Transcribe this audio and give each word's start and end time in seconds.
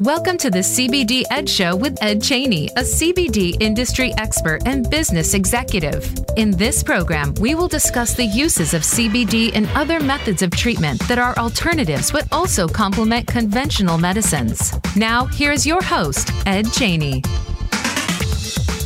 Welcome 0.00 0.38
to 0.38 0.50
the 0.50 0.58
CBD 0.58 1.22
Ed 1.30 1.48
Show 1.48 1.76
with 1.76 1.96
Ed 2.02 2.20
Cheney, 2.20 2.66
a 2.70 2.80
CBD 2.80 3.56
industry 3.62 4.12
expert 4.18 4.66
and 4.66 4.90
business 4.90 5.34
executive. 5.34 6.12
In 6.36 6.50
this 6.50 6.82
program, 6.82 7.32
we 7.34 7.54
will 7.54 7.68
discuss 7.68 8.14
the 8.14 8.24
uses 8.24 8.74
of 8.74 8.82
CBD 8.82 9.52
and 9.54 9.68
other 9.76 10.00
methods 10.00 10.42
of 10.42 10.50
treatment 10.50 11.00
that 11.06 11.20
are 11.20 11.36
alternatives 11.38 12.10
but 12.10 12.26
also 12.32 12.66
complement 12.66 13.28
conventional 13.28 13.98
medicines. 13.98 14.74
Now, 14.96 15.26
here's 15.26 15.64
your 15.64 15.80
host, 15.80 16.32
Ed 16.44 16.72
Cheney. 16.72 17.22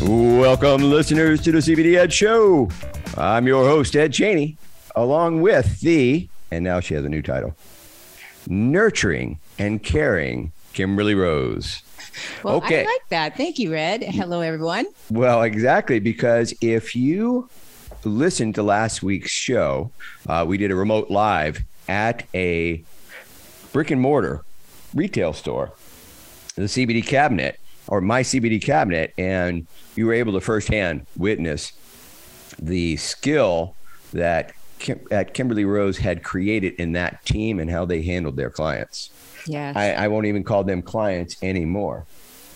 Welcome, 0.02 0.82
listeners, 0.82 1.40
to 1.40 1.52
the 1.52 1.58
CBD 1.58 1.96
Ed 1.96 2.12
Show. 2.12 2.68
I'm 3.16 3.46
your 3.46 3.64
host, 3.64 3.96
Ed 3.96 4.12
Cheney, 4.12 4.58
along 5.02 5.42
with 5.42 5.80
the, 5.80 6.28
and 6.50 6.64
now 6.64 6.80
she 6.80 6.94
has 6.94 7.04
a 7.04 7.08
new 7.08 7.22
title, 7.22 7.56
Nurturing 8.46 9.38
and 9.58 9.82
Caring 9.82 10.52
Kimberly 10.72 11.14
Rose. 11.14 11.82
Well, 12.42 12.56
okay. 12.56 12.82
I 12.82 12.84
like 12.84 13.08
that. 13.10 13.36
Thank 13.36 13.58
you, 13.58 13.72
Red. 13.72 14.02
Hello, 14.02 14.40
everyone. 14.40 14.86
Well, 15.10 15.42
exactly, 15.42 16.00
because 16.00 16.54
if 16.60 16.96
you 16.96 17.48
listened 18.04 18.54
to 18.56 18.62
last 18.62 19.02
week's 19.02 19.30
show, 19.30 19.90
uh, 20.28 20.44
we 20.46 20.56
did 20.56 20.70
a 20.70 20.74
remote 20.74 21.10
live 21.10 21.62
at 21.88 22.24
a 22.34 22.82
brick 23.72 23.90
and 23.90 24.00
mortar 24.00 24.44
retail 24.94 25.32
store, 25.32 25.72
the 26.54 26.62
CBD 26.62 27.06
cabinet 27.06 27.60
or 27.88 28.00
my 28.00 28.22
CBD 28.22 28.62
cabinet, 28.62 29.14
and 29.16 29.66
you 29.96 30.06
were 30.06 30.12
able 30.12 30.32
to 30.34 30.40
firsthand 30.40 31.06
witness 31.16 31.72
the 32.58 32.96
skill 32.96 33.74
that 34.12 34.52
Kim, 34.78 35.00
that 35.10 35.34
Kimberly 35.34 35.64
Rose 35.64 35.98
had 35.98 36.22
created 36.22 36.74
in 36.74 36.92
that 36.92 37.24
team 37.24 37.58
and 37.58 37.70
how 37.70 37.84
they 37.84 38.02
handled 38.02 38.36
their 38.36 38.50
clients. 38.50 39.10
Yeah. 39.46 39.72
I, 39.74 39.92
I, 39.92 40.08
won't 40.08 40.26
even 40.26 40.44
call 40.44 40.64
them 40.64 40.82
clients 40.82 41.36
anymore. 41.42 42.06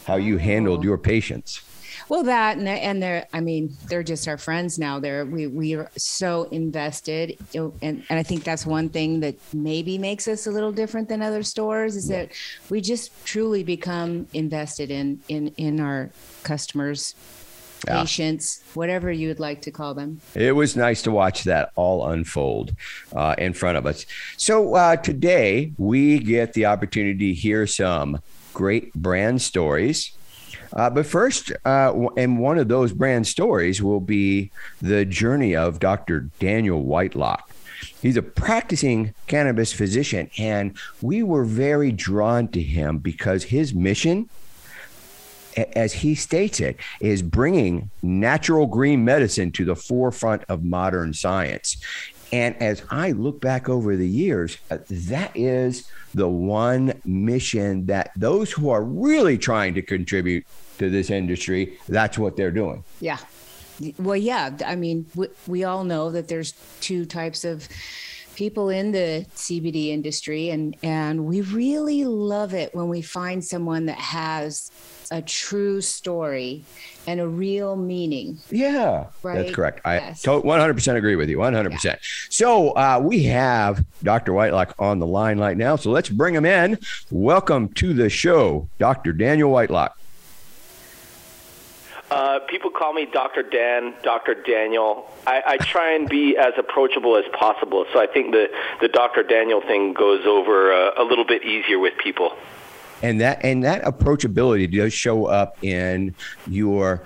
How 0.05 0.17
you 0.17 0.37
handled 0.37 0.81
oh. 0.81 0.83
your 0.83 0.99
patients. 0.99 1.63
Well, 2.09 2.25
that 2.25 2.59
and 2.59 2.67
they're, 2.67 2.79
and 2.83 3.03
they're, 3.03 3.27
I 3.33 3.41
mean, 3.41 3.75
they're 3.87 4.03
just 4.03 4.27
our 4.29 4.37
friends 4.37 4.79
now. 4.79 4.99
They're 4.99 5.25
we 5.25 5.47
we 5.47 5.75
are 5.75 5.91
so 5.97 6.45
invested, 6.51 7.39
and 7.55 7.73
and 7.81 8.05
I 8.11 8.23
think 8.23 8.45
that's 8.45 8.67
one 8.67 8.89
thing 8.89 9.21
that 9.21 9.37
maybe 9.55 9.99
makes 9.99 10.27
us 10.29 10.47
a 10.47 10.51
little 10.51 10.73
different 10.73 11.09
than 11.09 11.23
other 11.23 11.43
stores 11.43 11.97
is 11.97 12.09
that 12.09 12.31
we 12.69 12.81
just 12.81 13.13
truly 13.25 13.63
become 13.63 14.27
invested 14.35 14.91
in 14.91 15.21
in 15.29 15.49
in 15.57 15.81
our 15.81 16.11
customers 16.43 17.15
yeah. 17.87 18.01
patients, 18.01 18.63
whatever 18.75 19.11
you 19.11 19.29
would 19.29 19.41
like 19.41 19.63
to 19.63 19.71
call 19.71 19.95
them. 19.95 20.21
It 20.35 20.53
was 20.53 20.77
nice 20.77 21.03
to 21.03 21.11
watch 21.11 21.45
that 21.45 21.73
all 21.75 22.09
unfold 22.09 22.75
uh, 23.15 23.35
in 23.39 23.53
front 23.53 23.79
of 23.79 23.87
us. 23.87 24.07
So 24.37 24.75
uh, 24.75 24.97
today 24.97 25.73
we 25.79 26.19
get 26.19 26.55
the 26.55 26.67
opportunity 26.67 27.35
to 27.35 27.41
hear 27.41 27.67
some 27.67 28.21
great 28.53 28.93
brand 28.95 29.43
stories. 29.43 30.13
Uh, 30.75 30.89
but 30.89 31.05
first, 31.05 31.53
uh, 31.65 31.93
and 32.17 32.39
one 32.39 32.59
of 32.59 32.69
those 32.69 32.93
brand 32.93 33.27
stories 33.27 33.83
will 33.83 34.01
be 34.01 34.51
the 34.81 35.05
journey 35.05 35.55
of 35.55 35.79
Dr. 35.79 36.31
Daniel 36.39 36.83
Whitelocke. 36.83 37.43
He's 38.01 38.17
a 38.17 38.23
practicing 38.23 39.15
cannabis 39.27 39.73
physician, 39.73 40.31
and 40.39 40.77
we 41.01 41.23
were 41.23 41.45
very 41.45 41.93
drawn 41.93 42.49
to 42.49 42.63
him 42.63 42.99
because 42.99 43.45
his 43.45 43.75
mission 43.75 44.31
as 45.57 45.93
he 45.93 46.15
states 46.15 46.61
it, 46.61 46.77
is 47.01 47.23
bringing 47.23 47.91
natural 48.03 48.67
green 48.67 49.05
medicine 49.05 49.53
to 49.53 49.65
the 49.65 49.77
forefront 49.77 50.45
of 50.49 50.65
modern 50.65 51.13
science. 51.15 51.77
And 52.33 52.57
as 52.63 52.83
I 52.91 53.13
look 53.13 53.41
back 53.41 53.69
over 53.69 53.95
the 53.95 54.09
years, 54.09 54.57
uh, 54.71 54.79
that 54.89 55.33
is 55.35 55.87
the 56.15 56.29
one 56.29 57.01
mission 57.05 57.87
that 57.87 58.11
those 58.17 58.51
who 58.51 58.71
are 58.71 58.83
really 58.83 59.37
trying 59.37 59.75
to 59.75 59.83
contribute 59.83 60.47
to 60.79 60.89
this 60.89 61.11
industry, 61.11 61.79
that's 61.89 62.17
what 62.17 62.37
they're 62.37 62.51
doing. 62.51 62.85
Yeah. 63.01 63.19
Well, 63.99 64.17
yeah. 64.17 64.57
I 64.65 64.77
mean, 64.77 65.07
we, 65.15 65.29
we 65.47 65.65
all 65.65 65.85
know 65.85 66.11
that 66.11 66.29
there's 66.29 66.53
two 66.81 67.05
types 67.05 67.45
of 67.45 67.69
people 68.35 68.69
in 68.69 68.93
the 68.93 69.27
CBD 69.37 69.89
industry 69.89 70.51
and 70.51 70.77
and 70.83 71.27
we 71.27 71.41
really 71.43 72.05
love 72.05 72.55
it 72.55 72.75
when 72.75 72.89
we 72.89 73.03
find 73.03 73.45
someone 73.45 73.87
that 73.87 73.99
has 73.99 74.71
a 75.11 75.21
true 75.21 75.81
story 75.81 76.65
and 77.07 77.21
a 77.21 77.29
real 77.29 77.77
meaning. 77.77 78.39
Yeah, 78.51 79.07
right? 79.23 79.37
that's 79.37 79.55
correct. 79.55 79.81
Yes. 79.85 80.27
I 80.27 80.31
100% 80.31 80.97
agree 80.97 81.17
with 81.17 81.29
you. 81.29 81.37
100%. 81.37 81.85
Yeah. 81.85 81.97
So 82.31 82.71
uh, 82.71 82.99
we 83.03 83.25
have 83.25 83.85
Dr. 84.03 84.33
Whitelocke 84.33 84.73
on 84.79 85.01
the 85.01 85.07
line 85.07 85.39
right 85.39 85.57
now. 85.57 85.77
So 85.77 85.91
let's 85.91 86.09
bring 86.09 86.35
him 86.35 86.47
in. 86.47 86.79
Welcome 87.11 87.69
to 87.75 87.93
the 87.93 88.09
show, 88.09 88.69
Dr. 88.79 89.13
Daniel 89.13 89.53
Whitelocke. 89.53 89.93
Uh, 92.13 92.41
people 92.41 92.71
call 92.71 92.93
me 92.93 93.07
Dr. 93.07 93.43
Dan, 93.43 93.95
Dr. 94.03 94.35
Daniel. 94.35 95.11
I, 95.27 95.43
I 95.47 95.57
try 95.57 95.95
and 95.95 96.07
be 96.07 96.37
as 96.37 96.53
approachable 96.59 97.17
as 97.17 97.25
possible, 97.33 97.87
so 97.91 97.99
I 97.99 98.07
think 98.07 98.33
the 98.33 98.51
the 98.83 98.89
Dr. 98.89 99.23
Daniel 99.23 99.63
thing 99.63 99.95
goes 99.95 100.27
over 100.27 100.73
uh, 100.73 101.03
a 101.03 101.05
little 101.05 101.25
bit 101.25 101.43
easier 101.43 101.79
with 101.79 101.97
people. 101.97 102.37
And 103.03 103.19
that 103.23 103.43
and 103.43 103.65
that 103.65 103.83
approachability 103.85 104.71
does 104.71 104.93
show 104.93 105.25
up 105.25 105.57
in 105.65 106.15
your 106.47 107.03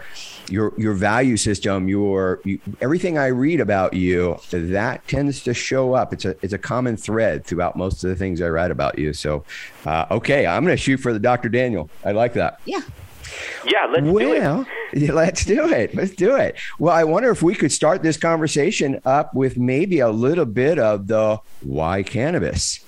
your 0.48 0.72
your 0.76 0.94
value 0.94 1.36
system, 1.36 1.88
your 1.88 2.40
you, 2.44 2.58
everything 2.80 3.16
I 3.16 3.28
read 3.28 3.60
about 3.60 3.94
you, 3.94 4.40
that 4.50 5.06
tends 5.06 5.44
to 5.44 5.54
show 5.54 5.94
up. 5.94 6.12
It's 6.14 6.24
a 6.24 6.36
it's 6.42 6.52
a 6.52 6.58
common 6.58 6.96
thread 6.96 7.44
throughout 7.44 7.76
most 7.76 8.02
of 8.02 8.10
the 8.10 8.16
things 8.16 8.42
I 8.42 8.48
write 8.48 8.72
about 8.72 8.98
you. 8.98 9.12
So, 9.12 9.44
uh, 9.86 10.06
okay, 10.10 10.48
I'm 10.48 10.64
going 10.64 10.76
to 10.76 10.82
shoot 10.82 10.98
for 10.98 11.12
the 11.12 11.20
Dr. 11.20 11.48
Daniel. 11.48 11.88
I 12.04 12.10
like 12.10 12.32
that. 12.34 12.60
Yeah. 12.64 12.80
Yeah, 13.64 13.86
let's 13.86 14.06
well, 14.06 14.18
do 14.18 14.66
it. 14.94 15.12
Let's 15.12 15.44
do 15.44 15.68
it. 15.68 15.94
Let's 15.94 16.12
do 16.12 16.36
it. 16.36 16.56
Well, 16.78 16.94
I 16.94 17.04
wonder 17.04 17.30
if 17.30 17.42
we 17.42 17.54
could 17.54 17.72
start 17.72 18.02
this 18.02 18.16
conversation 18.16 19.00
up 19.04 19.34
with 19.34 19.56
maybe 19.56 20.00
a 20.00 20.10
little 20.10 20.44
bit 20.44 20.78
of 20.78 21.06
the 21.08 21.40
why 21.62 22.02
cannabis? 22.02 22.80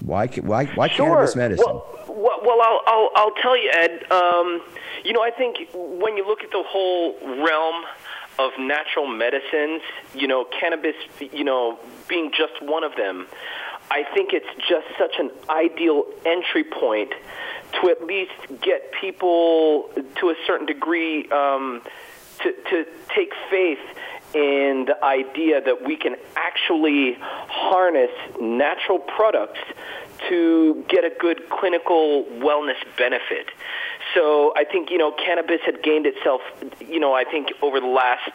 Why 0.00 0.26
why 0.26 0.66
why 0.66 0.88
sure. 0.88 1.06
cannabis 1.06 1.36
medicine? 1.36 1.64
Well, 1.66 2.04
well, 2.08 2.40
well 2.42 2.60
I'll, 2.62 2.80
I'll 2.86 3.10
I'll 3.16 3.34
tell 3.42 3.56
you, 3.56 3.70
Ed. 3.74 4.10
Um, 4.10 4.62
you 5.04 5.12
know, 5.12 5.22
I 5.22 5.30
think 5.30 5.68
when 5.72 6.16
you 6.16 6.26
look 6.26 6.42
at 6.42 6.50
the 6.50 6.62
whole 6.66 7.16
realm 7.44 7.84
of 8.38 8.52
natural 8.58 9.06
medicines, 9.06 9.82
you 10.14 10.26
know, 10.26 10.46
cannabis, 10.58 10.94
you 11.32 11.44
know, 11.44 11.78
being 12.08 12.30
just 12.36 12.62
one 12.62 12.84
of 12.84 12.96
them, 12.96 13.26
I 13.90 14.04
think 14.14 14.32
it's 14.32 14.46
just 14.68 14.86
such 14.98 15.16
an 15.18 15.30
ideal 15.48 16.04
entry 16.24 16.64
point 16.64 17.12
to 17.72 17.90
at 17.90 18.04
least 18.04 18.32
get 18.60 18.92
people 19.00 19.90
to 20.16 20.30
a 20.30 20.34
certain 20.46 20.66
degree 20.66 21.28
um, 21.30 21.82
to, 22.42 22.52
to 22.70 22.86
take 23.14 23.32
faith 23.50 23.78
in 24.34 24.84
the 24.86 25.04
idea 25.04 25.60
that 25.60 25.84
we 25.84 25.96
can 25.96 26.14
actually 26.36 27.16
harness 27.20 28.10
natural 28.40 28.98
products 28.98 29.58
to 30.28 30.84
get 30.88 31.04
a 31.04 31.10
good 31.18 31.48
clinical 31.48 32.24
wellness 32.38 32.76
benefit. 32.96 33.46
So 34.14 34.52
I 34.56 34.64
think 34.64 34.90
you 34.90 34.98
know 34.98 35.12
cannabis 35.12 35.60
had 35.64 35.82
gained 35.82 36.06
itself, 36.06 36.40
you 36.80 37.00
know, 37.00 37.14
I 37.14 37.24
think 37.24 37.48
over 37.62 37.80
the 37.80 37.86
last 37.86 38.32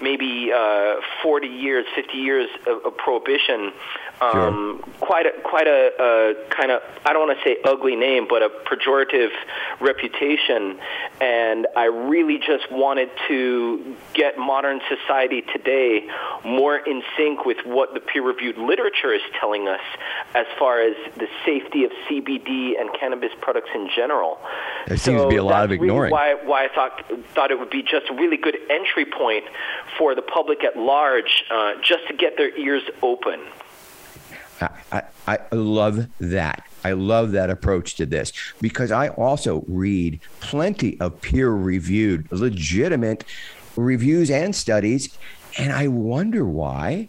maybe 0.00 0.50
uh, 0.54 0.96
40 1.22 1.46
years, 1.46 1.84
50 1.94 2.16
years 2.16 2.48
of, 2.66 2.84
of 2.86 2.96
prohibition, 2.96 3.72
um, 4.20 4.32
sure. 4.32 4.94
quite 5.00 5.26
a 5.26 5.32
quite 5.42 5.66
a, 5.66 5.90
a 6.00 6.48
kind 6.50 6.70
of 6.70 6.82
I 7.04 7.12
don't 7.12 7.28
want 7.28 7.38
to 7.38 7.44
say 7.44 7.58
ugly 7.64 7.96
name, 7.96 8.26
but 8.28 8.42
a 8.42 8.48
pejorative 8.48 9.30
reputation. 9.80 10.78
And 11.20 11.66
I 11.76 11.84
really 11.84 12.38
just 12.38 12.70
wanted 12.70 13.10
to 13.28 13.96
get 14.14 14.38
modern 14.38 14.80
society 14.88 15.42
today 15.42 16.08
more 16.44 16.78
in 16.78 17.02
sync 17.16 17.44
with 17.44 17.58
what 17.64 17.94
the 17.94 18.00
peer-reviewed 18.00 18.56
literature 18.56 19.12
is 19.12 19.22
telling 19.38 19.68
us 19.68 19.80
as 20.34 20.46
far 20.58 20.80
as 20.80 20.96
the 21.16 21.28
safety 21.44 21.84
of 21.84 21.90
CBD 22.08 22.80
and 22.80 22.90
cannabis 22.98 23.32
products 23.40 23.70
in 23.74 23.88
general. 23.94 24.38
There 24.86 24.96
so 24.96 25.10
seems 25.12 25.22
to 25.22 25.28
be 25.28 25.36
a 25.36 25.44
lot 25.44 25.64
of 25.64 25.72
ignoring. 25.72 26.12
Really 26.12 26.12
why, 26.12 26.34
why 26.44 26.64
I 26.64 26.68
thought 26.74 27.02
thought 27.34 27.50
it 27.50 27.58
would 27.58 27.70
be 27.70 27.82
just 27.82 28.08
a 28.10 28.14
really 28.14 28.36
good 28.38 28.56
entry 28.70 29.04
point 29.04 29.44
for 29.98 30.14
the 30.14 30.22
public 30.22 30.64
at 30.64 30.76
large, 30.76 31.44
uh, 31.50 31.74
just 31.82 32.08
to 32.08 32.14
get 32.14 32.36
their 32.36 32.56
ears 32.56 32.82
open. 33.02 33.40
I, 34.60 35.02
I, 35.26 35.38
love 35.54 36.08
that. 36.18 36.64
I 36.84 36.92
love 36.92 37.32
that 37.32 37.50
approach 37.50 37.96
to 37.96 38.06
this 38.06 38.32
because 38.60 38.90
I 38.90 39.08
also 39.08 39.64
read 39.68 40.20
plenty 40.40 40.98
of 41.00 41.20
peer 41.20 41.50
reviewed, 41.50 42.30
legitimate 42.30 43.24
reviews 43.76 44.30
and 44.30 44.54
studies. 44.54 45.16
And 45.58 45.72
I 45.72 45.88
wonder 45.88 46.44
why 46.44 47.08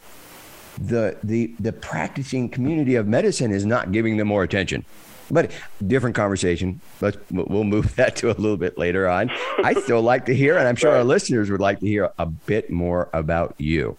the, 0.77 1.17
the, 1.23 1.55
the 1.59 1.73
practicing 1.73 2.49
community 2.49 2.95
of 2.95 3.07
medicine 3.07 3.51
is 3.51 3.65
not 3.65 3.91
giving 3.91 4.17
them 4.17 4.27
more 4.27 4.43
attention. 4.43 4.85
But 5.29 5.51
different 5.85 6.15
conversation. 6.15 6.79
Let's 7.01 7.17
we'll 7.31 7.65
move 7.65 7.95
that 7.97 8.15
to 8.17 8.29
a 8.29 8.37
little 8.37 8.55
bit 8.55 8.77
later 8.77 9.09
on. 9.09 9.29
I 9.61 9.73
still 9.73 10.01
like 10.01 10.25
to 10.27 10.35
hear, 10.35 10.57
and 10.57 10.67
I'm 10.67 10.77
sure 10.77 10.91
our 10.91 11.03
listeners 11.03 11.51
would 11.51 11.59
like 11.59 11.81
to 11.81 11.85
hear 11.85 12.11
a 12.17 12.25
bit 12.25 12.69
more 12.69 13.09
about 13.13 13.55
you. 13.57 13.97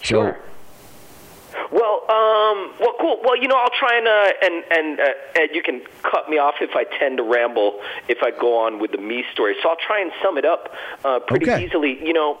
Sure. 0.00 0.34
So, 0.34 0.40
Well, 0.44 0.44
um, 2.14 2.72
well, 2.78 2.94
cool. 3.00 3.20
Well, 3.24 3.36
you 3.36 3.48
know, 3.48 3.56
I'll 3.56 3.74
try 3.76 3.98
and 3.98 4.06
uh, 4.06 4.32
and 4.42 4.64
and 4.70 5.00
uh, 5.00 5.40
Ed, 5.40 5.50
you 5.52 5.62
can 5.62 5.82
cut 6.02 6.30
me 6.30 6.38
off 6.38 6.54
if 6.60 6.70
I 6.76 6.84
tend 6.84 7.16
to 7.16 7.22
ramble 7.24 7.80
if 8.08 8.22
I 8.22 8.30
go 8.30 8.58
on 8.58 8.78
with 8.78 8.92
the 8.92 8.98
me 8.98 9.24
story. 9.32 9.56
So 9.62 9.68
I'll 9.70 9.76
try 9.84 10.00
and 10.00 10.12
sum 10.22 10.38
it 10.38 10.44
up 10.44 10.72
uh, 11.04 11.20
pretty 11.20 11.46
Okay. 11.46 11.64
easily. 11.64 11.98
You 12.06 12.12
know, 12.12 12.38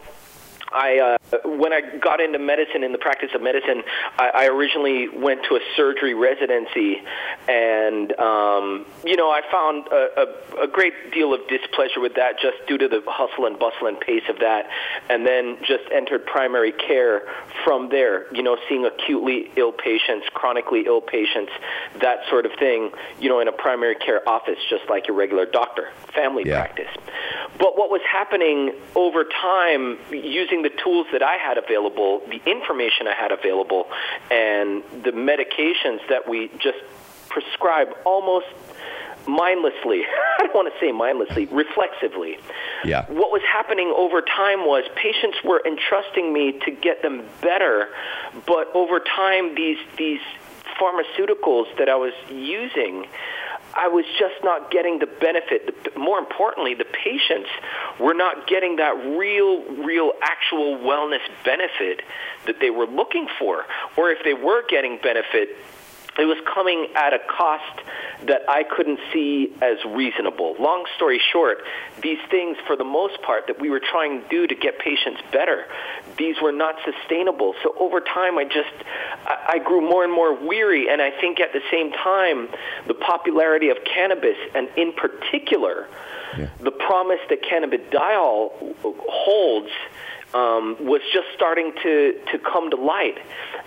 I 0.74 1.18
uh, 1.32 1.48
when 1.48 1.72
I 1.72 1.80
got 1.98 2.20
into 2.20 2.38
medicine 2.38 2.82
in 2.82 2.92
the 2.92 2.98
practice 2.98 3.30
of 3.34 3.42
medicine, 3.42 3.82
I, 4.18 4.30
I 4.34 4.46
originally 4.46 5.08
went 5.08 5.44
to 5.48 5.54
a 5.54 5.60
surgery 5.76 6.14
residency, 6.14 7.00
and 7.48 8.12
um, 8.18 8.86
you 9.04 9.16
know 9.16 9.30
I 9.30 9.42
found 9.50 9.86
a, 9.88 10.60
a, 10.60 10.64
a 10.64 10.66
great 10.66 11.12
deal 11.12 11.32
of 11.32 11.46
displeasure 11.48 12.00
with 12.00 12.14
that 12.16 12.40
just 12.40 12.56
due 12.66 12.78
to 12.78 12.88
the 12.88 13.02
hustle 13.06 13.46
and 13.46 13.58
bustle 13.58 13.86
and 13.86 14.00
pace 14.00 14.24
of 14.28 14.40
that, 14.40 14.68
and 15.08 15.24
then 15.24 15.58
just 15.60 15.84
entered 15.92 16.26
primary 16.26 16.72
care 16.72 17.22
from 17.64 17.88
there. 17.88 18.32
You 18.34 18.42
know, 18.42 18.56
seeing 18.68 18.84
acutely 18.84 19.50
ill 19.56 19.72
patients, 19.72 20.26
chronically 20.34 20.84
ill 20.86 21.00
patients, 21.00 21.52
that 22.00 22.28
sort 22.28 22.46
of 22.46 22.52
thing. 22.58 22.90
You 23.20 23.28
know, 23.28 23.38
in 23.38 23.46
a 23.46 23.52
primary 23.52 23.94
care 23.94 24.28
office, 24.28 24.58
just 24.68 24.90
like 24.90 25.06
your 25.06 25.16
regular 25.16 25.46
doctor, 25.46 25.90
family 26.14 26.42
Yeah. 26.44 26.60
practice. 26.60 26.90
But 27.58 27.78
what 27.78 27.90
was 27.90 28.00
happening 28.10 28.72
over 28.96 29.24
time, 29.24 29.98
using 30.10 30.62
the 30.64 30.70
tools 30.82 31.06
that 31.12 31.22
I 31.22 31.36
had 31.36 31.58
available, 31.58 32.22
the 32.26 32.40
information 32.50 33.06
I 33.06 33.14
had 33.14 33.30
available, 33.30 33.86
and 34.30 34.82
the 35.04 35.12
medications 35.12 36.00
that 36.08 36.26
we 36.28 36.50
just 36.58 36.78
prescribe 37.28 37.88
almost 38.04 38.46
mindlessly, 39.26 40.02
I 40.38 40.44
don't 40.44 40.54
want 40.54 40.72
to 40.72 40.80
say 40.80 40.90
mindlessly, 40.90 41.46
reflexively. 41.46 42.38
Yeah. 42.84 43.04
What 43.06 43.30
was 43.30 43.42
happening 43.42 43.92
over 43.94 44.22
time 44.22 44.60
was 44.60 44.84
patients 44.96 45.38
were 45.44 45.62
entrusting 45.66 46.32
me 46.32 46.58
to 46.64 46.70
get 46.70 47.02
them 47.02 47.28
better, 47.42 47.90
but 48.46 48.74
over 48.74 49.00
time, 49.00 49.54
these, 49.54 49.78
these 49.98 50.20
pharmaceuticals 50.80 51.76
that 51.76 51.90
I 51.90 51.96
was 51.96 52.14
using, 52.30 53.06
I 53.76 53.88
was 53.88 54.04
just 54.18 54.42
not 54.42 54.70
getting 54.70 54.98
the 54.98 55.06
benefit. 55.06 55.96
More 55.96 56.18
importantly, 56.18 56.74
the 56.74 56.84
patients 56.84 57.48
were 57.98 58.14
not 58.14 58.46
getting 58.46 58.76
that 58.76 58.94
real, 59.18 59.62
real, 59.84 60.12
actual 60.22 60.78
wellness 60.78 61.20
benefit 61.44 62.02
that 62.46 62.60
they 62.60 62.70
were 62.70 62.86
looking 62.86 63.26
for. 63.38 63.64
Or 63.96 64.10
if 64.10 64.24
they 64.24 64.34
were 64.34 64.62
getting 64.68 64.98
benefit, 65.02 65.56
it 66.18 66.24
was 66.24 66.38
coming 66.52 66.88
at 66.94 67.12
a 67.12 67.18
cost 67.18 67.80
that 68.26 68.42
I 68.48 68.62
couldn't 68.62 69.00
see 69.12 69.52
as 69.60 69.78
reasonable. 69.84 70.54
Long 70.58 70.86
story 70.96 71.20
short, 71.32 71.58
these 72.02 72.18
things, 72.30 72.56
for 72.66 72.76
the 72.76 72.84
most 72.84 73.20
part, 73.22 73.48
that 73.48 73.60
we 73.60 73.68
were 73.68 73.80
trying 73.80 74.22
to 74.22 74.28
do 74.28 74.46
to 74.46 74.54
get 74.54 74.78
patients 74.78 75.20
better, 75.32 75.66
these 76.16 76.36
were 76.40 76.52
not 76.52 76.76
sustainable. 76.84 77.54
So 77.62 77.74
over 77.78 78.00
time, 78.00 78.38
I 78.38 78.44
just 78.44 78.72
I, 79.26 79.58
grew 79.58 79.80
more 79.80 80.04
and 80.04 80.12
more 80.12 80.34
weary, 80.34 80.88
and 80.88 81.02
I 81.02 81.10
think 81.10 81.40
at 81.40 81.52
the 81.52 81.62
same 81.70 81.90
time, 81.92 82.48
the 82.86 82.94
popularity 82.94 83.70
of 83.70 83.78
cannabis, 83.84 84.36
and 84.54 84.68
in 84.76 84.92
particular, 84.92 85.88
Yeah. 86.38 86.46
the 86.60 86.72
promise 86.72 87.20
that 87.28 87.42
cannabidiol 87.42 88.74
holds 88.82 89.70
um, 90.34 90.76
was 90.80 91.00
just 91.12 91.28
starting 91.34 91.72
to, 91.82 92.18
to 92.32 92.38
come 92.38 92.70
to 92.70 92.76
light. 92.76 93.18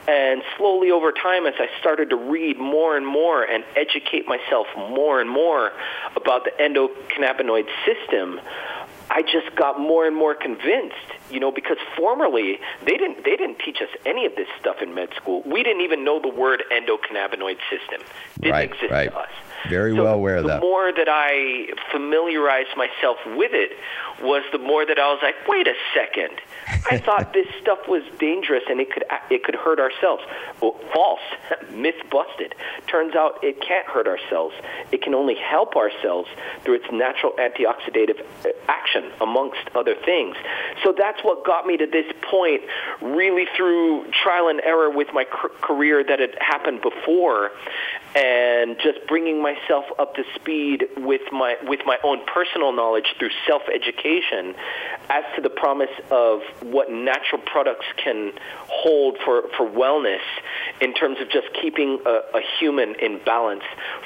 And 0.08 0.42
slowly 0.58 0.92
over 0.92 1.12
time, 1.12 1.46
as 1.46 1.54
I 1.58 1.68
started 1.80 2.10
to 2.12 2.16
read 2.16 2.58
more 2.60 2.96
and 2.98 3.06
more 3.08 3.44
and 3.44 3.64
educate 3.76 4.28
myself 4.28 4.68
more 4.78 5.20
and 5.20 5.30
more 5.30 5.72
about 6.16 6.44
the 6.44 6.52
endocannabinoid 6.60 7.68
system, 7.86 8.40
I 9.10 9.22
just 9.22 9.56
got 9.56 9.80
more 9.80 10.06
and 10.06 10.16
more 10.16 10.36
convinced, 10.36 10.96
you 11.32 11.40
know, 11.40 11.52
because 11.52 11.78
formerly 11.96 12.60
they 12.86 12.98
didn't 12.98 13.24
they 13.24 13.38
didn't 13.38 13.60
teach 13.60 13.78
us 13.82 13.88
any 14.06 14.26
of 14.26 14.36
this 14.36 14.48
stuff 14.60 14.82
in 14.82 14.94
med 14.94 15.10
school. 15.16 15.44
We 15.46 15.64
didn't 15.64 15.82
even 15.82 16.04
know 16.04 16.20
the 16.22 16.28
word 16.30 16.64
endocannabinoid 16.72 17.58
system. 17.70 18.06
Didn't 18.42 18.52
Right, 18.52 18.70
exist 18.72 18.92
right. 18.92 19.10
to 19.10 19.18
us. 19.18 19.30
Very 19.70 19.96
So 19.96 20.04
well 20.04 20.16
aware 20.16 20.38
of 20.38 20.44
the 20.44 20.50
that. 20.50 20.62
The 20.62 20.66
more 20.66 20.92
that 20.92 21.08
I 21.10 21.68
familiarized 21.92 22.76
myself 22.76 23.18
with 23.36 23.52
it 23.54 23.72
was 24.22 24.44
the 24.52 24.58
more 24.58 24.86
that 24.86 24.98
I 24.98 25.12
was 25.12 25.20
like, 25.22 25.36
wait 25.48 25.68
a 25.68 25.74
second. 25.94 26.40
I 26.90 26.98
thought 27.06 27.34
this 27.34 27.48
stuff 27.62 27.88
was 27.88 28.04
dangerous 28.20 28.64
and 28.70 28.80
it 28.80 28.92
could 28.92 29.04
it 29.30 29.44
could 29.44 29.56
hurt 29.56 29.80
ourselves. 29.80 30.24
Well, 30.62 30.80
false, 30.94 31.22
myth 31.72 32.02
busted. 32.10 32.56
Turns 32.88 33.16
out 33.16 33.44
it 33.44 33.62
can't 33.62 33.88
hurt 33.88 34.08
ourselves. 34.08 34.56
It 34.92 35.02
can 35.02 35.14
only 35.14 35.36
help 35.36 35.76
ourselves 35.76 36.30
through 36.64 36.76
its 36.76 36.92
natural 36.92 37.34
antioxidative 37.34 38.20
uh, 38.46 38.50
action, 38.68 39.12
amongst 39.22 39.70
other 39.76 39.96
things. 39.96 40.36
So 40.84 40.94
that's 40.98 41.22
what 41.24 41.46
got 41.46 41.66
me 41.66 41.78
to 41.78 41.86
this 41.86 42.12
point, 42.30 42.62
really 43.02 43.46
through 43.56 44.06
trial 44.24 44.48
and 44.48 44.62
error 44.62 44.90
with 44.90 45.08
my 45.14 45.26
career 45.62 46.04
that 46.04 46.20
had 46.20 46.36
happened 46.40 46.82
before, 46.82 47.52
and 48.16 48.78
just 48.80 49.06
bringing 49.08 49.42
myself 49.58 49.86
up 50.00 50.16
to 50.16 50.24
speed 50.36 50.86
with 50.98 51.22
my 51.32 51.56
with 51.64 51.82
my 51.86 51.98
own 52.04 52.20
personal 52.26 52.72
knowledge 52.72 53.06
through 53.20 53.30
self 53.48 53.64
education 53.74 54.56
as 55.10 55.24
to 55.36 55.42
the 55.42 55.50
promise 55.50 55.90
of 56.12 56.42
what 56.62 56.92
natural 56.92 57.42
products 57.42 57.86
can 57.98 58.32
hold 58.68 59.18
for, 59.24 59.44
for 59.56 59.68
wellness 59.70 60.22
in 60.82 60.94
terms 60.94 61.20
of 61.22 61.30
just 61.30 61.48
keeping 61.62 62.00
a, 62.06 62.38
a 62.38 62.42
human 62.60 62.96
in 62.96 63.20
balance 63.24 63.64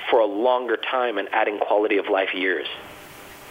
for 0.10 0.20
a 0.20 0.26
longer 0.26 0.78
time 0.78 1.18
and 1.18 1.28
adding 1.32 1.60
quality 1.60 1.98
of 1.98 2.08
life 2.08 2.34
years. 2.34 2.68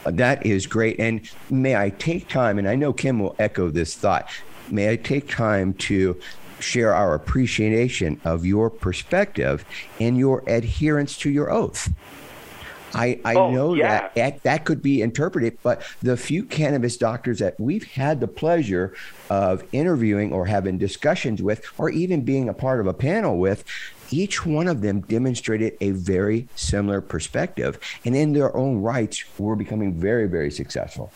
Uh, 0.05 0.11
that 0.13 0.47
is 0.47 0.67
great. 0.67 0.99
And 0.99 1.29
may 1.51 1.77
I 1.77 1.91
take 1.91 2.29
time, 2.29 2.59
and 2.59 2.69
I 2.69 2.75
know 2.75 2.93
Kim 2.93 3.19
will 3.19 3.37
echo 3.39 3.69
this 3.69 3.95
thought, 3.95 4.31
may 4.71 4.91
I 4.91 4.97
take 4.97 5.29
time 5.29 5.75
to 5.75 6.19
share 6.61 6.95
our 6.95 7.15
appreciation 7.15 8.21
of 8.25 8.45
your 8.47 8.71
perspective 8.71 9.65
and 9.99 10.17
your 10.19 10.43
adherence 10.47 11.17
to 11.19 11.31
your 11.31 11.51
oath. 11.51 11.93
I, 12.93 13.21
I 13.25 13.35
Oh, 13.37 13.51
know 13.53 13.75
yeah. 13.75 13.89
that, 13.89 14.15
that 14.17 14.43
that 14.43 14.65
could 14.65 14.83
be 14.83 15.01
interpreted, 15.01 15.59
but 15.63 15.83
the 16.03 16.17
few 16.17 16.45
cannabis 16.45 16.97
doctors 16.97 17.39
that 17.39 17.59
we've 17.61 17.87
had 17.87 18.19
the 18.21 18.27
pleasure 18.27 18.95
of 19.29 19.63
interviewing 19.73 20.33
or 20.33 20.47
having 20.47 20.77
discussions 20.77 21.41
with, 21.41 21.65
or 21.79 21.91
even 21.91 22.23
being 22.23 22.49
a 22.49 22.55
part 22.55 22.81
of 22.81 22.89
a 22.89 22.95
panel 22.95 23.39
with, 23.39 23.65
each 24.11 24.45
one 24.45 24.67
of 24.67 24.81
them 24.81 25.03
demonstrated 25.03 25.77
a 25.81 25.93
very 25.93 26.49
similar 26.57 27.01
perspective, 27.01 27.79
and 28.05 28.17
in 28.17 28.33
their 28.33 28.55
own 28.57 28.83
rights, 28.83 29.23
were 29.39 29.55
becoming 29.55 29.95
very, 29.95 30.27
very 30.27 30.51
successful. 30.51 31.13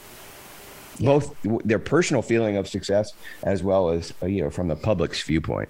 Both 1.00 1.34
their 1.64 1.78
personal 1.78 2.22
feeling 2.22 2.56
of 2.56 2.68
success, 2.68 3.12
as 3.42 3.62
well 3.62 3.90
as 3.90 4.12
uh, 4.22 4.26
you 4.26 4.42
know 4.42 4.50
from 4.50 4.68
the 4.68 4.76
public's 4.76 5.22
viewpoint. 5.22 5.68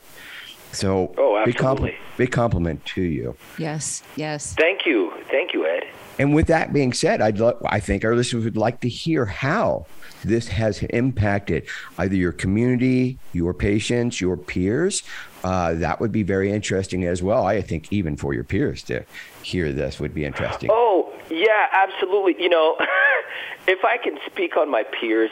So, 0.72 1.14
Oh, 1.16 1.40
big, 1.44 1.54
absolutely. 1.54 1.94
big 2.16 2.32
compliment 2.32 2.84
to 2.86 3.02
you. 3.02 3.36
Yes, 3.58 4.02
yes. 4.16 4.54
Thank 4.58 4.86
you. 4.86 5.12
Thank 5.30 5.52
you, 5.52 5.64
Ed. 5.66 5.84
And 6.18 6.34
with 6.34 6.48
that 6.48 6.72
being 6.72 6.92
said, 6.92 7.20
I'd 7.20 7.38
lo- 7.38 7.60
I 7.66 7.78
think 7.78 8.04
our 8.04 8.16
listeners 8.16 8.42
would 8.44 8.56
like 8.56 8.80
to 8.80 8.88
hear 8.88 9.24
how 9.24 9.86
this 10.24 10.48
has 10.48 10.82
impacted 10.84 11.66
either 11.98 12.16
your 12.16 12.32
community, 12.32 13.18
your 13.32 13.54
patients, 13.54 14.20
your 14.20 14.36
peers. 14.36 15.04
Uh, 15.44 15.74
that 15.74 16.00
would 16.00 16.10
be 16.10 16.24
very 16.24 16.50
interesting 16.50 17.04
as 17.04 17.22
well. 17.22 17.46
I 17.46 17.60
think 17.62 17.92
even 17.92 18.16
for 18.16 18.34
your 18.34 18.44
peers 18.44 18.82
to 18.84 19.04
hear 19.42 19.72
this 19.72 20.00
would 20.00 20.12
be 20.14 20.24
interesting. 20.24 20.70
Oh, 20.72 21.12
yeah, 21.30 21.66
absolutely. 21.72 22.42
You 22.42 22.48
know, 22.48 22.76
if 23.66 23.84
I 23.84 23.96
can 23.98 24.18
speak 24.26 24.56
on 24.56 24.70
my 24.70 24.82
peers, 24.84 25.30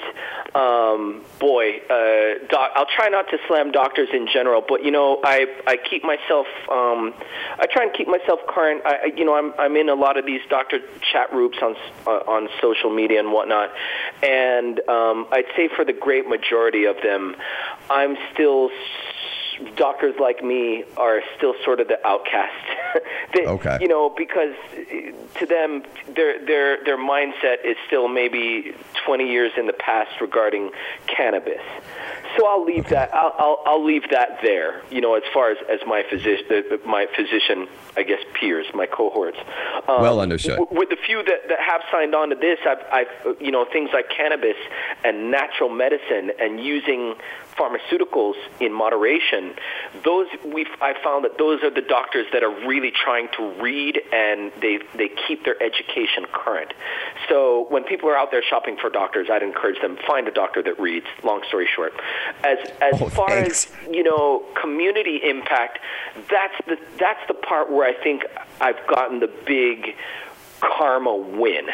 um, 0.55 1.23
boy, 1.39 1.79
uh, 1.89 2.47
doc, 2.49 2.73
I'll 2.75 2.87
try 2.97 3.09
not 3.09 3.29
to 3.31 3.39
slam 3.49 3.73
doctors 3.73 4.09
in 4.13 4.27
general, 4.33 4.63
but 4.67 4.85
you 4.85 4.91
know, 4.91 5.21
I 5.25 5.47
I 5.67 5.77
keep 5.77 6.03
myself, 6.05 6.47
um, 6.71 7.15
I 7.59 7.67
try 7.71 7.85
and 7.85 7.93
keep 7.93 8.09
myself 8.09 8.41
current. 8.49 8.83
I, 8.85 9.13
you 9.17 9.25
know, 9.25 9.35
I'm 9.35 9.53
I'm 9.59 9.77
in 9.77 9.89
a 9.89 9.95
lot 9.95 10.17
of 10.17 10.27
these 10.27 10.41
doctor 10.49 10.81
chat 11.13 11.31
groups 11.31 11.59
on 11.63 11.77
uh, 12.07 12.11
on 12.31 12.49
social 12.61 12.91
media 12.91 13.21
and 13.21 13.33
whatnot, 13.33 13.71
and 14.23 14.79
um, 14.89 15.27
I'd 15.33 15.47
say 15.57 15.69
for 15.75 15.85
the 15.85 15.93
great 15.93 16.29
majority 16.29 16.85
of 16.85 16.97
them, 17.03 17.37
I'm 17.91 18.17
still. 18.33 18.71
s- 18.71 19.09
Doctors 19.77 20.15
like 20.21 20.43
me 20.45 20.85
are 20.97 21.21
still 21.37 21.55
sort 21.65 21.81
of 21.81 21.89
the 21.89 22.05
outcast. 22.07 22.53
they, 23.35 23.47
Okay. 23.47 23.79
You 23.81 23.89
know, 23.89 24.11
because 24.17 24.55
uh, 24.75 25.39
to 25.39 25.47
them, 25.47 25.83
their 26.15 26.45
their 26.45 26.85
their 26.85 26.99
mindset 26.99 27.65
is 27.65 27.77
still 27.87 28.09
maybe 28.09 28.75
20 29.05 29.29
years 29.31 29.53
in 29.57 29.67
the 29.67 29.73
past 29.73 30.21
regarding 30.21 30.71
cannabis. 31.07 31.61
So 32.37 32.47
I'll 32.47 32.65
leave 32.65 32.89
that. 32.89 33.15
I'll, 33.15 33.35
I'll 33.39 33.59
I'll 33.67 33.85
leave 33.85 34.09
that 34.11 34.39
there. 34.43 34.83
You 34.91 35.01
know, 35.01 35.15
as 35.15 35.23
far 35.35 35.51
as 35.51 35.59
as 35.69 35.81
my 35.87 36.03
physician, 36.09 36.47
my 36.87 37.07
physician, 37.15 37.69
I 37.97 38.03
guess 38.05 38.21
peers, 38.35 38.67
my 38.75 38.87
cohorts. 38.87 39.39
Um, 39.89 40.01
Well 40.01 40.21
understood. 40.21 40.57
w- 40.59 40.79
with 40.79 40.89
the 40.89 40.97
few 40.97 41.23
that, 41.25 41.49
that 41.49 41.61
have 41.61 41.83
signed 41.91 42.15
on 42.15 42.31
to 42.31 42.35
this, 42.37 42.59
I've, 42.67 42.79
I've 42.91 43.41
you 43.41 43.51
know 43.51 43.67
things 43.71 43.91
like 43.93 44.09
cannabis 44.09 44.57
and 45.05 45.31
natural 45.31 45.69
medicine 45.69 46.33
and 46.41 46.59
using 46.59 47.15
pharmaceuticals 47.57 48.35
in 48.61 48.73
moderation. 48.73 49.52
Those 50.05 50.27
we 50.45 50.67
I 50.81 50.95
found 51.03 51.25
that 51.25 51.39
those 51.39 51.63
are 51.63 51.71
the 51.71 51.83
doctors 51.83 52.27
that 52.33 52.43
are 52.43 52.67
really 52.67 52.91
trying 52.91 53.29
to 53.37 53.51
read 53.61 54.01
and 54.13 54.53
they 54.61 54.79
they 54.97 55.09
keep 55.27 55.45
their 55.45 55.61
education 55.63 56.27
current. 56.33 56.73
So 57.29 57.67
when 57.69 57.85
people 57.85 58.09
are 58.09 58.17
out 58.17 58.31
there 58.31 58.43
shopping 58.43 58.77
for 58.77 58.91
doctors, 58.91 59.29
I'd 59.31 59.43
encourage 59.43 59.81
them 59.81 59.97
find 60.07 60.27
a 60.29 60.33
doctor 60.33 60.63
that 60.63 60.79
reads. 60.81 61.07
Long 61.23 61.43
story 61.49 61.69
short, 61.75 61.93
As 62.45 62.59
as 62.81 63.01
Oh, 63.01 63.09
far 63.09 63.29
thanks. 63.29 63.71
as 63.89 63.95
you 63.95 64.03
know, 64.03 64.45
community 64.61 65.21
impact. 65.23 65.79
That's 66.31 66.55
the 66.67 66.79
that's 66.99 67.27
the 67.29 67.35
part 67.35 67.71
where 67.71 67.87
I 67.89 67.95
think 68.03 68.25
I've 68.61 68.87
gotten 68.87 69.21
the 69.21 69.31
big 69.47 69.97
karma 70.61 71.15
win. 71.17 71.69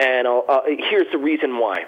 And 0.00 0.28
I'll, 0.28 0.44
uh, 0.48 0.60
here's 0.66 1.10
the 1.10 1.18
reason 1.18 1.58
why 1.58 1.86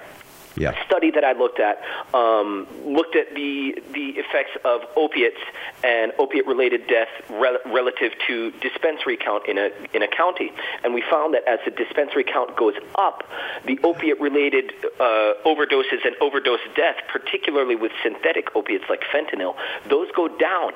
Yeah. 0.60 0.84
study 0.84 1.10
that 1.12 1.24
I 1.24 1.32
looked 1.32 1.60
at 1.60 1.82
um, 2.14 2.66
looked 2.84 3.16
at 3.16 3.34
the 3.34 3.82
the 3.92 4.10
effects 4.20 4.56
of 4.64 4.82
opiates 4.96 5.40
and 5.82 6.12
opiate 6.18 6.46
related 6.46 6.86
death 6.86 7.08
rel- 7.30 7.58
relative 7.66 8.12
to 8.26 8.50
dispensary 8.60 9.16
count 9.16 9.48
in 9.48 9.58
a 9.58 9.70
in 9.94 10.02
a 10.02 10.08
county, 10.08 10.52
and 10.84 10.94
we 10.94 11.02
found 11.02 11.34
that 11.34 11.46
as 11.48 11.60
the 11.64 11.70
dispensary 11.70 12.24
count 12.24 12.56
goes 12.56 12.74
up, 12.96 13.24
the 13.66 13.78
opiate 13.82 14.20
related 14.20 14.72
uh, 14.98 15.34
overdoses 15.46 16.04
and 16.04 16.14
overdose 16.20 16.60
death, 16.76 16.96
particularly 17.08 17.76
with 17.76 17.92
synthetic 18.02 18.54
opiates 18.54 18.84
like 18.88 19.02
fentanyl, 19.12 19.54
those 19.88 20.08
go 20.14 20.28
down. 20.28 20.72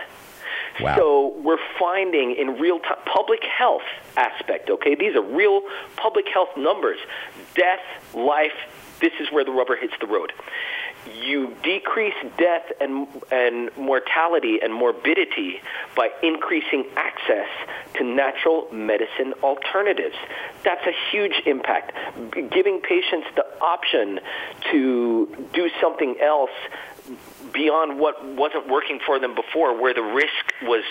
Wow. 0.80 0.96
So 0.96 1.34
we're 1.42 1.58
finding 1.78 2.34
in 2.36 2.58
real 2.58 2.80
time 2.80 2.98
public 3.06 3.44
health 3.44 3.82
aspect. 4.16 4.70
Okay, 4.70 4.94
these 4.94 5.14
are 5.14 5.22
real 5.22 5.62
public 5.96 6.26
health 6.28 6.48
numbers. 6.56 6.98
Death, 7.54 7.80
life. 8.14 8.52
This 9.00 9.12
is 9.20 9.30
where 9.30 9.44
the 9.44 9.50
rubber 9.50 9.76
hits 9.76 9.94
the 10.00 10.06
road. 10.06 10.32
You 11.22 11.54
decrease 11.62 12.14
death 12.38 12.64
and 12.80 13.06
and 13.30 13.70
mortality 13.76 14.58
and 14.62 14.72
morbidity 14.72 15.60
by 15.96 16.10
increasing 16.22 16.84
access 16.96 17.48
to 17.94 18.04
natural 18.04 18.68
medicine 18.72 19.34
alternatives. 19.42 20.16
That's 20.62 20.86
a 20.86 20.94
huge 21.10 21.42
impact. 21.46 21.92
Giving 22.50 22.80
patients 22.80 23.26
the 23.36 23.44
option 23.60 24.20
to 24.70 25.48
do 25.52 25.70
something 25.80 26.16
else 26.20 26.50
beyond 27.54 27.98
what 27.98 28.22
wasn't 28.34 28.68
working 28.68 28.98
for 29.06 29.18
them 29.18 29.34
before, 29.34 29.80
where 29.80 29.94
the 29.94 30.02
risk 30.02 30.44
was 30.62 30.82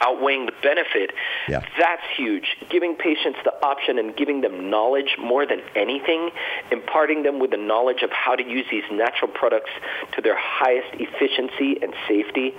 outweighing 0.00 0.46
the 0.46 0.52
benefit, 0.62 1.10
Yeah. 1.48 1.62
that's 1.78 2.04
huge. 2.16 2.56
Giving 2.68 2.94
patients 2.94 3.38
the 3.42 3.54
option 3.64 3.98
and 3.98 4.14
giving 4.14 4.42
them 4.42 4.70
knowledge 4.70 5.16
more 5.18 5.46
than 5.46 5.62
anything, 5.74 6.30
imparting 6.70 7.22
them 7.22 7.38
with 7.38 7.50
the 7.50 7.56
knowledge 7.56 8.02
of 8.02 8.12
how 8.12 8.36
to 8.36 8.44
use 8.44 8.66
these 8.70 8.84
natural 8.90 9.30
products 9.30 9.70
to 10.12 10.20
their 10.20 10.36
highest 10.36 10.88
efficiency 11.00 11.78
and 11.82 11.94
safety, 12.06 12.54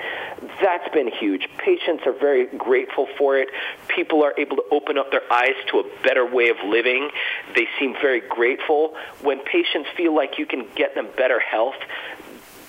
that's 0.62 0.90
been 0.90 1.08
huge. 1.08 1.48
Patients 1.58 2.04
are 2.06 2.14
very 2.14 2.48
grateful 2.58 3.08
for 3.18 3.38
it. 3.38 3.50
People 3.88 4.24
are 4.24 4.34
able 4.38 4.58
to 4.58 4.64
open 4.72 4.98
up 4.98 5.12
their 5.12 5.22
eyes 5.32 5.56
to 5.68 5.80
a 5.80 5.84
better 6.04 6.26
way 6.26 6.50
of 6.50 6.58
living. 6.66 7.10
They 7.56 7.68
seem 7.80 7.94
very 8.02 8.22
grateful. 8.22 8.96
When 9.22 9.40
patients 9.40 9.90
feel 9.96 10.16
like 10.16 10.40
you 10.40 10.46
can 10.48 10.68
get 10.76 10.96
them 10.96 11.08
better 11.16 11.40
health, 11.40 11.76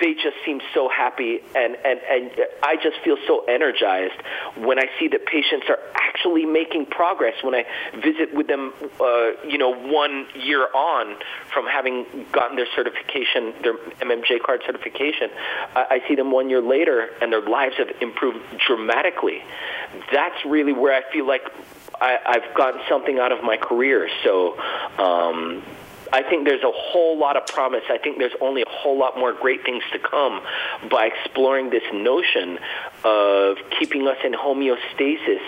they 0.03 0.15
just 0.15 0.35
seem 0.45 0.61
so 0.75 0.89
happy 0.89 1.39
and, 1.55 1.77
and, 1.85 2.01
and 2.11 2.31
I 2.61 2.75
just 2.75 2.99
feel 3.05 3.17
so 3.29 3.45
energized 3.45 4.21
when 4.57 4.81
I 4.81 4.87
see 4.99 5.07
that 5.07 5.25
patients 5.27 5.67
are 5.69 5.79
actually 5.95 6.45
making 6.45 6.87
progress 6.87 7.35
when 7.43 7.55
I 7.55 7.65
visit 7.95 8.35
with 8.35 8.49
them 8.49 8.73
uh, 9.01 9.47
you 9.47 9.59
know 9.59 9.73
one 9.73 10.27
year 10.35 10.67
on 10.75 11.15
from 11.55 11.67
having 11.67 12.05
gotten 12.33 12.57
their 12.57 12.67
certification 12.75 13.55
their 13.63 13.75
MMJ 14.03 14.43
card 14.45 14.63
certification. 14.67 15.31
I, 15.77 16.03
I 16.03 16.09
see 16.09 16.17
them 16.17 16.33
one 16.33 16.51
year 16.51 16.61
later 16.61 17.09
and 17.21 17.33
their 17.33 17.41
lives 17.41 17.77
have 17.79 17.91
improved 18.01 18.41
dramatically. 18.67 19.39
That's 20.13 20.45
really 20.45 20.73
where 20.73 20.95
I 20.95 21.13
feel 21.13 21.29
like 21.29 21.43
I, 22.01 22.19
I've 22.27 22.57
gotten 22.57 22.81
something 22.89 23.21
out 23.21 23.31
of 23.31 23.45
my 23.45 23.57
career. 23.57 24.09
So 24.25 24.59
um, 24.99 25.63
I 26.13 26.23
think 26.23 26.47
there's 26.47 26.63
a 26.63 26.71
whole 26.71 27.19
lot 27.19 27.37
of 27.37 27.47
promise. 27.47 27.85
I 27.89 27.97
think 27.97 28.19
there's 28.19 28.35
only 28.41 28.63
a 28.63 28.69
whole 28.69 28.99
lot 28.99 29.17
more 29.17 29.33
great 29.33 29.65
things 29.65 29.83
to 29.93 29.99
come 29.99 30.43
by 30.91 31.07
exploring 31.07 31.71
this 31.71 31.85
notion 31.93 32.59
of 33.03 33.57
keeping 33.79 34.07
us 34.07 34.19
in 34.23 34.33
homeostasis 34.33 35.41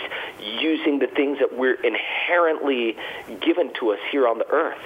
using 0.59 0.99
the 0.99 1.07
things 1.07 1.37
that 1.39 1.55
we're 1.55 1.79
inherently 1.81 2.97
given 3.41 3.73
to 3.75 3.91
us 3.91 3.99
here 4.11 4.27
on 4.27 4.39
the 4.39 4.47
earth. 4.49 4.79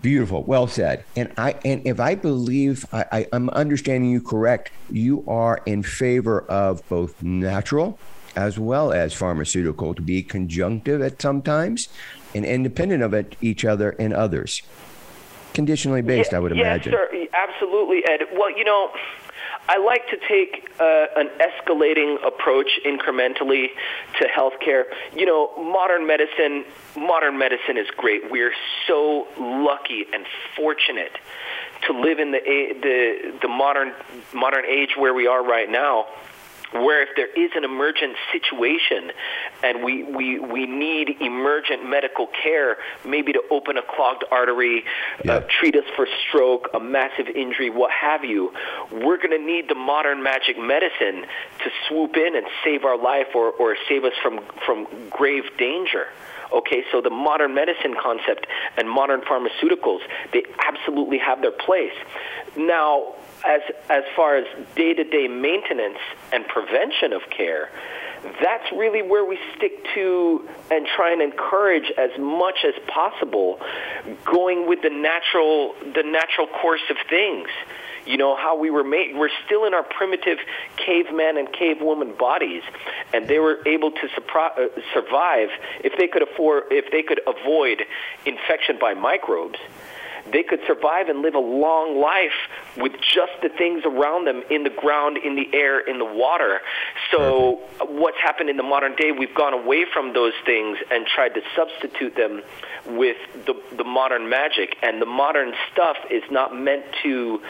Beautiful, 0.00 0.42
well 0.44 0.66
said. 0.66 1.04
And 1.16 1.32
I 1.36 1.56
and 1.64 1.86
if 1.86 1.98
I 1.98 2.14
believe 2.14 2.84
I, 2.92 3.04
I, 3.10 3.26
I'm 3.32 3.48
understanding 3.50 4.10
you 4.10 4.20
correct, 4.20 4.70
you 4.90 5.24
are 5.26 5.60
in 5.66 5.82
favor 5.82 6.40
of 6.42 6.86
both 6.88 7.22
natural 7.22 7.98
as 8.36 8.58
well 8.58 8.92
as 8.92 9.14
pharmaceutical 9.14 9.94
to 9.94 10.02
be 10.02 10.22
conjunctive 10.22 11.00
at 11.00 11.22
sometimes 11.22 11.88
and 12.34 12.44
independent 12.44 13.02
of 13.02 13.14
it, 13.14 13.36
each 13.40 13.64
other 13.64 13.90
and 13.98 14.12
others. 14.12 14.62
Conditionally 15.52 16.02
based, 16.02 16.34
I 16.34 16.40
would 16.40 16.52
imagine. 16.52 16.92
Yes, 16.92 17.00
sir. 17.10 17.26
Absolutely, 17.32 18.02
Ed. 18.08 18.26
Well, 18.32 18.50
you 18.50 18.64
know, 18.64 18.90
I 19.68 19.78
like 19.78 20.08
to 20.08 20.16
take 20.28 20.68
uh, 20.80 21.06
an 21.16 21.30
escalating 21.40 22.24
approach 22.26 22.68
incrementally 22.84 23.68
to 24.18 24.26
healthcare. 24.26 24.84
You 25.16 25.26
know, 25.26 25.56
modern 25.56 26.06
medicine, 26.06 26.64
modern 26.96 27.38
medicine 27.38 27.78
is 27.78 27.86
great. 27.96 28.30
We're 28.30 28.52
so 28.86 29.26
lucky 29.38 30.06
and 30.12 30.26
fortunate 30.56 31.12
to 31.86 31.92
live 31.92 32.18
in 32.18 32.32
the 32.32 32.40
the 32.82 33.38
the 33.42 33.48
modern 33.48 33.92
modern 34.32 34.64
age 34.66 34.96
where 34.96 35.14
we 35.14 35.26
are 35.26 35.44
right 35.44 35.70
now 35.70 36.06
where 36.74 37.02
if 37.02 37.10
there 37.16 37.28
is 37.28 37.50
an 37.54 37.64
emergent 37.64 38.16
situation 38.32 39.12
and 39.62 39.84
we, 39.84 40.02
we, 40.02 40.38
we 40.40 40.66
need 40.66 41.16
emergent 41.20 41.88
medical 41.88 42.26
care, 42.42 42.76
maybe 43.04 43.32
to 43.32 43.42
open 43.50 43.76
a 43.76 43.82
clogged 43.82 44.24
artery, 44.30 44.84
Yeah. 45.24 45.34
uh, 45.34 45.40
treat 45.60 45.76
us 45.76 45.84
for 45.94 46.06
stroke, 46.28 46.68
a 46.74 46.80
massive 46.80 47.28
injury, 47.28 47.70
what 47.70 47.90
have 47.92 48.24
you, 48.24 48.52
we're 48.90 49.18
going 49.18 49.30
to 49.30 49.44
need 49.44 49.68
the 49.68 49.74
modern 49.76 50.22
magic 50.22 50.58
medicine 50.58 51.24
to 51.62 51.70
swoop 51.88 52.16
in 52.16 52.34
and 52.36 52.46
save 52.64 52.84
our 52.84 52.98
life 52.98 53.28
or, 53.34 53.50
or 53.52 53.76
save 53.88 54.04
us 54.04 54.12
from, 54.22 54.40
from 54.66 54.86
grave 55.10 55.44
danger. 55.58 56.06
Okay, 56.52 56.84
so 56.92 57.00
the 57.00 57.10
modern 57.10 57.54
medicine 57.54 57.94
concept 58.00 58.46
and 58.76 58.88
modern 58.88 59.22
pharmaceuticals, 59.22 60.00
they 60.32 60.42
absolutely 60.58 61.18
have 61.18 61.40
their 61.40 61.50
place. 61.52 61.94
Now, 62.56 63.14
as 63.46 63.60
as 63.88 64.04
far 64.16 64.36
as 64.36 64.44
day-to-day 64.74 65.28
maintenance 65.28 65.98
and 66.32 66.46
prevention 66.46 67.12
of 67.12 67.22
care, 67.30 67.70
that's 68.42 68.70
really 68.72 69.02
where 69.02 69.24
we 69.24 69.38
stick 69.56 69.84
to 69.94 70.48
and 70.70 70.86
try 70.96 71.12
and 71.12 71.20
encourage 71.20 71.90
as 71.98 72.10
much 72.18 72.64
as 72.64 72.74
possible 72.88 73.60
going 74.24 74.68
with 74.68 74.82
the 74.82 74.90
natural 74.90 75.74
the 75.94 76.02
natural 76.02 76.46
course 76.46 76.82
of 76.90 76.96
things. 77.08 77.48
You 78.06 78.18
know 78.18 78.36
how 78.36 78.58
we 78.58 78.70
were 78.70 78.84
made 78.84 79.16
we're 79.16 79.30
still 79.46 79.64
in 79.64 79.72
our 79.72 79.82
primitive 79.82 80.38
caveman 80.76 81.38
and 81.38 81.48
cavewoman 81.48 82.18
bodies 82.18 82.62
and 83.14 83.26
they 83.28 83.38
were 83.38 83.66
able 83.66 83.92
to 83.92 84.06
uh, 84.06 84.68
survive 84.92 85.48
if 85.82 85.96
they 85.98 86.06
could 86.06 86.22
afford 86.22 86.64
if 86.70 86.90
they 86.92 87.02
could 87.02 87.20
avoid 87.26 87.82
infection 88.26 88.78
by 88.78 88.92
microbes 88.92 89.58
they 90.30 90.42
could 90.42 90.60
survive 90.66 91.08
and 91.08 91.22
live 91.22 91.34
a 91.34 91.38
long 91.38 92.00
life 92.00 92.32
with 92.76 92.92
just 93.00 93.32
the 93.42 93.48
things 93.48 93.82
around 93.84 94.26
them 94.26 94.42
in 94.50 94.64
the 94.64 94.70
ground, 94.70 95.18
in 95.18 95.36
the 95.36 95.48
air, 95.52 95.80
in 95.80 95.98
the 95.98 96.04
water. 96.04 96.60
So, 97.10 97.60
what's 97.80 98.18
happened 98.18 98.50
in 98.50 98.56
the 98.56 98.62
modern 98.62 98.94
day, 98.96 99.12
we've 99.12 99.34
gone 99.34 99.52
away 99.52 99.84
from 99.92 100.14
those 100.14 100.32
things 100.46 100.78
and 100.90 101.06
tried 101.06 101.34
to 101.34 101.42
substitute 101.54 102.16
them 102.16 102.42
with 102.86 103.16
the, 103.46 103.54
the 103.76 103.84
modern 103.84 104.28
magic. 104.28 104.76
And 104.82 105.00
the 105.00 105.06
modern 105.06 105.52
stuff 105.72 105.96
is 106.10 106.22
not 106.30 106.54
meant 106.54 106.84
to. 107.02 107.42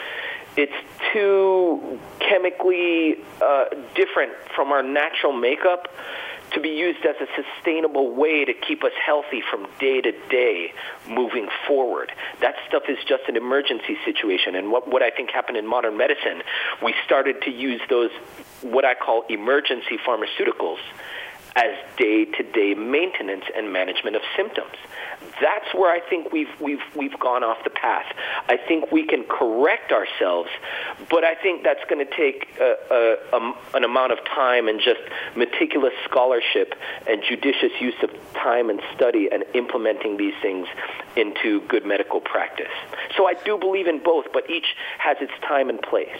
It's 0.57 0.73
too 1.11 1.99
chemically 2.19 3.17
uh, 3.41 3.65
different 3.93 4.31
from 4.55 4.71
our 4.71 4.81
natural 4.81 5.33
makeup 5.33 5.89
to 6.55 6.61
be 6.61 6.69
used 6.69 7.05
as 7.05 7.15
a 7.21 7.27
sustainable 7.35 8.15
way 8.15 8.45
to 8.45 8.53
keep 8.53 8.83
us 8.83 8.91
healthy 9.05 9.41
from 9.49 9.67
day 9.79 10.01
to 10.01 10.11
day 10.29 10.73
moving 11.07 11.47
forward. 11.67 12.11
That 12.41 12.55
stuff 12.67 12.83
is 12.89 12.97
just 13.07 13.23
an 13.27 13.37
emergency 13.37 13.97
situation. 14.03 14.55
And 14.55 14.71
what, 14.71 14.87
what 14.87 15.03
I 15.03 15.11
think 15.11 15.29
happened 15.29 15.57
in 15.57 15.67
modern 15.67 15.97
medicine, 15.97 16.41
we 16.81 16.95
started 17.05 17.41
to 17.43 17.51
use 17.51 17.81
those, 17.89 18.09
what 18.61 18.85
I 18.85 18.95
call 18.95 19.23
emergency 19.29 19.97
pharmaceuticals, 19.97 20.79
as 21.55 21.73
day 21.97 22.25
to 22.25 22.43
day 22.43 22.73
maintenance 22.73 23.45
and 23.55 23.71
management 23.71 24.15
of 24.15 24.21
symptoms. 24.35 24.75
That's 25.41 25.73
where 25.73 25.91
I 25.91 25.99
think 26.09 26.31
we've, 26.31 26.49
we've, 26.61 26.83
we've 26.95 27.17
gone 27.19 27.43
off 27.43 27.63
the 27.63 27.69
path. 27.69 28.05
I 28.47 28.57
think 28.57 28.91
we 28.91 29.05
can 29.05 29.23
correct 29.23 29.91
ourselves, 29.91 30.49
but 31.09 31.23
I 31.23 31.35
think 31.35 31.63
that's 31.63 31.83
going 31.89 32.05
to 32.05 32.15
take 32.15 32.57
a, 32.59 33.17
a, 33.33 33.53
an 33.73 33.83
amount 33.83 34.13
of 34.13 34.19
time 34.25 34.67
and 34.67 34.79
just 34.79 35.01
meticulous 35.35 35.93
scholarship 36.05 36.75
and 37.07 37.21
judicious 37.27 37.71
use 37.79 37.95
of 38.03 38.11
time 38.33 38.69
and 38.69 38.81
study 38.95 39.29
and 39.31 39.43
implementing 39.53 40.17
these 40.17 40.35
things 40.41 40.67
into 41.15 41.61
good 41.67 41.85
medical 41.85 42.21
practice. 42.21 42.71
So 43.17 43.27
I 43.27 43.33
do 43.45 43.57
believe 43.57 43.87
in 43.87 43.99
both, 43.99 44.25
but 44.33 44.49
each 44.49 44.75
has 44.99 45.17
its 45.21 45.33
time 45.41 45.69
and 45.69 45.81
place. 45.81 46.17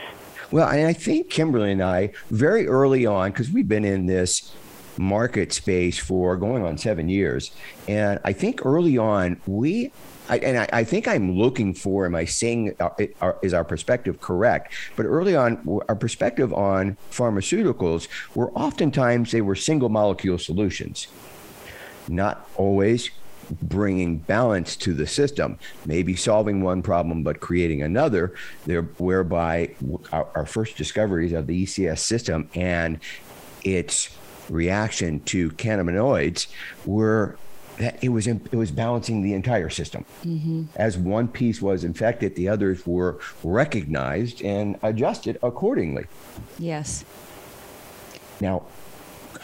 Well, 0.52 0.68
and 0.70 0.88
I 0.88 0.94
think 0.94 1.30
Kimberly 1.30 1.72
and 1.72 1.82
I, 1.82 2.12
very 2.30 2.68
early 2.68 3.06
on, 3.06 3.32
because 3.32 3.50
we've 3.50 3.68
been 3.68 3.86
in 3.86 4.06
this 4.06 4.54
market 4.98 5.54
space 5.54 5.98
for 5.98 6.38
going 6.38 6.64
on 6.64 6.78
seven 6.78 7.10
years, 7.10 7.52
and 7.88 8.20
I 8.24 8.34
think 8.34 8.66
early 8.66 8.98
on 8.98 9.42
we 9.46 9.92
I, 10.28 10.38
and 10.40 10.58
I, 10.58 10.70
I, 10.74 10.84
think 10.84 11.08
I'm 11.08 11.38
looking 11.38 11.74
for, 11.74 12.06
am 12.06 12.16
I 12.16 12.26
saying, 12.26 12.76
uh, 12.80 12.90
are, 13.22 13.38
is 13.44 13.54
our 13.54 13.64
perspective 13.64 14.20
correct? 14.20 14.74
But 14.96 15.04
early 15.04 15.36
on, 15.36 15.82
our 15.88 15.96
perspective 15.96 16.54
on 16.54 16.98
pharmaceuticals 17.12 18.08
were 18.34 18.52
oftentimes 18.52 19.32
they 19.32 19.42
were 19.42 19.56
single 19.56 19.90
molecule 19.90 20.40
solutions, 20.40 21.08
not 22.08 22.50
always 22.56 23.12
bringing 23.62 24.18
balance 24.18 24.76
to 24.78 24.94
the 24.94 25.06
system, 25.06 25.60
maybe 25.86 26.16
solving 26.16 26.62
one 26.62 26.82
problem 26.82 27.24
but 27.24 27.40
creating 27.40 27.84
another, 27.84 28.34
there, 28.66 28.82
whereby 28.82 29.76
our, 30.12 30.28
our 30.36 30.46
first 30.46 30.78
discoveries 30.78 31.34
of 31.34 31.46
the 31.46 31.64
ECS 31.66 32.00
system 32.00 32.50
and 32.56 33.00
its 33.64 34.16
reaction 34.50 35.20
to 35.22 35.52
cannabinoids 35.52 36.48
were 36.86 37.38
that 37.78 38.02
it 38.04 38.10
was 38.10 38.28
it 38.28 38.54
was 38.54 38.72
balancing 38.72 39.22
the 39.22 39.34
entire 39.34 39.70
system. 39.70 40.06
Mm-hmm. 40.26 40.66
As 40.76 40.98
one 40.98 41.28
piece 41.28 41.62
was 41.62 41.84
infected, 41.84 42.36
the 42.36 42.48
others 42.48 42.86
were 42.86 43.20
recognized 43.44 44.42
and 44.42 44.78
adjusted 44.82 45.38
accordingly. 45.44 46.06
Yes. 46.58 47.04
Now, 48.40 48.66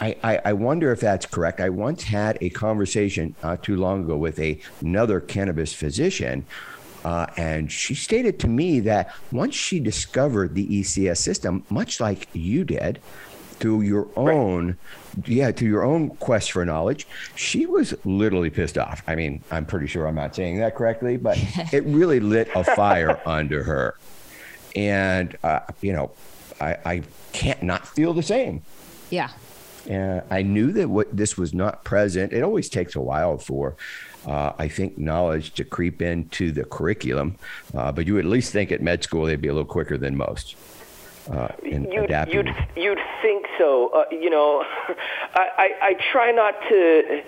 I, 0.00 0.16
I, 0.22 0.40
I 0.46 0.52
wonder 0.54 0.92
if 0.92 1.00
that's 1.00 1.26
correct. 1.26 1.60
I 1.60 1.68
once 1.68 2.04
had 2.04 2.38
a 2.40 2.50
conversation 2.50 3.34
uh, 3.42 3.56
too 3.56 3.76
long 3.76 4.04
ago 4.04 4.16
with 4.16 4.38
a, 4.38 4.58
another 4.80 5.20
cannabis 5.20 5.72
physician. 5.72 6.46
Uh, 7.04 7.26
and 7.36 7.70
she 7.70 7.94
stated 7.94 8.38
to 8.38 8.48
me 8.48 8.80
that 8.80 9.12
once 9.32 9.54
she 9.54 9.80
discovered 9.80 10.54
the 10.54 10.66
ECS 10.66 11.18
system, 11.18 11.64
much 11.68 12.00
like 12.00 12.28
you 12.32 12.64
did, 12.64 13.00
through 13.62 13.82
your 13.82 14.08
own 14.16 14.66
right 14.66 14.76
yeah, 15.26 15.50
to 15.50 15.66
your 15.66 15.84
own 15.84 16.10
quest 16.16 16.52
for 16.52 16.64
knowledge, 16.64 17.06
she 17.34 17.66
was 17.66 17.94
literally 18.04 18.50
pissed 18.50 18.78
off. 18.78 19.02
I 19.06 19.14
mean, 19.14 19.42
I'm 19.50 19.66
pretty 19.66 19.86
sure 19.86 20.06
I'm 20.06 20.14
not 20.14 20.34
saying 20.34 20.58
that 20.58 20.74
correctly, 20.74 21.16
but 21.16 21.38
it 21.72 21.84
really 21.84 22.20
lit 22.20 22.48
a 22.54 22.64
fire 22.64 23.20
under 23.26 23.62
her. 23.62 23.96
And, 24.74 25.36
uh, 25.42 25.60
you 25.80 25.92
know, 25.92 26.12
I, 26.60 26.78
I 26.84 27.02
can't 27.32 27.62
not 27.62 27.86
feel 27.86 28.14
the 28.14 28.22
same. 28.22 28.62
Yeah. 29.10 29.30
And 29.88 30.22
I 30.30 30.42
knew 30.42 30.72
that 30.72 30.88
what 30.88 31.14
this 31.14 31.36
was 31.36 31.52
not 31.52 31.84
present. 31.84 32.32
It 32.32 32.42
always 32.42 32.68
takes 32.68 32.94
a 32.94 33.00
while 33.00 33.36
for, 33.36 33.76
uh, 34.26 34.52
I 34.58 34.68
think, 34.68 34.96
knowledge 34.96 35.52
to 35.54 35.64
creep 35.64 36.00
into 36.00 36.52
the 36.52 36.64
curriculum. 36.64 37.36
Uh, 37.74 37.92
but 37.92 38.06
you 38.06 38.18
at 38.18 38.24
least 38.24 38.52
think 38.52 38.72
at 38.72 38.80
med 38.80 39.02
school 39.02 39.26
they'd 39.26 39.40
be 39.40 39.48
a 39.48 39.52
little 39.52 39.66
quicker 39.66 39.98
than 39.98 40.16
most 40.16 40.56
uh, 41.30 41.48
in 41.62 41.90
you'd, 41.90 42.04
adapting. 42.04 42.34
You'd, 42.34 42.54
you'd 42.76 42.98
think 43.20 43.46
so. 43.58 43.88
Uh, 43.88 44.04
you 44.10 44.30
know, 44.30 44.64
I, 45.34 45.48
I, 45.58 45.70
I 45.82 45.94
try 46.12 46.32
not 46.32 46.54
to. 46.68 47.22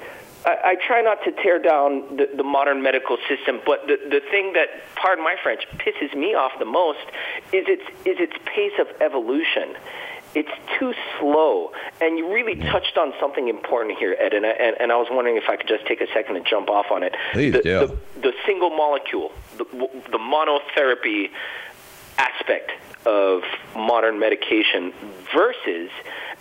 I, 0.47 0.57
I 0.65 0.77
try 0.87 1.01
not 1.01 1.25
to 1.25 1.33
tear 1.33 1.59
down 1.59 2.17
the, 2.17 2.29
the 2.37 2.45
modern 2.45 2.83
medical 2.83 3.17
system, 3.29 3.61
but 3.65 3.87
the, 3.87 3.97
the 3.97 4.21
thing 4.31 4.53
that, 4.53 4.69
pardon 4.95 5.25
my 5.25 5.37
French, 5.43 5.63
pisses 5.79 6.15
me 6.15 6.35
off 6.35 6.53
the 6.59 6.67
most 6.67 7.07
is 7.53 7.65
its 7.67 7.83
is 8.05 8.19
its 8.19 8.35
pace 8.45 8.79
of 8.79 8.89
evolution 9.01 9.77
it's 10.35 10.51
too 10.79 10.93
slow. 11.19 11.73
And 12.01 12.19
you 12.19 12.33
really 12.33 12.57
touched 12.57 12.99
on 12.99 13.13
something 13.21 13.49
important 13.49 13.99
here, 13.99 14.17
Ed, 14.19 14.35
and 14.35 14.45
I, 14.45 14.51
and, 14.51 14.77
and 14.81 14.93
I 14.93 14.97
was 14.97 15.09
wondering 15.11 15.37
if 15.37 15.49
I 15.49 15.57
could 15.57 15.69
just 15.69 15.87
take 15.87 16.01
a 16.01 16.07
second 16.13 16.35
to 16.35 16.41
jump 16.41 16.69
off 16.69 16.87
on 16.91 17.03
it. 17.03 17.15
Please 17.33 17.53
the, 17.53 17.63
do. 17.63 17.87
The, 17.87 18.21
the 18.21 18.33
single 18.45 18.71
molecule, 18.71 19.33
the, 19.57 19.65
the 20.11 20.19
monotherapy 20.19 21.31
aspect 22.19 22.71
of 23.07 23.43
modern 23.77 24.19
medication 24.19 24.93
versus, 25.35 25.91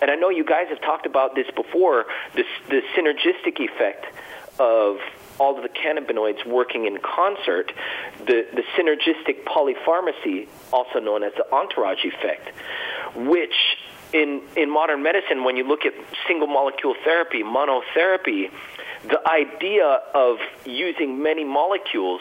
and 0.00 0.10
I 0.10 0.14
know 0.14 0.30
you 0.30 0.44
guys 0.44 0.68
have 0.68 0.80
talked 0.80 1.06
about 1.06 1.34
this 1.34 1.46
before, 1.54 2.06
the 2.34 2.82
synergistic 2.96 3.60
effect 3.60 4.06
of 4.58 4.98
all 5.38 5.56
of 5.56 5.62
the 5.62 5.68
cannabinoids 5.68 6.46
working 6.46 6.86
in 6.86 6.98
concert, 6.98 7.72
the, 8.26 8.46
the 8.54 8.62
synergistic 8.76 9.44
polypharmacy, 9.44 10.48
also 10.72 11.00
known 11.00 11.22
as 11.22 11.32
the 11.36 11.44
entourage 11.52 12.04
effect, 12.04 12.50
which 13.16 13.54
in, 14.12 14.42
in 14.56 14.70
modern 14.70 15.02
medicine, 15.02 15.42
when 15.44 15.56
you 15.56 15.66
look 15.66 15.84
at 15.84 15.92
single 16.28 16.46
molecule 16.46 16.94
therapy, 17.04 17.42
monotherapy, 17.42 18.50
the 19.08 19.20
idea 19.28 20.00
of 20.14 20.38
using 20.64 21.22
many 21.22 21.44
molecules 21.44 22.20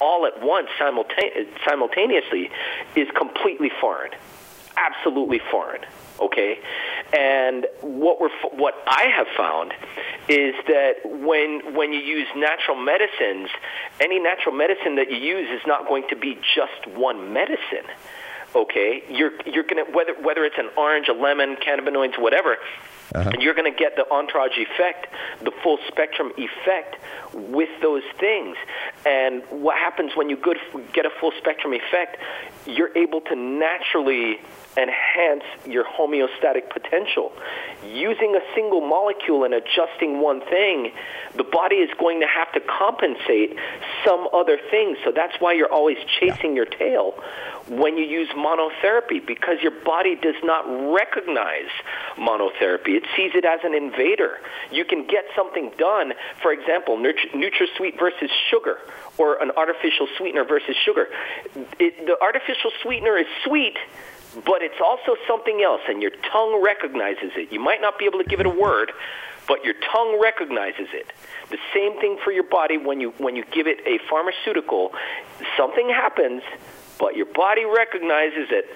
all 0.00 0.26
at 0.26 0.42
once 0.42 0.68
simultaneously 0.78 2.50
is 2.96 3.08
completely 3.16 3.70
foreign, 3.80 4.12
absolutely 4.76 5.40
foreign. 5.50 5.82
Okay, 6.20 6.58
and 7.14 7.66
what 7.80 8.20
we're 8.20 8.28
what 8.52 8.74
I 8.86 9.06
have 9.16 9.26
found 9.38 9.72
is 10.28 10.54
that 10.68 10.96
when 11.04 11.74
when 11.74 11.94
you 11.94 12.00
use 12.00 12.28
natural 12.36 12.76
medicines, 12.76 13.48
any 14.00 14.18
natural 14.18 14.54
medicine 14.54 14.96
that 14.96 15.10
you 15.10 15.16
use 15.16 15.48
is 15.48 15.66
not 15.66 15.88
going 15.88 16.06
to 16.10 16.16
be 16.16 16.38
just 16.54 16.86
one 16.94 17.32
medicine 17.32 17.88
okay 18.54 19.02
you're 19.08 19.32
you're 19.46 19.64
going 19.64 19.84
to 19.84 19.92
whether 19.92 20.14
whether 20.20 20.44
it's 20.44 20.58
an 20.58 20.68
orange 20.76 21.08
a 21.08 21.12
lemon 21.12 21.56
cannabinoids 21.56 22.20
whatever 22.20 22.56
uh-huh. 23.14 23.30
you're 23.38 23.54
going 23.54 23.70
to 23.70 23.78
get 23.78 23.96
the 23.96 24.08
entourage 24.10 24.56
effect 24.56 25.06
the 25.42 25.52
full 25.62 25.78
spectrum 25.88 26.32
effect 26.36 26.96
with 27.32 27.68
those 27.80 28.02
things 28.18 28.56
and 29.06 29.42
what 29.50 29.76
happens 29.76 30.12
when 30.14 30.28
you 30.28 30.36
get 30.92 31.06
a 31.06 31.10
full 31.20 31.32
spectrum 31.38 31.72
effect 31.72 32.16
you're 32.66 32.96
able 32.96 33.20
to 33.22 33.36
naturally 33.36 34.38
enhance 34.76 35.42
your 35.66 35.84
homeostatic 35.84 36.70
potential. 36.70 37.32
Using 37.84 38.36
a 38.36 38.54
single 38.54 38.80
molecule 38.80 39.44
and 39.44 39.54
adjusting 39.54 40.20
one 40.20 40.40
thing, 40.42 40.92
the 41.36 41.44
body 41.44 41.76
is 41.76 41.90
going 41.98 42.20
to 42.20 42.26
have 42.26 42.52
to 42.52 42.60
compensate 42.60 43.56
some 44.04 44.28
other 44.32 44.58
things. 44.70 44.98
So 45.04 45.12
that's 45.14 45.34
why 45.40 45.54
you're 45.54 45.72
always 45.72 45.98
chasing 46.20 46.54
your 46.54 46.66
tail 46.66 47.14
when 47.68 47.96
you 47.96 48.04
use 48.04 48.28
monotherapy 48.30 49.24
because 49.24 49.56
your 49.62 49.72
body 49.84 50.16
does 50.16 50.34
not 50.42 50.64
recognize 50.92 51.70
monotherapy. 52.16 52.96
It 52.96 53.04
sees 53.16 53.32
it 53.34 53.44
as 53.44 53.60
an 53.64 53.74
invader. 53.74 54.38
You 54.70 54.84
can 54.84 55.06
get 55.06 55.24
something 55.36 55.72
done, 55.78 56.12
for 56.42 56.52
example, 56.52 56.96
NutraSweet 57.34 57.98
versus 57.98 58.30
sugar 58.50 58.78
or 59.18 59.40
an 59.42 59.50
artificial 59.56 60.08
sweetener 60.16 60.44
versus 60.44 60.76
sugar. 60.84 61.08
It, 61.78 62.06
the 62.06 62.16
artificial 62.20 62.70
sweetener 62.82 63.16
is 63.16 63.26
sweet 63.44 63.76
but 64.44 64.62
it's 64.62 64.80
also 64.84 65.16
something 65.26 65.62
else, 65.62 65.80
and 65.88 66.00
your 66.00 66.12
tongue 66.32 66.62
recognizes 66.62 67.32
it. 67.36 67.52
You 67.52 67.60
might 67.60 67.80
not 67.80 67.98
be 67.98 68.04
able 68.04 68.18
to 68.18 68.24
give 68.24 68.40
it 68.40 68.46
a 68.46 68.50
word, 68.50 68.92
but 69.48 69.64
your 69.64 69.74
tongue 69.92 70.20
recognizes 70.20 70.88
it. 70.92 71.12
The 71.50 71.58
same 71.74 71.98
thing 72.00 72.18
for 72.22 72.30
your 72.30 72.44
body 72.44 72.78
when 72.78 73.00
you 73.00 73.10
when 73.18 73.34
you 73.34 73.44
give 73.50 73.66
it 73.66 73.80
a 73.86 73.98
pharmaceutical, 74.08 74.92
something 75.56 75.88
happens, 75.88 76.42
but 76.98 77.16
your 77.16 77.26
body 77.26 77.64
recognizes 77.64 78.48
it. 78.50 78.66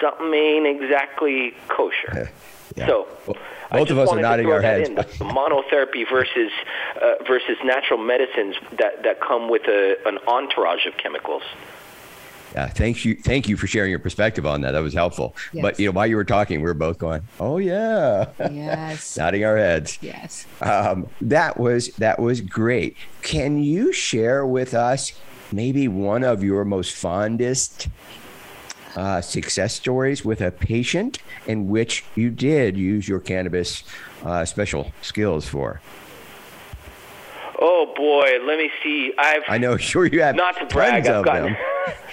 Something 0.00 0.32
ain't 0.32 0.66
exactly 0.80 1.54
kosher. 1.66 2.30
Yeah. 2.76 2.86
So. 2.86 3.08
Well, 3.26 3.36
both 3.70 3.90
of 3.90 3.98
us 3.98 4.08
are 4.10 4.20
nodding 4.20 4.50
our 4.50 4.62
heads. 4.62 4.88
monotherapy 5.18 6.08
versus 6.08 6.50
uh, 7.00 7.22
versus 7.26 7.56
natural 7.64 7.98
medicines 7.98 8.56
that, 8.78 9.02
that 9.02 9.20
come 9.20 9.50
with 9.50 9.62
a, 9.68 9.96
an 10.06 10.18
entourage 10.26 10.86
of 10.86 10.96
chemicals. 10.96 11.42
Yeah, 12.54 12.66
thank 12.68 13.04
you, 13.04 13.14
thank 13.14 13.46
you 13.48 13.56
for 13.56 13.66
sharing 13.66 13.90
your 13.90 13.98
perspective 13.98 14.46
on 14.46 14.62
that. 14.62 14.72
That 14.72 14.80
was 14.80 14.94
helpful. 14.94 15.36
Yes. 15.52 15.62
But 15.62 15.78
you 15.78 15.86
know, 15.86 15.92
while 15.92 16.06
you 16.06 16.16
were 16.16 16.24
talking, 16.24 16.60
we 16.60 16.64
were 16.64 16.74
both 16.74 16.98
going, 16.98 17.22
"Oh 17.38 17.58
yeah," 17.58 18.26
yes, 18.38 19.16
nodding 19.18 19.44
our 19.44 19.56
heads. 19.56 19.98
Yes, 20.00 20.46
um, 20.62 21.08
that 21.20 21.60
was 21.60 21.88
that 21.96 22.18
was 22.18 22.40
great. 22.40 22.96
Can 23.22 23.62
you 23.62 23.92
share 23.92 24.46
with 24.46 24.72
us 24.72 25.12
maybe 25.52 25.88
one 25.88 26.24
of 26.24 26.42
your 26.42 26.64
most 26.64 26.94
fondest 26.94 27.88
uh, 28.98 29.20
success 29.20 29.74
stories 29.74 30.24
with 30.24 30.40
a 30.40 30.50
patient 30.50 31.18
in 31.46 31.68
which 31.68 32.04
you 32.16 32.30
did 32.30 32.76
use 32.76 33.06
your 33.06 33.20
cannabis 33.20 33.84
uh, 34.24 34.44
special 34.44 34.92
skills 35.02 35.46
for? 35.46 35.80
Oh 37.60 37.92
boy, 37.96 38.44
let 38.44 38.58
me 38.58 38.70
see. 38.82 39.12
I've 39.16 39.42
I 39.48 39.58
know, 39.58 39.76
sure 39.90 40.04
you 40.04 40.22
have. 40.22 40.34
Not 40.34 40.58
to 40.58 40.66
brag, 40.66 41.06
I've 41.06 41.24
gotten. 41.24 41.56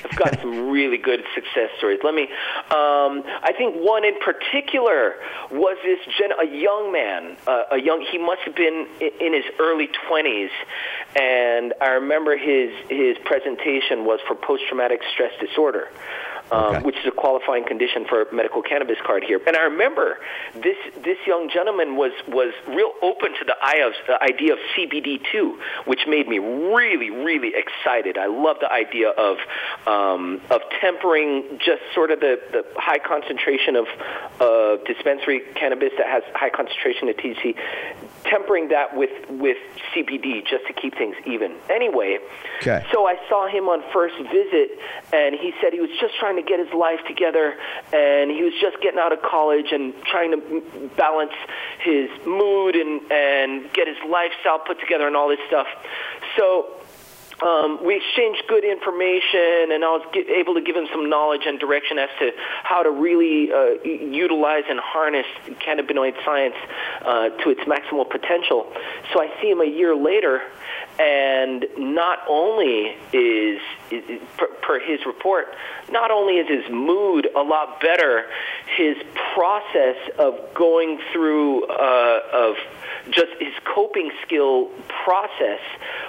I've 0.03 0.15
got 0.15 0.39
some 0.39 0.69
really 0.69 0.97
good 0.97 1.23
success 1.33 1.69
stories. 1.77 1.99
Let 2.03 2.13
me. 2.13 2.23
Um, 2.69 3.23
I 3.41 3.51
think 3.57 3.75
one 3.75 4.05
in 4.05 4.17
particular 4.19 5.15
was 5.51 5.77
this 5.83 5.99
gen, 6.17 6.31
a 6.39 6.45
young 6.45 6.91
man, 6.91 7.35
uh, 7.47 7.63
a 7.71 7.81
young. 7.81 8.05
He 8.11 8.17
must 8.17 8.41
have 8.45 8.55
been 8.55 8.87
in 8.99 9.33
his 9.33 9.45
early 9.59 9.89
twenties, 10.07 10.51
and 11.15 11.73
I 11.81 11.91
remember 11.91 12.37
his 12.37 12.71
his 12.89 13.17
presentation 13.23 14.05
was 14.05 14.19
for 14.27 14.35
post 14.35 14.63
traumatic 14.67 15.01
stress 15.13 15.31
disorder 15.39 15.89
um, 16.51 16.75
okay. 16.75 16.79
which 16.83 16.97
is 16.97 17.05
a 17.05 17.11
qualifying 17.11 17.65
condition 17.65 18.05
for 18.07 18.23
a 18.23 18.33
medical 18.33 18.61
cannabis 18.61 18.97
card 19.03 19.23
here. 19.23 19.41
And 19.47 19.55
I 19.55 19.63
remember 19.63 20.19
this 20.53 20.77
this 21.03 21.17
young 21.25 21.49
gentleman 21.49 21.95
was 21.95 22.11
was 22.27 22.53
real 22.67 22.91
open 23.01 23.31
to 23.33 23.45
the 23.45 23.55
idea 24.21 24.53
of 24.53 24.59
CBD 24.75 25.21
too, 25.31 25.59
which 25.85 26.01
made 26.07 26.27
me 26.27 26.39
really 26.39 27.09
really 27.09 27.53
excited. 27.55 28.17
I 28.17 28.27
love 28.27 28.57
the 28.61 28.71
idea 28.71 29.09
of 29.09 29.37
um, 29.87 30.41
of 30.49 30.61
tempering 30.81 31.59
just 31.59 31.81
sort 31.93 32.11
of 32.11 32.19
the, 32.19 32.39
the 32.51 32.65
high 32.75 32.99
concentration 32.99 33.75
of 33.75 33.87
uh, 34.39 34.83
dispensary 34.85 35.41
cannabis 35.55 35.93
that 35.97 36.07
has 36.07 36.23
high 36.35 36.49
concentration 36.49 37.09
of 37.09 37.17
THC 37.17 37.55
tempering 38.29 38.69
that 38.69 38.95
with 38.95 39.11
with 39.29 39.57
CBD 39.93 40.45
just 40.45 40.65
to 40.67 40.73
keep 40.73 40.95
things 40.95 41.15
even. 41.25 41.55
Anyway, 41.69 42.19
okay. 42.61 42.85
so 42.91 43.07
I 43.07 43.17
saw 43.29 43.47
him 43.47 43.69
on 43.69 43.83
first 43.91 44.15
visit, 44.17 44.79
and 45.13 45.35
he 45.35 45.53
said 45.61 45.73
he 45.73 45.81
was 45.81 45.91
just 45.99 46.15
trying 46.19 46.35
to 46.35 46.41
get 46.41 46.59
his 46.59 46.73
life 46.73 46.99
together, 47.07 47.55
and 47.93 48.31
he 48.31 48.43
was 48.43 48.53
just 48.59 48.81
getting 48.81 48.99
out 48.99 49.13
of 49.13 49.21
college 49.21 49.71
and 49.71 49.93
trying 50.05 50.31
to 50.31 50.89
balance 50.97 51.33
his 51.79 52.09
mood 52.25 52.75
and 52.75 53.01
and 53.11 53.71
get 53.73 53.87
his 53.87 53.97
lifestyle 54.09 54.59
put 54.59 54.79
together 54.79 55.07
and 55.07 55.15
all 55.15 55.29
this 55.29 55.39
stuff. 55.47 55.67
So 56.37 56.84
um, 57.41 57.83
we 57.83 57.97
exchanged 57.97 58.43
good 58.47 58.63
information, 58.63 59.71
and 59.71 59.83
I 59.83 59.89
was 59.91 60.05
get, 60.13 60.29
able 60.29 60.53
to 60.53 60.61
give 60.61 60.75
him 60.75 60.87
some 60.91 61.09
knowledge 61.09 61.41
and 61.45 61.59
direction 61.59 61.99
as 61.99 62.09
to 62.19 62.31
how 62.63 62.83
to 62.83 62.91
really 62.91 63.51
uh, 63.51 63.83
utilize 63.83 64.63
and 64.69 64.79
harness 64.79 65.25
cannabinoid 65.59 66.15
science 66.23 66.55
uh, 67.01 67.29
to 67.29 67.49
its 67.49 67.61
maximal 67.61 68.09
potential. 68.09 68.71
So 69.13 69.21
I 69.21 69.29
see 69.41 69.49
him 69.49 69.59
a 69.59 69.65
year 69.65 69.95
later, 69.95 70.41
and 70.97 71.65
not 71.77 72.19
only 72.29 72.95
is, 73.11 73.59
is 73.91 74.21
per, 74.37 74.47
per, 74.61 74.79
his 74.79 75.05
report, 75.05 75.47
not 75.91 76.11
only 76.11 76.35
is 76.35 76.47
his 76.47 76.71
mood 76.71 77.27
a 77.35 77.41
lot 77.41 77.81
better, 77.81 78.27
his 78.77 78.95
process 79.33 79.97
of 80.17 80.39
going 80.53 80.99
through 81.11 81.65
uh, 81.65 82.19
of 82.31 82.55
just 83.11 83.31
his 83.39 83.53
coping 83.65 84.09
skill 84.25 84.69
process 85.03 85.59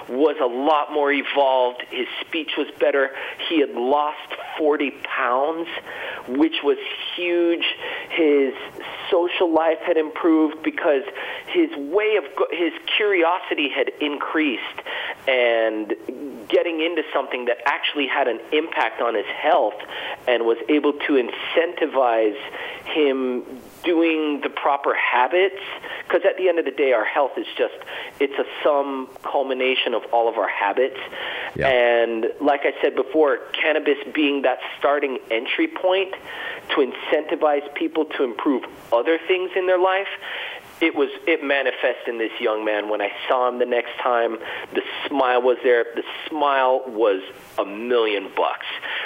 was 0.09 0.37
a 0.41 0.45
lot 0.45 0.91
more 0.91 1.11
evolved. 1.19 1.83
His 1.89 2.07
speech 2.21 2.51
was 2.57 2.67
better. 2.79 3.11
He 3.49 3.59
had 3.59 3.71
lost 3.71 4.33
40 4.57 4.91
pounds, 5.03 5.67
which 6.27 6.55
was 6.63 6.77
huge. 7.15 7.65
His 8.11 8.53
social 9.11 9.51
life 9.53 9.79
had 9.85 9.97
improved 9.97 10.63
because 10.63 11.03
his 11.47 11.69
way 11.75 12.17
of 12.17 12.23
his 12.51 12.73
curiosity 12.95 13.69
had 13.69 13.89
increased 14.01 14.63
and 15.27 15.93
getting 16.47 16.81
into 16.81 17.03
something 17.13 17.45
that 17.45 17.57
actually 17.65 18.07
had 18.07 18.27
an 18.27 18.39
impact 18.51 19.01
on 19.01 19.15
his 19.15 19.25
health 19.25 19.75
and 20.27 20.45
was 20.45 20.57
able 20.69 20.93
to 20.93 21.13
incentivize 21.13 22.37
him 22.85 23.43
doing 23.83 24.41
the 24.41 24.49
proper 24.49 24.93
habits 24.93 25.61
because 26.07 26.21
at 26.25 26.37
the 26.37 26.47
end 26.47 26.59
of 26.59 26.65
the 26.65 26.71
day 26.71 26.93
our 26.93 27.05
health 27.05 27.31
is 27.37 27.47
just 27.57 27.75
it's 28.19 28.37
a 28.39 28.45
sum 28.63 29.09
culmination 29.23 29.93
of 29.93 30.03
all 30.13 30.29
of 30.29 30.37
our 30.37 30.47
habits 30.47 30.97
yeah. 31.55 31.67
and 31.67 32.27
like 32.41 32.61
i 32.63 32.73
said 32.81 32.95
before 32.95 33.39
cannabis 33.53 33.97
being 34.13 34.41
that 34.43 34.59
starting 34.79 35.17
entry 35.31 35.67
point 35.67 36.13
to 36.69 36.77
incentivize 36.77 37.73
people 37.75 38.05
to 38.05 38.23
improve 38.23 38.63
other 38.91 39.19
things 39.27 39.51
in 39.55 39.67
their 39.67 39.79
life 39.79 40.07
it 40.79 40.95
was 40.95 41.09
it 41.25 41.43
manifested 41.43 42.07
in 42.07 42.17
this 42.17 42.31
young 42.39 42.63
man 42.63 42.89
when 42.89 43.01
I 43.01 43.09
saw 43.27 43.49
him 43.49 43.57
the 43.59 43.65
next 43.65 43.97
time. 44.01 44.37
The 44.73 44.81
smile 45.07 45.41
was 45.41 45.57
there. 45.63 45.85
The 45.95 46.03
smile 46.29 46.83
was 46.85 47.21
a 47.57 47.65
million 47.65 48.29
bucks, 48.35 48.65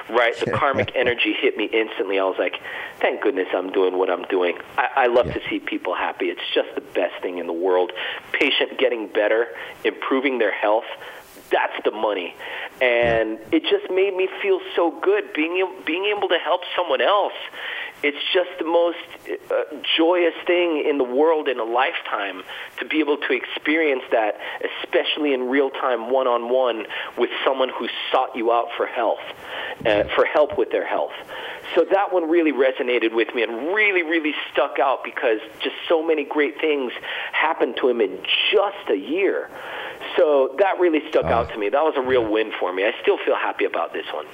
right? 0.09 0.37
The 0.37 0.51
karmic 0.55 0.91
energy 0.95 1.33
hit 1.33 1.57
me 1.57 1.65
instantly. 1.65 2.19
I 2.19 2.23
was 2.23 2.37
like, 2.37 2.59
thank 2.99 3.21
goodness 3.21 3.47
I'm 3.53 3.71
doing 3.71 3.97
what 3.97 4.09
I'm 4.09 4.23
doing. 4.23 4.57
I, 4.77 4.87
I 4.95 5.07
love 5.07 5.27
yeah. 5.27 5.33
to 5.33 5.41
see 5.49 5.59
people 5.59 5.93
happy. 5.95 6.25
It's 6.25 6.41
just 6.53 6.69
the 6.75 6.81
best 6.81 7.21
thing 7.21 7.37
in 7.37 7.47
the 7.47 7.53
world. 7.53 7.91
Patient 8.31 8.77
getting 8.77 9.07
better, 9.07 9.47
improving 9.83 10.39
their 10.39 10.53
health. 10.53 10.85
That's 11.49 11.83
the 11.83 11.91
money, 11.91 12.33
and 12.81 13.37
it 13.51 13.63
just 13.63 13.91
made 13.91 14.15
me 14.15 14.29
feel 14.41 14.61
so 14.73 14.97
good 15.01 15.33
being 15.33 15.67
being 15.85 16.05
able 16.05 16.29
to 16.29 16.37
help 16.37 16.61
someone 16.77 17.01
else 17.01 17.33
it's 18.03 18.17
just 18.33 18.49
the 18.57 18.65
most 18.65 18.97
uh, 19.51 19.75
joyous 19.97 20.33
thing 20.47 20.83
in 20.87 20.97
the 20.97 21.03
world 21.03 21.47
in 21.47 21.59
a 21.59 21.63
lifetime 21.63 22.43
to 22.79 22.85
be 22.85 22.99
able 22.99 23.17
to 23.17 23.33
experience 23.33 24.03
that, 24.11 24.39
especially 24.83 25.33
in 25.33 25.49
real 25.49 25.69
time, 25.69 26.09
one 26.09 26.27
on 26.27 26.49
one 26.49 26.85
with 27.17 27.29
someone 27.45 27.69
who 27.69 27.87
sought 28.11 28.35
you 28.35 28.51
out 28.51 28.69
for 28.75 28.85
health, 28.85 29.19
uh, 29.85 30.03
for 30.15 30.25
help 30.25 30.57
with 30.57 30.71
their 30.71 30.85
health. 30.85 31.13
So 31.75 31.85
that 31.91 32.11
one 32.11 32.29
really 32.29 32.51
resonated 32.51 33.13
with 33.13 33.33
me 33.33 33.43
and 33.43 33.73
really, 33.73 34.03
really 34.03 34.33
stuck 34.51 34.79
out 34.79 35.03
because 35.03 35.39
just 35.61 35.75
so 35.87 36.05
many 36.05 36.25
great 36.25 36.59
things 36.59 36.91
happened 37.31 37.77
to 37.77 37.87
him 37.87 38.01
in 38.01 38.17
just 38.51 38.89
a 38.89 38.97
year. 38.97 39.49
So 40.17 40.55
that 40.59 40.79
really 40.79 41.07
stuck 41.09 41.25
uh, 41.25 41.29
out 41.29 41.49
to 41.51 41.57
me. 41.57 41.69
That 41.69 41.83
was 41.83 41.93
a 41.95 42.01
real 42.01 42.29
win 42.29 42.51
for 42.59 42.73
me. 42.73 42.83
I 42.83 42.93
still 43.01 43.17
feel 43.23 43.35
happy 43.35 43.65
about 43.65 43.93
this 43.93 44.05
one. 44.13 44.25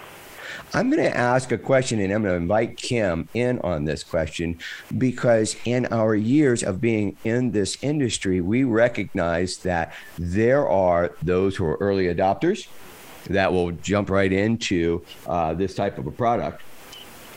I'm 0.73 0.89
going 0.89 1.03
to 1.03 1.15
ask 1.15 1.51
a 1.51 1.57
question 1.57 1.99
and 1.99 2.11
I'm 2.11 2.23
going 2.23 2.33
to 2.33 2.41
invite 2.41 2.77
Kim 2.77 3.29
in 3.33 3.59
on 3.59 3.85
this 3.85 4.03
question 4.03 4.59
because 4.97 5.55
in 5.63 5.85
our 5.87 6.13
years 6.13 6.61
of 6.61 6.81
being 6.81 7.15
in 7.23 7.51
this 7.51 7.81
industry, 7.81 8.41
we 8.41 8.65
recognize 8.65 9.57
that 9.59 9.93
there 10.17 10.67
are 10.67 11.15
those 11.23 11.55
who 11.55 11.65
are 11.65 11.77
early 11.77 12.13
adopters 12.13 12.67
that 13.29 13.51
will 13.53 13.71
jump 13.71 14.09
right 14.09 14.31
into 14.31 15.03
uh, 15.25 15.53
this 15.53 15.73
type 15.73 15.97
of 15.97 16.05
a 16.05 16.11
product. 16.11 16.61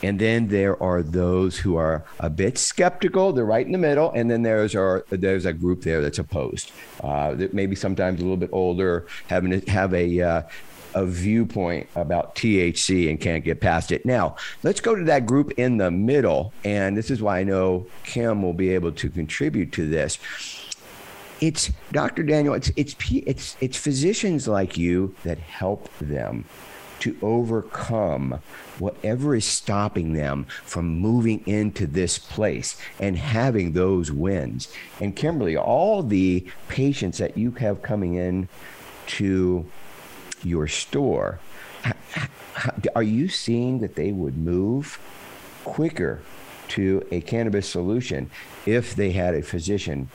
And 0.03 0.19
then 0.19 0.49
there 0.49 0.83
are 0.83 1.03
those 1.03 1.59
who 1.59 1.77
are 1.77 2.05
a 2.21 2.31
bit 2.31 2.59
skeptical. 2.59 3.33
They're 3.33 3.45
right 3.45 3.65
in 3.65 3.73
the 3.73 3.79
middle. 3.79 4.11
And 4.13 4.31
then 4.31 4.43
there's 4.43 4.75
are 4.75 5.05
there's 5.11 5.45
a 5.45 5.53
group 5.53 5.83
there 5.83 6.01
that's 6.01 6.19
opposed. 6.19 6.73
Uh, 7.05 7.35
that 7.35 7.53
maybe 7.53 7.77
sometimes 7.77 8.19
a 8.21 8.23
little 8.23 8.39
bit 8.39 8.51
older, 8.51 9.07
having 9.29 9.61
to 9.61 9.71
have 9.71 9.93
a 9.93 10.21
uh, 10.21 10.43
a 10.95 11.05
viewpoint 11.07 11.89
about 11.95 12.35
THC 12.35 13.09
and 13.09 13.21
can't 13.21 13.45
get 13.45 13.61
past 13.61 13.93
it. 13.93 14.05
Now, 14.05 14.37
let's 14.63 14.81
go 14.81 14.95
to 14.95 15.05
that 15.05 15.27
group 15.27 15.53
in 15.53 15.77
the 15.77 15.91
middle. 15.91 16.53
And 16.65 16.97
this 16.97 17.11
is 17.11 17.23
why 17.23 17.41
I 17.41 17.45
know 17.45 17.87
Kim 18.05 18.43
will 18.43 18.53
be 18.53 18.71
able 18.71 18.93
to 18.93 19.09
contribute 19.09 19.73
to 19.73 19.89
this. 19.89 20.19
It's 21.41 21.71
Dr. 21.93 22.23
Daniel, 22.23 22.55
it's, 22.55 22.71
it's, 22.77 22.95
it's, 23.11 23.57
it's 23.61 23.77
physicians 23.77 24.47
like 24.47 24.77
you 24.77 25.15
that 25.25 25.39
help 25.39 25.89
them 25.99 26.45
to 27.01 27.17
overcome 27.23 28.41
whatever 28.79 29.35
is 29.35 29.45
stopping 29.45 30.13
them 30.13 30.45
from 30.65 30.99
moving 30.99 31.43
into 31.47 31.87
this 31.87 32.19
place 32.19 32.77
and 32.99 33.17
having 33.17 33.73
those 33.73 34.13
wins. 34.13 34.73
And 35.01 35.17
Kimberly, 35.17 35.57
all 35.57 36.03
the 36.03 36.47
patients 36.69 37.19
that 37.19 37.37
you 37.37 37.53
have 37.53 37.83
coming 37.83 38.15
in 38.15 38.49
to 39.09 39.67
your 40.45 40.67
store, 40.67 41.39
are 42.95 43.03
you 43.03 43.29
seeing 43.29 43.81
that 43.81 43.95
they 43.95 44.13
would 44.13 44.37
move 44.37 45.01
quicker 45.65 46.21
to 46.69 47.07
a 47.11 47.21
cannabis 47.21 47.69
solution 47.69 48.31
if 48.67 48.95
they 48.95 49.13
had 49.13 49.35
a 49.35 49.43
physician 49.43 50.09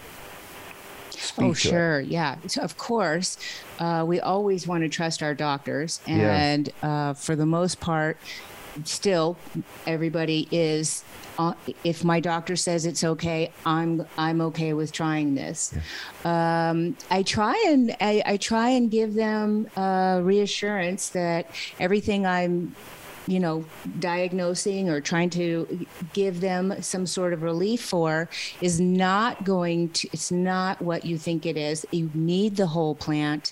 oh, 1.37 1.53
sure. 1.53 2.01
It. 2.01 2.07
Yeah. 2.07 2.37
So 2.47 2.61
of 2.61 2.77
course, 2.77 3.37
uh, 3.79 4.03
we 4.07 4.19
always 4.19 4.67
want 4.67 4.83
to 4.83 4.89
trust 4.89 5.21
our 5.23 5.33
doctors. 5.33 6.01
And 6.07 6.69
yeah. 6.81 7.09
uh, 7.09 7.13
for 7.13 7.35
the 7.35 7.45
most 7.45 7.79
part, 7.79 8.17
still, 8.83 9.37
everybody 9.85 10.47
is 10.51 11.03
uh, 11.37 11.53
if 11.83 12.03
my 12.03 12.19
doctor 12.19 12.55
says 12.55 12.85
it's 12.85 13.03
okay, 13.03 13.51
I'm 13.65 14.05
I'm 14.17 14.41
okay 14.41 14.73
with 14.73 14.91
trying 14.91 15.35
this. 15.35 15.73
Yeah. 16.23 16.69
Um, 16.69 16.97
I 17.09 17.23
try 17.23 17.61
and 17.67 17.95
I, 17.99 18.23
I, 18.25 18.37
try 18.37 18.69
and 18.69 18.89
give 18.89 19.13
them 19.13 19.69
uh, 19.75 20.21
reassurance 20.23 21.09
that 21.09 21.49
everything 21.79 22.25
I'm 22.25 22.75
you 23.27 23.39
know, 23.39 23.65
diagnosing 23.99 24.89
or 24.89 25.01
trying 25.01 25.29
to 25.31 25.87
give 26.13 26.41
them 26.41 26.81
some 26.81 27.07
sort 27.07 27.33
of 27.33 27.41
relief 27.41 27.83
for 27.83 28.29
is 28.61 28.79
not 28.79 29.43
going 29.43 29.89
to, 29.89 30.07
it's 30.13 30.31
not 30.31 30.81
what 30.81 31.05
you 31.05 31.17
think 31.17 31.45
it 31.45 31.57
is. 31.57 31.85
You 31.91 32.11
need 32.13 32.55
the 32.55 32.67
whole 32.67 32.95
plant 32.95 33.51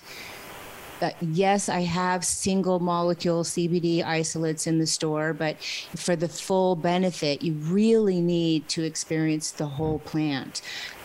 uh, 1.00 1.10
yes, 1.20 1.68
I 1.68 1.80
have 1.80 2.24
single 2.24 2.78
molecule 2.80 3.44
CBD 3.44 4.04
isolates 4.04 4.66
in 4.66 4.78
the 4.78 4.86
store, 4.86 5.32
but 5.32 5.60
for 5.96 6.16
the 6.16 6.28
full 6.28 6.76
benefit, 6.76 7.42
you 7.42 7.52
really 7.54 8.20
need 8.20 8.68
to 8.70 8.82
experience 8.82 9.50
the 9.50 9.66
whole 9.66 9.98
plant. 10.00 10.62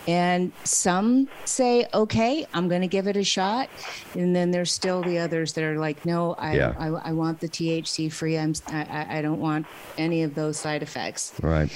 And 0.08 0.52
some 0.64 1.28
say, 1.44 1.86
okay, 1.92 2.46
I'm 2.54 2.68
going 2.68 2.80
to 2.80 2.88
give 2.88 3.06
it 3.06 3.16
a 3.16 3.24
shot. 3.24 3.68
And 4.14 4.34
then 4.34 4.50
there's 4.50 4.72
still 4.72 5.02
the 5.02 5.18
others 5.18 5.52
that 5.52 5.64
are 5.64 5.78
like, 5.78 6.06
no, 6.06 6.34
I, 6.34 6.54
yeah. 6.56 6.74
I, 6.78 6.86
I, 6.86 7.12
want 7.12 7.40
the 7.40 7.48
THC 7.48 8.10
free. 8.10 8.38
I'm, 8.38 8.54
I, 8.68 9.18
I 9.18 9.22
don't 9.22 9.40
want 9.40 9.66
any 9.98 10.22
of 10.22 10.34
those 10.34 10.58
side 10.58 10.82
effects. 10.82 11.34
Right. 11.42 11.70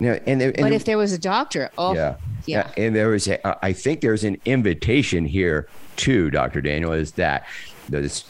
Yeah, 0.00 0.18
and, 0.26 0.40
and, 0.40 0.56
but 0.56 0.72
if 0.72 0.84
there 0.84 0.98
was 0.98 1.12
a 1.12 1.18
doctor, 1.18 1.70
oh, 1.76 1.94
yeah, 1.94 2.16
yeah, 2.46 2.70
and 2.76 2.94
there 2.94 3.08
was, 3.08 3.26
a, 3.28 3.64
I 3.64 3.72
think 3.72 4.00
there's 4.00 4.24
an 4.24 4.40
invitation 4.44 5.24
here 5.24 5.68
too, 5.96 6.30
Dr. 6.30 6.60
Daniel, 6.60 6.92
is 6.92 7.12
that 7.12 7.46
this 7.88 8.24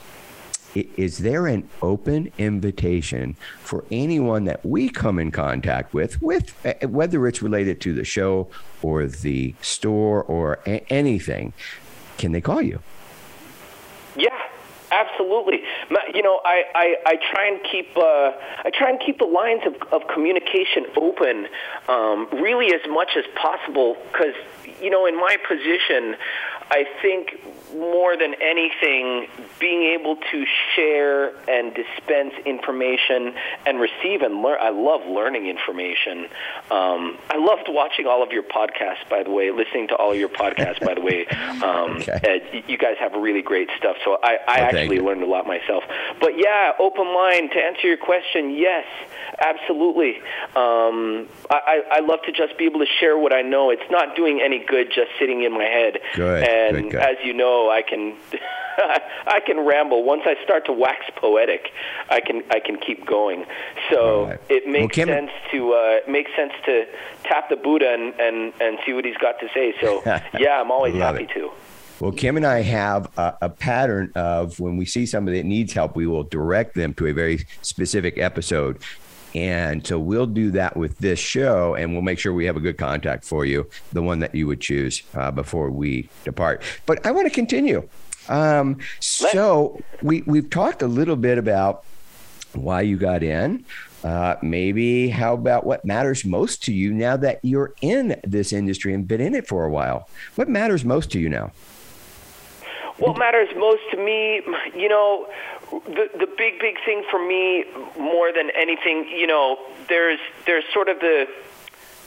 is 0.74 1.18
there 1.18 1.46
an 1.46 1.68
open 1.83 2.31
invitation 2.38 3.37
for 3.61 3.85
anyone 3.90 4.44
that 4.44 4.64
we 4.64 4.88
come 4.88 5.18
in 5.18 5.31
contact 5.31 5.94
with 5.94 6.20
with 6.20 6.54
eh, 6.64 6.87
whether 6.87 7.26
it's 7.26 7.42
related 7.42 7.81
to 7.81 7.94
the 7.94 8.04
show 8.04 8.48
or 8.83 9.07
the 9.07 9.54
store 9.62 10.22
or 10.24 10.61
a- 10.66 10.85
anything 10.92 11.52
can 12.18 12.33
they 12.33 12.40
call 12.40 12.61
you 12.61 12.81
absolutely. 15.18 15.61
You 16.14 16.22
know, 16.22 16.40
I, 16.44 16.62
I, 16.74 16.96
I 17.07 17.16
try 17.33 17.48
and 17.48 17.61
keep 17.70 17.96
uh, 17.96 18.33
I 18.64 18.70
try 18.72 18.90
and 18.90 19.00
keep 19.00 19.18
the 19.18 19.24
lines 19.24 19.62
of, 19.66 19.74
of 19.92 20.09
communication 20.09 20.87
open, 20.96 21.46
um, 21.88 22.28
really 22.33 22.74
as 22.74 22.81
much 22.88 23.11
as 23.16 23.24
possible, 23.35 23.96
because 24.12 24.35
you 24.81 24.90
know, 24.90 25.07
in 25.07 25.16
my 25.16 25.37
position, 25.46 26.16
I 26.70 26.85
think 27.02 27.40
more 27.74 28.16
than 28.16 28.35
anything, 28.40 29.28
being 29.59 29.83
able 29.98 30.16
to 30.16 30.44
share 30.74 31.28
and 31.48 31.74
dispense 31.74 32.35
information 32.44 33.35
and 33.66 33.81
receive 33.81 34.22
and 34.22 34.42
learn. 34.42 34.59
I 34.61 34.70
love 34.70 35.07
learning 35.07 35.46
information. 35.46 36.28
Um, 36.70 37.18
I 37.31 37.37
loved 37.37 37.68
watching 37.68 38.07
all 38.07 38.22
of 38.22 38.33
your 38.33 38.42
podcasts, 38.42 39.09
by 39.09 39.22
the 39.22 39.31
way, 39.31 39.50
listening 39.50 39.88
to 39.88 39.96
all 39.96 40.12
of 40.12 40.18
your 40.18 40.28
podcasts, 40.28 40.85
by 40.85 40.94
the 40.94 41.00
way. 41.00 41.26
Um, 41.59 41.96
okay. 41.96 42.62
You 42.68 42.78
guys 42.78 42.96
have 43.00 43.12
really 43.14 43.42
great 43.42 43.68
stuff. 43.76 43.96
So 44.04 44.18
I, 44.22 44.38
I 44.46 44.61
well, 44.61 44.76
actually 44.76 45.00
learned 45.00 45.22
a 45.22 45.26
lot 45.26 45.46
myself. 45.46 45.83
But 46.20 46.38
yeah, 46.38 46.72
open 46.78 47.07
mind 47.07 47.50
to 47.52 47.59
answer 47.59 47.88
your 47.88 47.96
question, 47.96 48.50
yes. 48.50 48.85
Absolutely. 49.40 50.16
Um, 50.57 51.28
I, 51.50 51.83
I 51.90 52.00
love 52.00 52.20
to 52.26 52.33
just 52.33 52.57
be 52.59 52.64
able 52.64 52.81
to 52.81 52.87
share 53.00 53.18
what 53.18 53.33
I 53.33 53.42
know. 53.42 53.70
It's 53.70 53.90
not 53.90 54.16
doing 54.16 54.40
any 54.42 54.64
good 54.64 54.88
just 54.88 55.11
sitting 55.18 55.42
in 55.42 55.52
my 55.52 55.64
head. 55.64 55.98
Good. 56.14 56.42
And 56.42 56.57
good. 56.90 56.94
as 56.94 57.16
you 57.24 57.32
know, 57.32 57.70
I 57.70 57.82
can 57.82 58.16
I 59.26 59.40
can 59.44 59.60
ramble. 59.60 60.04
Once 60.04 60.22
I 60.24 60.36
start 60.44 60.66
to 60.66 60.72
wax 60.72 61.04
poetic, 61.16 61.70
I 62.10 62.20
can 62.20 62.42
I 62.50 62.60
can 62.60 62.78
keep 62.78 63.06
going. 63.06 63.44
So 63.90 64.26
right. 64.26 64.40
it 64.48 64.66
makes 64.66 64.96
well, 64.96 65.06
sense 65.06 65.30
to 65.50 65.72
uh, 65.72 65.98
makes 66.08 66.30
sense 66.36 66.52
to 66.66 66.86
tap 67.24 67.48
the 67.48 67.56
Buddha 67.56 67.92
and, 67.92 68.14
and, 68.20 68.52
and 68.60 68.78
see 68.86 68.92
what 68.92 69.04
he's 69.04 69.16
got 69.16 69.40
to 69.40 69.48
say. 69.52 69.74
So 69.80 70.02
yeah, 70.38 70.60
I'm 70.60 70.70
always 70.70 70.94
happy 70.94 71.24
it. 71.24 71.30
to. 71.30 71.50
Well, 72.00 72.12
Kim 72.12 72.36
and 72.36 72.46
I 72.46 72.62
have 72.62 73.10
a, 73.18 73.36
a, 73.42 73.48
pattern 73.48 74.12
of 74.14 74.60
when 74.60 74.76
we 74.76 74.84
see 74.84 75.04
somebody 75.04 75.38
that 75.38 75.46
needs 75.46 75.72
help, 75.72 75.96
we 75.96 76.06
will 76.06 76.22
direct 76.22 76.76
them 76.76 76.94
to 76.94 77.08
a 77.08 77.12
very 77.12 77.44
specific 77.62 78.18
episode. 78.18 78.78
And 79.34 79.86
so 79.86 79.98
we'll 79.98 80.26
do 80.26 80.50
that 80.52 80.76
with 80.76 80.98
this 80.98 81.18
show, 81.18 81.74
and 81.74 81.92
we'll 81.92 82.02
make 82.02 82.18
sure 82.18 82.32
we 82.32 82.46
have 82.46 82.56
a 82.56 82.60
good 82.60 82.78
contact 82.78 83.24
for 83.24 83.44
you, 83.44 83.68
the 83.92 84.02
one 84.02 84.20
that 84.20 84.34
you 84.34 84.46
would 84.46 84.60
choose 84.60 85.02
uh, 85.14 85.30
before 85.30 85.70
we 85.70 86.08
depart. 86.24 86.62
But 86.86 87.04
I 87.06 87.10
want 87.10 87.26
to 87.26 87.34
continue. 87.34 87.88
Um, 88.28 88.78
so 89.00 89.80
we 90.02 90.22
we've 90.22 90.50
talked 90.50 90.82
a 90.82 90.86
little 90.86 91.16
bit 91.16 91.38
about 91.38 91.84
why 92.52 92.82
you 92.82 92.96
got 92.96 93.22
in. 93.22 93.64
Uh, 94.04 94.36
maybe 94.42 95.08
how 95.08 95.34
about 95.34 95.66
what 95.66 95.84
matters 95.84 96.24
most 96.24 96.62
to 96.64 96.72
you 96.72 96.92
now 96.92 97.16
that 97.16 97.40
you're 97.42 97.74
in 97.80 98.20
this 98.22 98.52
industry 98.52 98.94
and 98.94 99.08
been 99.08 99.20
in 99.20 99.34
it 99.34 99.46
for 99.46 99.64
a 99.64 99.70
while? 99.70 100.08
What 100.36 100.48
matters 100.48 100.84
most 100.84 101.10
to 101.12 101.20
you 101.20 101.28
now? 101.28 101.52
What 102.98 103.16
matters 103.16 103.48
most 103.56 103.82
to 103.92 103.96
me, 103.96 104.42
you 104.74 104.88
know, 104.88 105.28
the 105.70 106.11
the 106.18 106.26
big 106.26 106.58
big 106.58 106.76
thing 106.84 107.04
for 107.11 107.24
me 107.24 107.64
more 107.98 108.32
than 108.32 108.50
anything, 108.56 109.08
you 109.08 109.26
know, 109.26 109.58
there's 109.88 110.18
there's 110.46 110.64
sort 110.72 110.88
of 110.88 110.98
the 111.00 111.26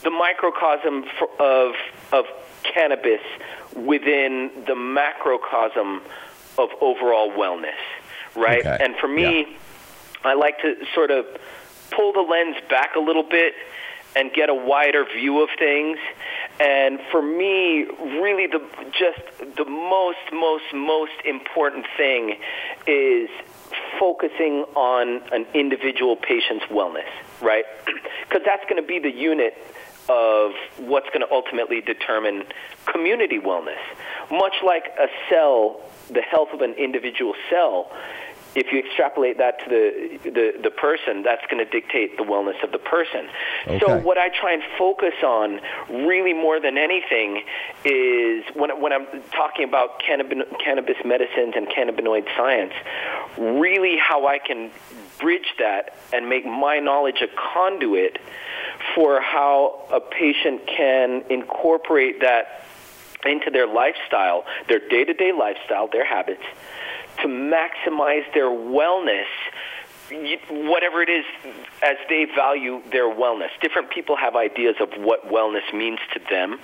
the 0.04 0.10
microcosm 0.10 1.06
for, 1.18 1.30
of 1.42 1.76
of 2.12 2.26
cannabis 2.64 3.22
within 3.76 4.52
the 4.68 4.76
macrocosm 4.76 6.02
of 6.58 6.70
overall 6.82 7.32
wellness, 7.32 7.80
right? 8.36 8.66
Okay. 8.66 8.78
And 8.84 8.96
for 8.98 9.08
me, 9.08 9.42
yeah. 9.42 9.46
I 10.24 10.34
like 10.34 10.60
to 10.62 10.76
sort 10.94 11.12
of 11.12 11.26
pull 11.92 12.14
the 12.14 12.22
lens 12.22 12.58
back 12.70 12.96
a 12.96 13.00
little 13.00 13.24
bit 13.24 13.54
and 14.16 14.32
get 14.34 14.50
a 14.50 14.56
wider 14.56 15.06
view 15.06 15.42
of 15.42 15.50
things. 15.58 15.98
And 16.60 17.00
for 17.12 17.22
me, 17.22 17.86
really, 18.00 18.48
the 18.48 18.62
just 18.92 19.56
the 19.58 19.66
most, 19.66 20.18
most, 20.34 20.66
most 20.74 21.14
important 21.26 21.86
thing 21.98 22.38
is 22.88 23.30
focusing 24.00 24.66
on 24.76 25.22
an 25.32 25.46
individual 25.54 26.16
patient's 26.16 26.66
wellness, 26.66 27.10
right? 27.42 27.66
Because 28.28 28.46
that's 28.46 28.64
going 28.70 28.82
to 28.82 28.88
be 28.88 28.98
the 28.98 29.12
unit 29.12 29.58
of 30.08 30.52
what's 30.78 31.08
going 31.08 31.20
to 31.20 31.30
ultimately 31.34 31.82
determine 31.82 32.46
community 32.86 33.40
wellness. 33.40 33.82
Much 34.32 34.54
like 34.66 34.86
a 34.98 35.08
cell, 35.30 35.82
the 36.10 36.22
health 36.22 36.48
of 36.54 36.62
an 36.62 36.74
individual 36.76 37.34
cell 37.50 37.92
if 38.56 38.72
you 38.72 38.80
extrapolate 38.80 39.38
that 39.38 39.60
to 39.64 39.70
the 39.70 40.30
the, 40.30 40.62
the 40.64 40.72
person, 40.72 41.24
that's 41.24 41.46
going 41.50 41.64
to 41.64 41.70
dictate 41.70 42.18
the 42.18 42.24
wellness 42.24 42.62
of 42.64 42.72
the 42.72 42.80
person. 42.80 43.28
Okay. 43.68 43.80
So 43.80 43.98
what 44.00 44.18
I 44.18 44.30
try 44.30 44.54
and 44.54 44.64
focus 44.78 45.14
on, 45.24 45.60
really 45.90 46.34
more 46.34 46.60
than 46.60 46.78
anything, 46.78 47.44
is 47.86 48.44
when 48.54 48.82
when 48.82 48.92
I'm 48.92 49.08
talking 49.32 49.64
about 49.64 50.00
cannabis, 50.00 50.40
cannabis 50.64 50.98
medicines 51.06 51.54
and 51.56 51.68
cannabinoid 51.68 52.26
science, 52.36 52.74
really 53.38 53.98
how 53.98 54.28
I 54.28 54.40
can 54.40 54.72
bridge 55.20 55.54
that 55.60 55.96
and 56.12 56.28
make 56.28 56.46
my 56.46 56.80
knowledge 56.80 57.22
a 57.22 57.28
conduit 57.54 58.20
for 58.96 59.22
how 59.22 59.86
a 59.92 60.00
patient 60.00 60.68
can 60.68 61.24
incorporate 61.30 62.22
that 62.22 62.66
into 63.26 63.52
their 63.52 63.68
lifestyle, 63.68 64.46
their 64.68 64.80
day-to-day 64.80 65.32
lifestyle, 65.32 65.88
their 65.88 66.06
habits 66.06 66.42
to 67.22 67.28
maximize 67.28 68.32
their 68.34 68.50
wellness 68.50 69.26
whatever 70.50 71.02
it 71.02 71.10
is 71.10 71.26
as 71.82 71.96
they 72.10 72.26
value 72.36 72.82
their 72.92 73.06
wellness. 73.06 73.50
Different 73.62 73.90
people 73.90 74.16
have 74.18 74.36
ideas 74.36 74.76
of 74.82 74.90
what 74.98 75.28
wellness 75.30 75.74
means 75.74 76.00
to 76.14 76.20
them. 76.30 76.60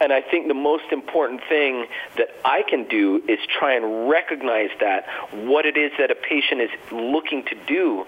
And 0.00 0.12
I 0.12 0.22
think 0.22 0.48
the 0.48 0.54
most 0.54 0.84
important 0.92 1.42
thing 1.48 1.86
that 2.16 2.28
I 2.44 2.62
can 2.62 2.84
do 2.88 3.22
is 3.28 3.38
try 3.58 3.74
and 3.74 4.08
recognize 4.08 4.70
that, 4.80 5.06
what 5.32 5.66
it 5.66 5.76
is 5.76 5.92
that 5.98 6.10
a 6.10 6.14
patient 6.14 6.62
is 6.62 6.70
looking 6.90 7.44
to 7.44 7.54
do, 7.66 8.06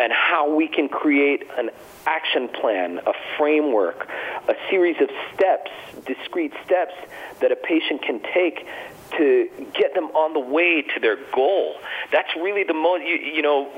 and 0.00 0.12
how 0.12 0.54
we 0.54 0.66
can 0.68 0.88
create 0.88 1.44
an 1.56 1.70
action 2.06 2.48
plan, 2.48 3.00
a 3.06 3.12
framework, 3.38 4.08
a 4.48 4.54
series 4.68 4.96
of 5.00 5.08
steps, 5.34 5.70
discrete 6.06 6.52
steps 6.64 6.94
that 7.40 7.52
a 7.52 7.56
patient 7.56 8.02
can 8.02 8.20
take 8.34 8.66
to 9.12 9.48
get 9.74 9.94
them 9.94 10.06
on 10.06 10.32
the 10.32 10.40
way 10.40 10.82
to 10.82 11.00
their 11.00 11.16
goal. 11.32 11.76
That's 12.12 12.28
really 12.36 12.64
the 12.64 12.74
most, 12.74 13.02
you, 13.02 13.16
you 13.16 13.42
know, 13.42 13.70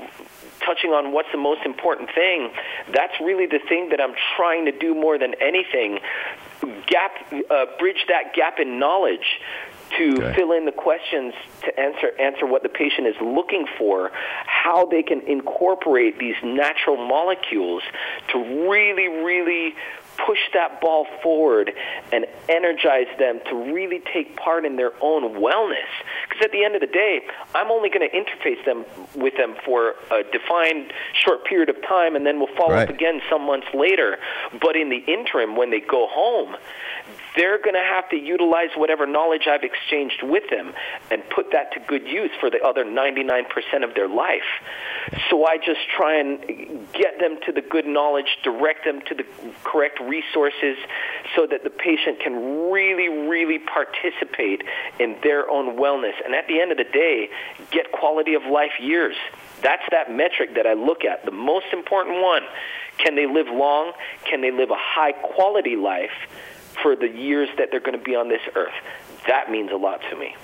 touching 0.65 0.91
on 0.91 1.11
what's 1.11 1.31
the 1.31 1.37
most 1.37 1.61
important 1.65 2.09
thing, 2.13 2.51
that's 2.93 3.13
really 3.21 3.45
the 3.45 3.59
thing 3.67 3.89
that 3.89 4.01
I'm 4.01 4.13
trying 4.35 4.65
to 4.65 4.71
do 4.71 4.93
more 4.93 5.17
than 5.17 5.33
anything. 5.41 5.99
Gap, 6.87 7.11
uh, 7.49 7.65
bridge 7.77 8.05
that 8.09 8.33
gap 8.35 8.59
in 8.59 8.79
knowledge 8.79 9.39
to 9.97 10.17
okay. 10.17 10.35
fill 10.35 10.51
in 10.51 10.65
the 10.65 10.71
questions 10.71 11.33
to 11.63 11.79
answer 11.79 12.11
answer 12.19 12.45
what 12.45 12.63
the 12.63 12.69
patient 12.69 13.07
is 13.07 13.15
looking 13.21 13.65
for, 13.77 14.11
how 14.45 14.85
they 14.85 15.01
can 15.01 15.21
incorporate 15.21 16.19
these 16.19 16.35
natural 16.43 16.97
molecules 16.97 17.81
to 18.31 18.69
really, 18.69 19.07
really 19.07 19.73
push 20.25 20.39
that 20.53 20.81
ball 20.81 21.05
forward 21.21 21.71
and 22.11 22.25
energize 22.47 23.07
them 23.17 23.39
to 23.49 23.55
really 23.55 24.01
take 24.13 24.35
part 24.35 24.65
in 24.65 24.75
their 24.75 24.91
own 25.01 25.35
wellness. 25.35 25.89
Because 26.27 26.45
at 26.45 26.51
the 26.51 26.63
end 26.63 26.75
of 26.75 26.81
the 26.81 26.87
day, 26.87 27.21
I'm 27.55 27.71
only 27.71 27.89
going 27.89 28.07
to 28.09 28.15
interface 28.15 28.63
them 28.65 28.85
with 29.15 29.35
them 29.37 29.55
for 29.65 29.95
a 30.11 30.23
defined 30.31 30.93
short 31.13 31.45
period 31.45 31.69
of 31.69 31.81
time, 31.87 32.15
and 32.15 32.25
then 32.25 32.39
we'll 32.39 32.55
follow 32.55 32.73
right. 32.73 32.89
up 32.89 32.93
again 32.93 33.21
some 33.29 33.43
months 33.45 33.67
later. 33.73 34.17
But 34.61 34.75
in 34.75 34.89
the 34.89 34.97
interim, 34.97 35.55
when 35.55 35.71
they 35.71 35.79
go 35.79 36.07
home, 36.09 36.55
they're 37.35 37.61
going 37.61 37.75
to 37.75 37.83
have 37.83 38.09
to 38.09 38.17
utilize 38.17 38.69
whatever 38.75 39.05
knowledge 39.05 39.47
I've 39.47 39.63
exchanged 39.63 40.23
with 40.23 40.49
them 40.49 40.73
and 41.11 41.21
put 41.29 41.51
that 41.51 41.73
to 41.73 41.79
good 41.79 42.07
use 42.07 42.31
for 42.39 42.49
the 42.49 42.61
other 42.61 42.83
99% 42.83 43.83
of 43.83 43.93
their 43.93 44.07
life. 44.07 44.49
So 45.29 45.45
I 45.45 45.57
just 45.57 45.79
try 45.95 46.19
and 46.19 46.87
get 46.93 47.19
them 47.19 47.37
to 47.45 47.51
the 47.51 47.61
good 47.61 47.85
knowledge, 47.85 48.37
direct 48.43 48.85
them 48.85 49.01
to 49.07 49.15
the 49.15 49.25
correct 49.63 49.99
resources 50.01 50.77
so 51.35 51.45
that 51.47 51.63
the 51.63 51.69
patient 51.69 52.19
can 52.19 52.71
really, 52.71 53.09
really 53.09 53.59
participate 53.59 54.63
in 54.99 55.15
their 55.23 55.49
own 55.49 55.77
wellness. 55.77 56.13
And 56.23 56.33
at 56.33 56.47
the 56.47 56.59
end 56.59 56.71
of 56.71 56.77
the 56.77 56.83
day, 56.83 57.29
get 57.71 57.91
quality 57.91 58.33
of 58.33 58.43
life 58.43 58.79
years. 58.79 59.15
That's 59.61 59.83
that 59.91 60.11
metric 60.11 60.55
that 60.55 60.65
I 60.65 60.73
look 60.73 61.05
at. 61.05 61.25
The 61.25 61.31
most 61.31 61.67
important 61.73 62.21
one. 62.21 62.43
Can 62.97 63.15
they 63.15 63.25
live 63.25 63.47
long? 63.47 63.93
Can 64.25 64.41
they 64.41 64.51
live 64.51 64.71
a 64.71 64.77
high 64.77 65.13
quality 65.13 65.75
life? 65.75 66.11
For 66.81 66.95
the 66.95 67.07
years 67.07 67.49
that 67.57 67.69
they're 67.71 67.79
going 67.79 67.97
to 67.97 68.03
be 68.03 68.15
on 68.15 68.29
this 68.29 68.41
earth. 68.55 68.73
That 69.27 69.51
means 69.51 69.71
a 69.71 69.77
lot 69.77 70.01
to 70.09 70.15
me. 70.15 70.35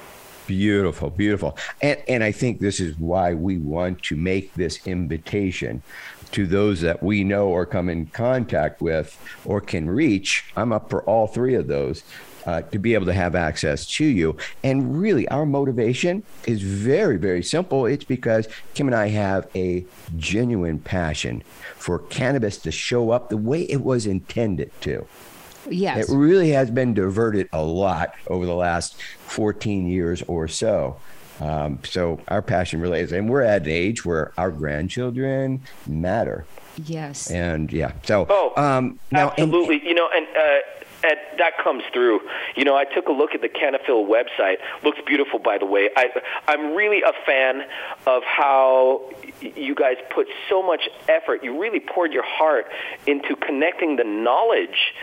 Beautiful, 0.48 1.10
beautiful. 1.10 1.58
And, 1.82 2.02
and 2.08 2.24
I 2.24 2.32
think 2.32 2.60
this 2.60 2.80
is 2.80 2.98
why 3.00 3.34
we 3.34 3.58
want 3.58 4.04
to 4.04 4.16
make 4.16 4.54
this 4.54 4.86
invitation 4.86 5.82
to 6.32 6.46
those 6.46 6.82
that 6.82 7.02
we 7.02 7.24
know 7.24 7.48
or 7.48 7.66
come 7.66 7.90
in 7.90 8.08
contact 8.08 8.82
with 8.82 9.18
or 9.44 9.60
can 9.60 9.90
reach. 9.90 10.46
I'm 10.56 10.72
up 10.72 10.90
for 10.90 11.02
all 11.04 11.28
three 11.28 11.56
of 11.56 11.68
those. 11.68 12.04
Uh, 12.46 12.62
to 12.62 12.78
be 12.78 12.94
able 12.94 13.08
to 13.08 13.14
have 13.14 13.34
access 13.34 13.88
to 13.88 14.06
you. 14.06 14.38
And 14.64 15.02
really, 15.02 15.28
our 15.30 15.48
motivation 15.48 16.22
is 16.46 16.62
very, 16.62 17.18
very 17.18 17.42
simple. 17.42 17.88
It's 17.88 18.04
because 18.04 18.48
Kim 18.76 18.86
and 18.86 18.96
I 18.96 19.08
have 19.08 19.48
a 19.56 19.84
genuine 20.16 20.78
passion 20.78 21.42
for 21.76 21.98
cannabis 21.98 22.58
to 22.60 22.72
show 22.72 23.10
up 23.10 23.30
the 23.30 23.38
way 23.38 23.64
it 23.64 23.82
was 23.82 24.06
intended 24.06 24.70
to. 24.82 25.08
Yes. 25.70 26.10
It 26.10 26.16
really 26.16 26.52
has 26.52 26.70
been 26.72 26.94
diverted 26.94 27.50
a 27.54 27.64
lot 27.64 28.14
over 28.28 28.46
the 28.46 28.56
last 28.56 29.02
14 29.02 29.88
years 29.88 30.22
or 30.24 30.48
so. 30.48 30.98
Um, 31.42 31.80
so 31.84 32.20
our 32.30 32.42
passion 32.42 32.80
really 32.80 33.00
is, 33.02 33.12
and 33.12 33.30
we're 33.30 33.42
at 33.42 33.64
an 33.64 33.70
age 33.70 34.06
where 34.06 34.32
our 34.38 34.52
grandchildren 34.52 35.62
matter. 35.88 36.46
Yes. 36.86 37.30
And 37.30 37.72
yeah, 37.74 37.92
so 38.04 38.26
Oh, 38.30 38.54
um, 38.62 39.00
now 39.12 39.30
and- 39.32 39.40
absolutely. 39.54 39.86
you 39.88 39.94
know, 39.94 40.08
and 40.14 40.26
uh, 40.28 40.42
Ed, 41.04 41.18
that 41.38 41.58
comes 41.64 41.84
through. 41.94 42.22
You 42.56 42.64
know, 42.64 42.76
I 42.76 42.86
took 42.86 43.08
a 43.10 43.12
look 43.12 43.36
at 43.36 43.42
the 43.42 43.50
Canafil 43.50 44.08
website. 44.10 44.56
Looks 44.84 45.00
beautiful, 45.06 45.40
by 45.40 45.58
the 45.58 45.66
way. 45.66 45.90
I, 45.96 46.06
I'm 46.48 46.74
really 46.74 47.02
a 47.02 47.12
fan 47.26 47.64
of 48.08 48.24
how 48.24 49.10
you 49.42 49.76
guys 49.76 49.98
put 50.14 50.28
so 50.50 50.64
much 50.64 50.88
effort. 51.10 51.44
You 51.44 51.60
really 51.62 51.80
poured 51.82 52.12
your 52.14 52.24
heart 52.26 52.68
into 53.06 53.36
connecting 53.36 53.98
the 53.98 54.04
knowledge 54.06 54.94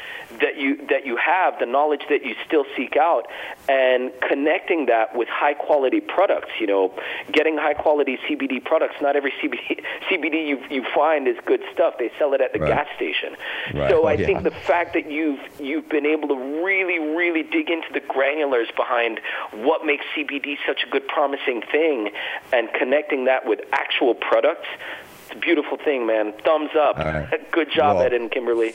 that 0.40 0.56
you 0.56 0.76
that 0.88 1.04
you 1.06 1.16
have, 1.16 1.58
the 1.58 1.66
knowledge 1.66 2.02
that 2.08 2.24
you 2.24 2.34
still 2.46 2.64
seek 2.76 2.96
out, 2.96 3.26
and 3.68 4.10
connecting 4.28 4.86
that 4.86 5.14
with 5.16 5.28
high 5.28 5.54
quality 5.54 6.00
products. 6.00 6.50
You 6.60 6.66
know, 6.66 6.94
getting 7.32 7.56
high 7.58 7.74
quality 7.74 8.18
CBD 8.28 8.64
products. 8.64 8.96
Not 9.00 9.16
every 9.16 9.32
CBD 9.42 9.82
CBD 10.10 10.46
you 10.48 10.58
you 10.70 10.84
find 10.94 11.26
is 11.28 11.36
good 11.46 11.60
stuff. 11.72 11.94
They 11.98 12.10
sell 12.18 12.32
it 12.34 12.40
at 12.40 12.52
the 12.52 12.58
Right. 12.58 12.68
gas 12.68 12.86
station. 12.96 13.36
Right. 13.74 13.90
So 13.90 14.06
I 14.06 14.14
Yeah. 14.14 14.26
think 14.26 14.42
the 14.42 14.50
fact 14.50 14.94
that 14.94 15.10
you've 15.10 15.40
you've 15.60 15.88
been 15.88 16.06
able 16.06 16.28
to 16.28 16.36
really 16.64 16.98
really 16.98 17.42
dig 17.42 17.70
into 17.70 17.92
the 17.92 18.00
granulars 18.00 18.74
behind 18.76 19.20
what 19.52 19.84
makes 19.84 20.04
CBD 20.14 20.56
such 20.66 20.84
a 20.84 20.88
good 20.90 21.06
promising 21.08 21.62
thing 21.72 22.10
and 22.52 22.72
connecting 22.74 23.24
that 23.24 23.46
with 23.46 23.60
actual 23.72 24.14
products 24.14 24.68
it's 25.26 25.36
a 25.36 25.38
beautiful 25.38 25.76
thing 25.76 26.06
man 26.06 26.32
thumbs 26.44 26.70
up 26.78 26.96
right. 26.98 27.50
good 27.52 27.70
job 27.70 27.96
Well- 27.96 28.06
Ed 28.06 28.12
and 28.12 28.30
Kimberly 28.30 28.74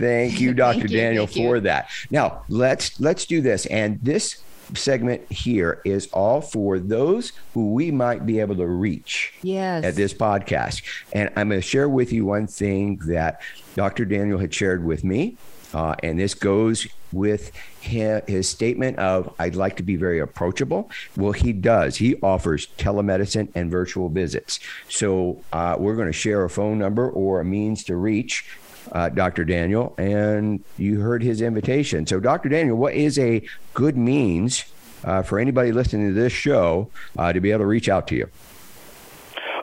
Thank 0.00 0.40
you, 0.40 0.54
Dr. 0.54 0.78
Thank 0.80 0.90
Daniel, 0.92 1.28
you. 1.30 1.44
for 1.48 1.60
that. 1.60 1.88
Now 2.10 2.42
let's 2.48 2.98
let's 3.00 3.26
do 3.26 3.40
this. 3.40 3.66
And 3.66 4.00
this 4.02 4.42
segment 4.74 5.30
here 5.32 5.80
is 5.84 6.06
all 6.12 6.40
for 6.40 6.78
those 6.78 7.32
who 7.54 7.72
we 7.72 7.90
might 7.90 8.24
be 8.24 8.38
able 8.40 8.54
to 8.56 8.66
reach 8.66 9.32
Yes. 9.42 9.84
at 9.84 9.96
this 9.96 10.14
podcast. 10.14 10.82
And 11.12 11.28
I'm 11.36 11.48
going 11.48 11.60
to 11.60 11.66
share 11.66 11.88
with 11.88 12.12
you 12.12 12.24
one 12.24 12.46
thing 12.46 12.96
that 13.06 13.40
Dr. 13.74 14.04
Daniel 14.04 14.38
had 14.38 14.54
shared 14.54 14.84
with 14.84 15.02
me. 15.04 15.36
Uh, 15.74 15.94
and 16.04 16.18
this 16.18 16.34
goes 16.34 16.86
with 17.12 17.50
his, 17.80 18.22
his 18.28 18.48
statement 18.48 18.98
of 18.98 19.32
I'd 19.40 19.54
like 19.56 19.76
to 19.78 19.82
be 19.84 19.96
very 19.96 20.18
approachable. 20.20 20.88
Well, 21.16 21.32
he 21.32 21.52
does. 21.52 21.96
He 21.96 22.14
offers 22.22 22.68
telemedicine 22.78 23.48
and 23.56 23.70
virtual 23.72 24.08
visits. 24.08 24.58
So 24.88 25.42
uh, 25.52 25.76
we're 25.78 25.94
going 25.96 26.08
to 26.08 26.12
share 26.12 26.44
a 26.44 26.50
phone 26.50 26.78
number 26.78 27.08
or 27.10 27.40
a 27.40 27.44
means 27.44 27.82
to 27.84 27.96
reach 27.96 28.44
uh, 28.92 29.08
Dr. 29.08 29.44
Daniel, 29.44 29.94
and 29.98 30.62
you 30.76 31.00
heard 31.00 31.22
his 31.22 31.40
invitation. 31.40 32.06
So, 32.06 32.20
Dr. 32.20 32.48
Daniel, 32.48 32.76
what 32.76 32.94
is 32.94 33.18
a 33.18 33.42
good 33.74 33.96
means 33.96 34.64
uh, 35.04 35.22
for 35.22 35.38
anybody 35.38 35.72
listening 35.72 36.08
to 36.08 36.14
this 36.14 36.32
show 36.32 36.90
uh, 37.16 37.32
to 37.32 37.40
be 37.40 37.50
able 37.50 37.60
to 37.60 37.66
reach 37.66 37.88
out 37.88 38.08
to 38.08 38.16
you? 38.16 38.28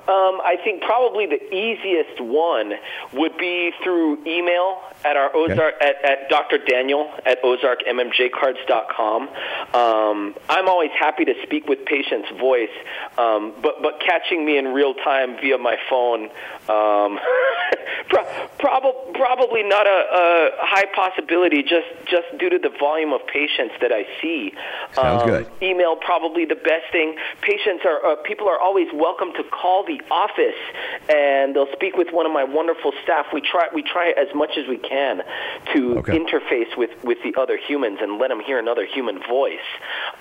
Um, 0.07 0.39
I 0.43 0.55
think 0.63 0.81
probably 0.83 1.25
the 1.25 1.53
easiest 1.53 2.21
one 2.21 2.73
would 3.13 3.37
be 3.37 3.71
through 3.83 4.25
email 4.25 4.81
at 5.03 5.17
our 5.17 5.35
Ozark 5.35 5.75
at, 5.81 6.03
at 6.03 6.29
Dr. 6.29 6.57
Daniel 6.59 7.11
at 7.25 7.41
ozarkmmjcards.com. 7.43 9.21
Um, 9.73 10.35
I'm 10.49 10.67
always 10.69 10.91
happy 10.97 11.25
to 11.25 11.33
speak 11.43 11.67
with 11.67 11.85
patients' 11.85 12.29
voice, 12.39 12.69
um, 13.17 13.53
but 13.61 13.81
but 13.81 13.99
catching 13.99 14.45
me 14.45 14.57
in 14.57 14.67
real 14.73 14.93
time 14.95 15.35
via 15.41 15.57
my 15.57 15.75
phone, 15.89 16.29
um, 16.69 17.19
pro- 18.09 18.25
prob- 18.59 19.13
probably 19.13 19.63
not 19.63 19.85
a, 19.87 19.89
a 19.89 20.49
high 20.59 20.85
possibility. 20.95 21.61
Just 21.63 21.87
just 22.05 22.27
due 22.39 22.49
to 22.49 22.59
the 22.59 22.71
volume 22.79 23.11
of 23.13 23.25
patients 23.27 23.75
that 23.81 23.91
I 23.91 24.05
see. 24.21 24.53
Sounds 24.93 25.23
Um, 25.23 25.29
good. 25.29 25.47
email 25.61 25.95
probably 25.97 26.45
the 26.45 26.55
best 26.55 26.91
thing. 26.91 27.15
Patients 27.41 27.83
are 27.85 28.05
uh, 28.05 28.15
people 28.23 28.47
are 28.47 28.59
always 28.59 28.87
welcome 28.93 29.33
to 29.33 29.43
call 29.43 29.83
the 29.85 29.96
office, 30.11 30.55
and 31.09 31.55
they'll 31.55 31.71
speak 31.73 31.95
with 31.97 32.07
one 32.11 32.25
of 32.25 32.31
my 32.31 32.43
wonderful 32.43 32.91
staff. 33.03 33.27
We 33.33 33.41
try 33.41 33.67
we 33.73 33.81
try 33.83 34.11
as 34.17 34.27
much 34.35 34.57
as 34.57 34.67
we 34.67 34.77
can 34.77 35.21
to 35.73 35.97
Okay. 35.99 36.17
interface 36.17 36.75
with 36.77 36.91
with 37.03 37.17
the 37.23 37.39
other 37.39 37.57
humans 37.57 37.99
and 38.01 38.17
let 38.19 38.29
them 38.29 38.39
hear 38.39 38.59
another 38.59 38.85
human 38.85 39.19
voice. 39.27 39.59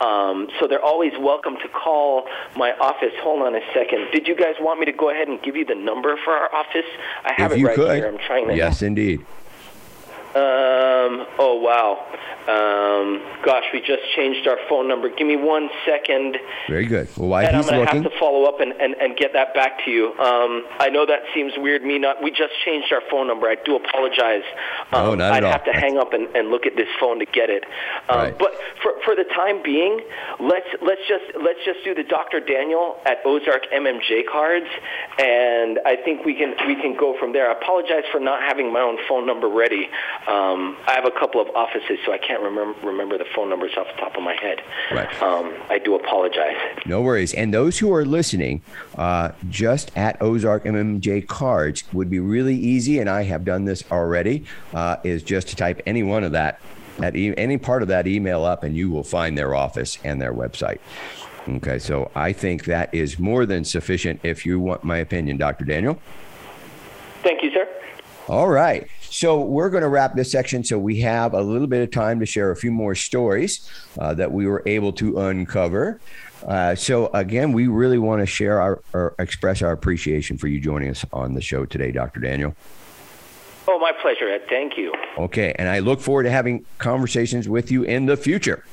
Um, 0.00 0.48
so 0.58 0.66
they're 0.66 0.84
always 0.84 1.12
welcome 1.18 1.56
to 1.62 1.68
call 1.68 2.26
my 2.56 2.72
office. 2.78 3.12
Hold 3.20 3.42
on 3.42 3.54
a 3.54 3.60
second. 3.74 4.08
Did 4.12 4.26
you 4.28 4.34
guys 4.36 4.54
want 4.60 4.80
me 4.80 4.86
to 4.86 4.92
go 4.92 5.10
ahead 5.10 5.28
and 5.28 5.42
give 5.42 5.56
you 5.56 5.64
the 5.64 5.74
number 5.74 6.16
for 6.24 6.32
our 6.32 6.54
office? 6.54 6.84
I 7.24 7.32
have 7.36 7.52
if 7.52 7.56
it 7.58 7.60
you 7.60 7.66
right 7.66 7.76
could. 7.76 7.96
here. 7.96 8.08
I'm 8.08 8.18
trying 8.18 8.48
to. 8.48 8.56
Yes, 8.56 8.82
indeed. 8.82 9.24
Um, 10.34 11.26
oh 11.38 11.58
wow. 11.62 12.04
Um, 12.46 13.22
gosh, 13.44 13.64
we 13.72 13.80
just 13.80 14.02
changed 14.14 14.46
our 14.46 14.58
phone 14.68 14.86
number. 14.86 15.08
Give 15.08 15.26
me 15.26 15.34
one 15.36 15.68
second. 15.84 16.36
Very 16.68 16.86
good. 16.86 17.08
Well, 17.16 17.28
while 17.28 17.44
And 17.46 17.56
I'm 17.56 17.62
he's 17.62 17.70
going 17.70 17.84
to 17.86 17.92
have 17.92 18.02
to 18.04 18.18
follow 18.20 18.44
up 18.44 18.60
and, 18.60 18.70
and, 18.72 18.94
and 18.94 19.16
get 19.16 19.32
that 19.32 19.52
back 19.54 19.84
to 19.84 19.90
you. 19.90 20.12
Um, 20.18 20.64
I 20.78 20.88
know 20.90 21.04
that 21.06 21.22
seems 21.34 21.52
weird. 21.56 21.82
Me 21.82 21.98
not. 21.98 22.22
We 22.22 22.30
just 22.30 22.52
changed 22.64 22.92
our 22.92 23.00
phone 23.10 23.26
number. 23.26 23.48
I 23.48 23.56
do 23.64 23.74
apologize. 23.76 24.44
Um, 24.92 25.04
No, 25.06 25.14
not 25.16 25.32
at 25.32 25.32
I'd 25.32 25.44
all. 25.44 25.52
have 25.52 25.64
to 25.64 25.72
hang 25.72 25.98
up 25.98 26.12
and, 26.12 26.28
and 26.36 26.50
look 26.50 26.66
at 26.66 26.76
this 26.76 26.88
phone 27.00 27.18
to 27.18 27.26
get 27.26 27.50
it. 27.50 27.64
Um, 28.08 28.16
Right. 28.18 28.38
But 28.38 28.52
for, 28.82 28.92
for 29.04 29.14
the 29.16 29.24
time 29.34 29.62
being, 29.62 30.00
let's 30.40 30.66
let's 30.82 31.02
just 31.08 31.24
let's 31.42 31.58
just 31.64 31.82
do 31.84 31.94
the 31.94 32.02
Dr. 32.04 32.40
Daniel 32.40 32.96
at 33.06 33.18
Ozark 33.24 33.66
MMJ 33.74 34.22
cards, 34.30 34.66
and 35.18 35.78
I 35.84 35.96
think 35.96 36.24
we 36.24 36.34
can 36.34 36.54
we 36.66 36.74
can 36.80 36.96
go 36.96 37.14
from 37.18 37.32
there. 37.32 37.48
I 37.50 37.52
apologize 37.60 38.04
for 38.12 38.20
not 38.20 38.42
having 38.42 38.72
my 38.72 38.80
own 38.80 38.98
phone 39.08 39.26
number 39.26 39.48
ready. 39.48 39.88
Um, 40.26 40.76
I 40.88 40.92
have 40.94 41.04
a 41.04 41.12
couple 41.12 41.40
of 41.40 41.48
offices, 41.54 41.98
so 42.04 42.12
I 42.12 42.18
can't 42.18 42.42
remember 42.42 42.74
remember 42.86 43.16
the 43.16 43.26
phone 43.34 43.48
numbers 43.48 43.72
off 43.76 43.86
the 43.94 44.00
top 44.00 44.16
of 44.16 44.22
my 44.24 44.34
head. 44.34 44.60
Right. 44.90 45.22
Um, 45.22 45.54
I 45.70 45.78
do 45.78 45.94
apologize. 45.94 46.56
no 46.84 47.00
worries. 47.00 47.32
And 47.32 47.54
those 47.54 47.78
who 47.78 47.92
are 47.94 48.04
listening, 48.04 48.62
uh, 48.98 49.30
just 49.48 49.96
at 49.96 50.20
Ozark 50.20 50.64
MMJ 50.64 51.26
cards 51.28 51.84
would 51.92 52.10
be 52.10 52.18
really 52.18 52.56
easy. 52.56 52.98
And 52.98 53.08
I 53.08 53.22
have 53.22 53.44
done 53.44 53.64
this 53.66 53.84
already. 53.92 54.44
Uh, 54.74 54.96
is 55.04 55.22
just 55.22 55.48
to 55.48 55.56
type 55.56 55.80
any 55.86 56.02
one 56.02 56.24
of 56.24 56.32
that, 56.32 56.60
at 57.00 57.14
e- 57.14 57.36
any 57.36 57.56
part 57.56 57.82
of 57.82 57.88
that 57.88 58.08
email 58.08 58.44
up, 58.44 58.64
and 58.64 58.76
you 58.76 58.90
will 58.90 59.04
find 59.04 59.38
their 59.38 59.54
office 59.54 59.98
and 60.02 60.20
their 60.20 60.34
website. 60.34 60.78
Okay, 61.48 61.78
so 61.78 62.10
I 62.16 62.32
think 62.32 62.64
that 62.64 62.92
is 62.92 63.20
more 63.20 63.46
than 63.46 63.64
sufficient. 63.64 64.18
If 64.24 64.44
you 64.44 64.58
want 64.58 64.82
my 64.82 64.96
opinion, 64.98 65.36
Dr. 65.36 65.64
Daniel. 65.64 66.00
Thank 67.22 67.44
you, 67.44 67.52
sir. 67.52 67.68
All 68.28 68.48
right. 68.48 68.88
So 69.10 69.40
we're 69.40 69.70
going 69.70 69.82
to 69.82 69.88
wrap 69.88 70.14
this 70.14 70.30
section 70.30 70.64
so 70.64 70.78
we 70.78 71.00
have 71.00 71.34
a 71.34 71.40
little 71.40 71.66
bit 71.66 71.82
of 71.82 71.90
time 71.90 72.20
to 72.20 72.26
share 72.26 72.50
a 72.50 72.56
few 72.56 72.70
more 72.70 72.94
stories 72.94 73.70
uh, 73.98 74.14
that 74.14 74.32
we 74.32 74.46
were 74.46 74.62
able 74.66 74.92
to 74.94 75.18
uncover. 75.20 76.00
Uh, 76.46 76.74
so 76.74 77.08
again, 77.08 77.52
we 77.52 77.66
really 77.66 77.98
want 77.98 78.20
to 78.20 78.26
share 78.26 78.60
our 78.60 78.82
or 78.92 79.14
express 79.18 79.62
our 79.62 79.72
appreciation 79.72 80.36
for 80.36 80.48
you 80.48 80.60
joining 80.60 80.90
us 80.90 81.04
on 81.12 81.34
the 81.34 81.40
show 81.40 81.64
today, 81.64 81.90
Dr. 81.90 82.20
Daniel. 82.20 82.54
Oh, 83.68 83.78
my 83.78 83.92
pleasure, 84.00 84.28
Ed. 84.28 84.42
Thank 84.48 84.76
you. 84.76 84.94
Okay, 85.18 85.52
and 85.58 85.68
I 85.68 85.80
look 85.80 86.00
forward 86.00 86.22
to 86.22 86.30
having 86.30 86.64
conversations 86.78 87.48
with 87.48 87.72
you 87.72 87.82
in 87.82 88.06
the 88.06 88.16
future. 88.16 88.64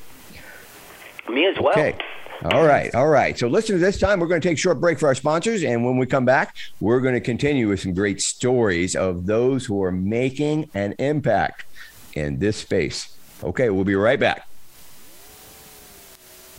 Me 1.29 1.47
as 1.47 1.55
well. 1.59 1.71
Okay. 1.71 1.97
All 2.43 2.65
right. 2.65 2.93
All 2.93 3.07
right. 3.07 3.37
So 3.37 3.47
listen, 3.47 3.75
to 3.75 3.79
this 3.79 3.99
time 3.99 4.19
we're 4.19 4.27
going 4.27 4.41
to 4.41 4.47
take 4.47 4.57
a 4.57 4.59
short 4.59 4.81
break 4.81 4.99
for 4.99 5.07
our 5.07 5.15
sponsors. 5.15 5.63
And 5.63 5.85
when 5.85 5.97
we 5.97 6.05
come 6.05 6.25
back, 6.25 6.55
we're 6.81 6.99
going 6.99 7.13
to 7.13 7.21
continue 7.21 7.69
with 7.69 7.79
some 7.79 7.93
great 7.93 8.21
stories 8.21 8.95
of 8.95 9.25
those 9.25 9.65
who 9.65 9.81
are 9.83 9.91
making 9.91 10.69
an 10.73 10.93
impact 10.99 11.65
in 12.13 12.39
this 12.39 12.57
space. 12.57 13.15
Okay. 13.43 13.69
We'll 13.69 13.85
be 13.85 13.95
right 13.95 14.19
back. 14.19 14.47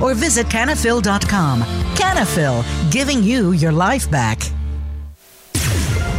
or 0.00 0.14
visit 0.14 0.46
canafil.com. 0.46 1.62
Canafil, 1.94 2.64
giving 2.92 3.22
you 3.22 3.52
your 3.52 3.72
life 3.72 4.10
back. 4.10 4.38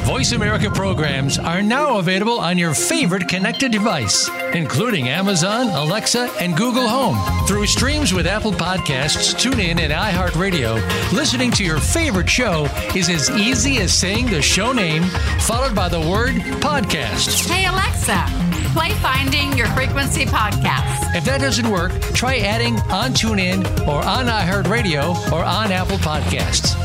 Voice 0.05 0.33
America 0.33 0.69
programs 0.69 1.39
are 1.39 1.63
now 1.63 1.97
available 1.97 2.39
on 2.39 2.59
your 2.59 2.75
favorite 2.75 3.27
connected 3.27 3.71
device, 3.71 4.29
including 4.53 5.09
Amazon, 5.09 5.67
Alexa, 5.69 6.29
and 6.39 6.55
Google 6.55 6.87
Home. 6.87 7.17
Through 7.47 7.65
streams 7.65 8.13
with 8.13 8.27
Apple 8.27 8.51
Podcasts, 8.51 9.33
TuneIn, 9.33 9.79
and 9.79 9.91
iHeartRadio, 9.91 10.75
listening 11.11 11.49
to 11.53 11.63
your 11.65 11.79
favorite 11.79 12.29
show 12.29 12.65
is 12.95 13.09
as 13.09 13.31
easy 13.31 13.77
as 13.77 13.91
saying 13.91 14.27
the 14.27 14.43
show 14.43 14.71
name 14.71 15.01
followed 15.39 15.73
by 15.73 15.89
the 15.89 15.99
word 15.99 16.35
podcast. 16.61 17.49
Hey, 17.49 17.65
Alexa, 17.65 18.27
play 18.75 18.91
Finding 18.95 19.57
Your 19.57 19.67
Frequency 19.67 20.25
podcast. 20.25 21.15
If 21.15 21.23
that 21.23 21.39
doesn't 21.39 21.69
work, 21.71 21.93
try 22.13 22.39
adding 22.39 22.75
on 22.91 23.11
TuneIn 23.11 23.87
or 23.87 24.03
on 24.03 24.25
iHeartRadio 24.25 25.31
or 25.31 25.45
on 25.45 25.71
Apple 25.71 25.95
Podcasts. 25.97 26.75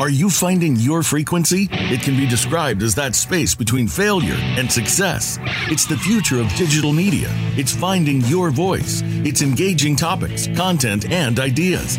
Are 0.00 0.08
you 0.08 0.30
finding 0.30 0.76
your 0.76 1.02
frequency? 1.02 1.68
It 1.72 2.00
can 2.00 2.16
be 2.16 2.26
described 2.26 2.82
as 2.82 2.94
that 2.94 3.14
space 3.16 3.54
between 3.56 3.88
failure 3.88 4.38
and 4.56 4.70
success. 4.70 5.38
It's 5.68 5.84
the 5.84 5.96
future 5.96 6.40
of 6.40 6.48
digital 6.54 6.92
media. 6.92 7.28
It's 7.56 7.74
finding 7.74 8.20
your 8.22 8.50
voice. 8.50 9.02
It's 9.04 9.42
engaging 9.42 9.96
topics, 9.96 10.46
content, 10.56 11.10
and 11.10 11.38
ideas. 11.38 11.98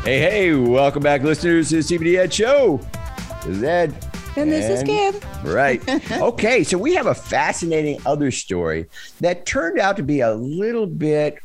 Hey, 0.04 0.18
hey, 0.18 0.52
welcome 0.52 1.02
back, 1.02 1.22
listeners, 1.22 1.70
to 1.70 1.76
the 1.76 1.82
CBD 1.98 2.18
Ed 2.18 2.34
Show. 2.34 2.82
This 3.46 3.56
is 3.56 3.62
Ed. 3.62 4.09
And 4.36 4.50
this 4.50 4.68
is 4.68 4.82
Kim. 4.84 5.14
Right. 5.44 5.82
okay. 6.12 6.62
So 6.62 6.78
we 6.78 6.94
have 6.94 7.06
a 7.06 7.14
fascinating 7.14 8.00
other 8.06 8.30
story 8.30 8.86
that 9.20 9.44
turned 9.44 9.78
out 9.78 9.96
to 9.96 10.02
be 10.02 10.20
a 10.20 10.32
little 10.32 10.86
bit 10.86 11.38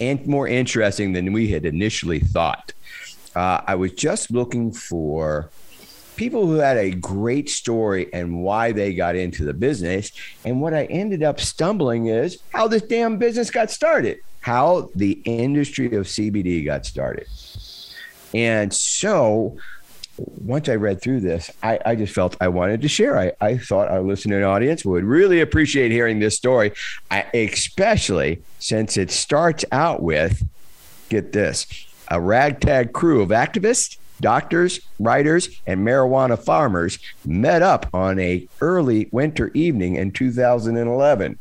and 0.00 0.24
more 0.26 0.46
interesting 0.46 1.12
than 1.12 1.32
we 1.32 1.48
had 1.48 1.64
initially 1.64 2.20
thought. 2.20 2.72
Uh, 3.34 3.60
I 3.66 3.74
was 3.74 3.92
just 3.92 4.30
looking 4.30 4.72
for 4.72 5.50
people 6.16 6.46
who 6.46 6.54
had 6.54 6.76
a 6.76 6.90
great 6.90 7.48
story 7.48 8.12
and 8.12 8.42
why 8.42 8.72
they 8.72 8.94
got 8.94 9.16
into 9.16 9.44
the 9.44 9.54
business. 9.54 10.12
And 10.44 10.60
what 10.60 10.74
I 10.74 10.84
ended 10.84 11.22
up 11.22 11.40
stumbling 11.40 12.06
is 12.06 12.42
how 12.52 12.68
this 12.68 12.82
damn 12.82 13.18
business 13.18 13.50
got 13.50 13.70
started, 13.70 14.18
how 14.40 14.90
the 14.94 15.20
industry 15.24 15.86
of 15.96 16.06
CBD 16.06 16.64
got 16.64 16.86
started. 16.86 17.26
And 18.34 18.72
so 18.72 19.56
once 20.18 20.68
I 20.68 20.74
read 20.74 21.00
through 21.00 21.20
this, 21.20 21.50
I, 21.62 21.78
I, 21.84 21.94
just 21.94 22.14
felt 22.14 22.36
I 22.40 22.48
wanted 22.48 22.82
to 22.82 22.88
share. 22.88 23.18
I, 23.18 23.32
I 23.40 23.58
thought 23.58 23.88
our 23.88 24.00
listening 24.00 24.42
audience 24.42 24.84
would 24.84 25.04
really 25.04 25.40
appreciate 25.40 25.90
hearing 25.90 26.18
this 26.18 26.36
story, 26.36 26.72
especially 27.10 28.42
since 28.58 28.96
it 28.96 29.10
starts 29.10 29.64
out 29.72 30.02
with 30.02 30.42
get 31.08 31.32
this 31.32 31.66
a 32.10 32.20
ragtag 32.20 32.92
crew 32.92 33.22
of 33.22 33.28
activists, 33.28 33.98
doctors, 34.20 34.80
writers, 34.98 35.48
and 35.66 35.86
marijuana 35.86 36.38
farmers 36.38 36.98
met 37.24 37.62
up 37.62 37.86
on 37.92 38.18
a 38.18 38.48
early 38.60 39.08
winter 39.12 39.50
evening 39.54 39.96
in 39.96 40.10
2011 40.10 41.38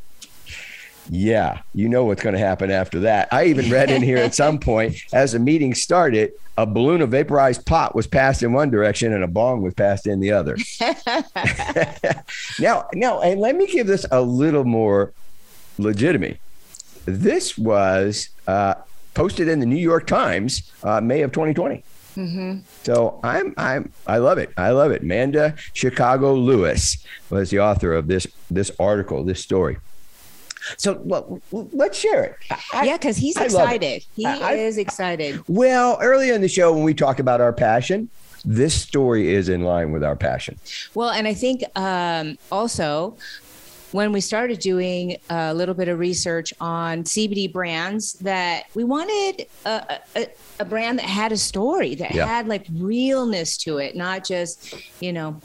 yeah, 1.09 1.61
you 1.73 1.89
know 1.89 2.05
what's 2.05 2.21
going 2.21 2.33
to 2.33 2.39
happen 2.39 2.71
after 2.71 2.99
that. 3.01 3.29
I 3.31 3.45
even 3.45 3.69
read 3.69 3.89
in 3.89 4.01
here 4.01 4.17
at 4.17 4.35
some 4.35 4.59
point 4.59 4.95
as 5.13 5.31
the 5.33 5.39
meeting 5.39 5.73
started, 5.73 6.33
a 6.57 6.65
balloon 6.65 7.01
of 7.01 7.09
vaporized 7.09 7.65
pot 7.65 7.95
was 7.95 8.07
passed 8.07 8.41
in 8.43 8.51
one 8.51 8.69
direction 8.69 9.13
and 9.13 9.23
a 9.23 9.27
bong 9.27 9.61
was 9.61 9.73
passed 9.73 10.07
in 10.07 10.19
the 10.19 10.31
other. 10.31 10.57
now, 12.59 12.87
now, 12.93 13.21
and 13.21 13.39
let 13.39 13.55
me 13.55 13.67
give 13.67 13.87
this 13.87 14.05
a 14.11 14.21
little 14.21 14.63
more 14.63 15.13
legitimate. 15.77 16.39
This 17.05 17.57
was 17.57 18.29
uh, 18.47 18.75
posted 19.13 19.47
in 19.47 19.59
the 19.59 19.65
New 19.65 19.75
York 19.75 20.07
Times, 20.07 20.71
uh, 20.83 20.99
May 20.99 21.21
of 21.21 21.31
2020. 21.31 21.83
Mm-hmm. 22.17 22.59
So 22.83 23.19
I'm 23.23 23.53
I'm 23.57 23.91
I 24.07 24.17
love 24.17 24.39
it. 24.39 24.51
I 24.57 24.71
love 24.71 24.91
it. 24.91 25.03
Amanda 25.03 25.53
Chicago 25.73 26.33
Lewis 26.33 27.05
was 27.29 27.51
the 27.51 27.59
author 27.59 27.93
of 27.93 28.07
this 28.07 28.25
this 28.49 28.71
article, 28.79 29.23
this 29.23 29.39
story. 29.39 29.77
So 30.77 30.99
well, 31.03 31.41
let's 31.51 31.97
share 31.97 32.23
it. 32.23 32.35
I, 32.73 32.85
yeah, 32.85 32.97
because 32.97 33.17
he's 33.17 33.37
excited. 33.37 34.05
He 34.15 34.25
I, 34.25 34.53
is 34.53 34.77
excited. 34.77 35.41
Well, 35.47 35.97
earlier 36.01 36.33
in 36.33 36.41
the 36.41 36.47
show, 36.47 36.73
when 36.73 36.83
we 36.83 36.93
talked 36.93 37.19
about 37.19 37.41
our 37.41 37.53
passion, 37.53 38.09
this 38.43 38.73
story 38.73 39.33
is 39.33 39.49
in 39.49 39.61
line 39.61 39.91
with 39.91 40.03
our 40.03 40.15
passion. 40.15 40.59
Well, 40.93 41.09
and 41.09 41.27
I 41.27 41.33
think 41.33 41.63
um, 41.77 42.37
also 42.51 43.17
when 43.91 44.11
we 44.11 44.21
started 44.21 44.59
doing 44.59 45.17
a 45.29 45.53
little 45.53 45.73
bit 45.73 45.87
of 45.87 45.99
research 45.99 46.53
on 46.59 47.03
CBD 47.03 47.51
brands, 47.51 48.13
that 48.13 48.65
we 48.73 48.83
wanted 48.83 49.47
a, 49.65 49.99
a, 50.15 50.27
a 50.59 50.65
brand 50.65 50.99
that 50.99 51.05
had 51.05 51.31
a 51.31 51.37
story, 51.37 51.95
that 51.95 52.13
yeah. 52.13 52.25
had 52.25 52.47
like 52.47 52.67
realness 52.73 53.57
to 53.57 53.77
it, 53.77 53.95
not 53.95 54.25
just, 54.25 54.75
you 55.01 55.13
know, 55.13 55.39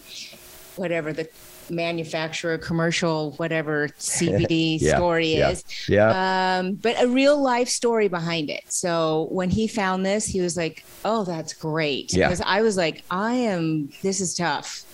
whatever 0.76 1.12
the 1.12 1.28
manufacturer, 1.70 2.58
commercial, 2.58 3.32
whatever 3.32 3.88
CBD 3.98 4.80
yeah, 4.80 4.96
story 4.96 5.36
yeah, 5.36 5.50
is. 5.50 5.64
Yeah. 5.88 6.58
Um, 6.58 6.74
but 6.74 7.00
a 7.02 7.08
real 7.08 7.40
life 7.40 7.68
story 7.68 8.08
behind 8.08 8.50
it. 8.50 8.64
So 8.68 9.28
when 9.30 9.50
he 9.50 9.66
found 9.66 10.04
this, 10.04 10.26
he 10.26 10.40
was 10.40 10.56
like, 10.56 10.84
"Oh, 11.04 11.24
that's 11.24 11.52
great." 11.52 12.12
Yeah. 12.12 12.28
Because 12.28 12.42
I 12.44 12.62
was 12.62 12.76
like, 12.76 13.04
"I 13.10 13.34
am. 13.34 13.90
This 14.02 14.20
is 14.20 14.34
tough." 14.34 14.84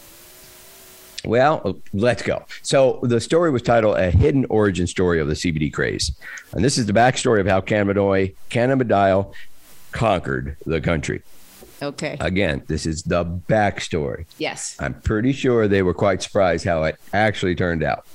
Well, 1.25 1.81
let's 1.93 2.23
go. 2.23 2.45
So 2.63 3.01
the 3.03 3.21
story 3.21 3.51
was 3.51 3.63
titled 3.63 3.97
"A 3.99 4.11
Hidden 4.11 4.47
Origin 4.51 4.87
Story 4.87 5.21
of 5.21 5.29
the 5.29 5.35
CBD 5.35 5.73
Craze," 5.73 6.13
and 6.53 6.65
this 6.65 6.79
is 6.79 6.87
the 6.87 6.93
backstory 6.93 7.41
of 7.41 7.47
how 7.47 7.61
cannabidiol, 7.61 8.35
cannabidiol 8.51 9.33
conquered 9.93 10.57
the 10.65 10.81
country. 10.81 11.23
Okay. 11.81 12.17
Again, 12.21 12.63
this 12.67 12.87
is 12.87 13.03
the 13.03 13.25
backstory. 13.25 14.27
Yes. 14.39 14.77
I'm 14.81 14.95
pretty 14.95 15.33
sure 15.33 15.69
they 15.69 15.83
were 15.83 15.95
quite 15.95 16.23
surprised 16.23 16.65
how 16.65 16.83
it 16.85 16.97
actually 17.13 17.55
turned 17.55 17.83
out. 17.83 18.07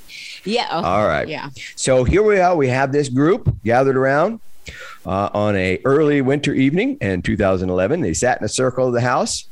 Yeah. 0.43 0.67
Oh, 0.69 0.83
All 0.83 1.07
right. 1.07 1.27
Yeah. 1.27 1.49
So 1.75 2.03
here 2.03 2.23
we 2.23 2.39
are. 2.39 2.55
We 2.55 2.67
have 2.67 2.91
this 2.91 3.09
group 3.09 3.55
gathered 3.63 3.95
around 3.95 4.41
uh, 5.05 5.29
on 5.33 5.55
a 5.55 5.79
early 5.85 6.21
winter 6.21 6.53
evening 6.53 6.97
in 7.01 7.21
2011. 7.21 8.01
They 8.01 8.13
sat 8.13 8.39
in 8.39 8.45
a 8.45 8.49
circle 8.49 8.87
of 8.87 8.93
the 8.93 9.01
house 9.01 9.47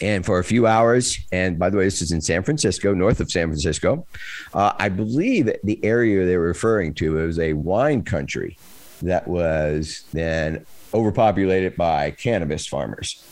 and 0.00 0.24
for 0.24 0.38
a 0.38 0.44
few 0.44 0.66
hours. 0.66 1.18
And 1.32 1.58
by 1.58 1.70
the 1.70 1.76
way, 1.78 1.84
this 1.84 2.00
is 2.02 2.12
in 2.12 2.20
San 2.20 2.42
Francisco, 2.44 2.94
north 2.94 3.20
of 3.20 3.30
San 3.30 3.48
Francisco. 3.48 4.06
Uh, 4.54 4.72
I 4.78 4.88
believe 4.88 5.50
the 5.64 5.84
area 5.84 6.24
they 6.24 6.36
were 6.36 6.46
referring 6.46 6.94
to 6.94 7.14
was 7.14 7.38
a 7.38 7.54
wine 7.54 8.02
country 8.02 8.56
that 9.02 9.26
was 9.26 10.04
then 10.12 10.64
overpopulated 10.94 11.76
by 11.76 12.10
cannabis 12.12 12.66
farmers. 12.66 13.22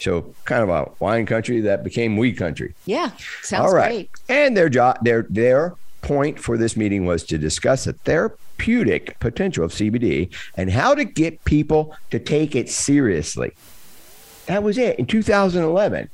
So 0.00 0.34
kind 0.44 0.62
of 0.62 0.68
a 0.68 0.90
wine 0.98 1.26
country 1.26 1.60
that 1.62 1.84
became 1.84 2.16
weed 2.16 2.34
country. 2.34 2.74
Yeah, 2.84 3.12
sounds 3.42 3.66
All 3.66 3.74
right. 3.74 3.88
great. 3.88 4.10
And 4.28 4.56
their 4.56 4.68
job, 4.68 4.98
their 5.02 5.26
their 5.30 5.74
point 6.02 6.38
for 6.38 6.58
this 6.58 6.76
meeting 6.76 7.06
was 7.06 7.24
to 7.24 7.38
discuss 7.38 7.84
the 7.84 7.94
therapeutic 7.94 9.18
potential 9.20 9.64
of 9.64 9.72
CBD 9.72 10.30
and 10.56 10.70
how 10.70 10.94
to 10.94 11.04
get 11.04 11.44
people 11.44 11.96
to 12.10 12.18
take 12.18 12.54
it 12.54 12.68
seriously. 12.68 13.52
That 14.46 14.62
was 14.62 14.76
it 14.76 14.98
in 14.98 15.06
2011. 15.06 16.10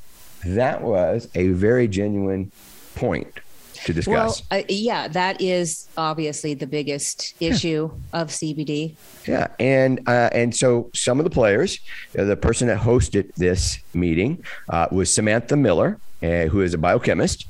That 0.47 0.83
was 0.83 1.29
a 1.35 1.49
very 1.49 1.89
genuine 1.89 2.53
point 2.95 3.41
to 3.85 3.93
discuss. 3.93 4.43
Well, 4.51 4.61
uh, 4.61 4.65
yeah, 4.69 5.09
that 5.09 5.41
is 5.41 5.89
obviously 5.97 6.55
the 6.55 6.67
biggest 6.67 7.35
issue 7.41 7.91
yeah. 7.93 8.21
of 8.21 8.29
CBD. 8.29 8.97
Yeah, 9.27 9.49
and 9.59 10.01
uh, 10.09 10.31
and 10.33 10.55
so 10.55 10.91
some 10.95 11.19
of 11.19 11.25
the 11.25 11.31
players, 11.31 11.79
uh, 12.19 12.25
the 12.25 12.37
person 12.37 12.69
that 12.69 12.79
hosted 12.79 13.35
this 13.35 13.79
meeting 13.95 14.45
uh, 14.69 14.89
was 14.91 15.13
Samantha 15.13 15.57
Miller, 15.57 15.99
uh, 16.23 16.45
who 16.47 16.61
is 16.61 16.75
a 16.75 16.79
biochemist 16.79 17.47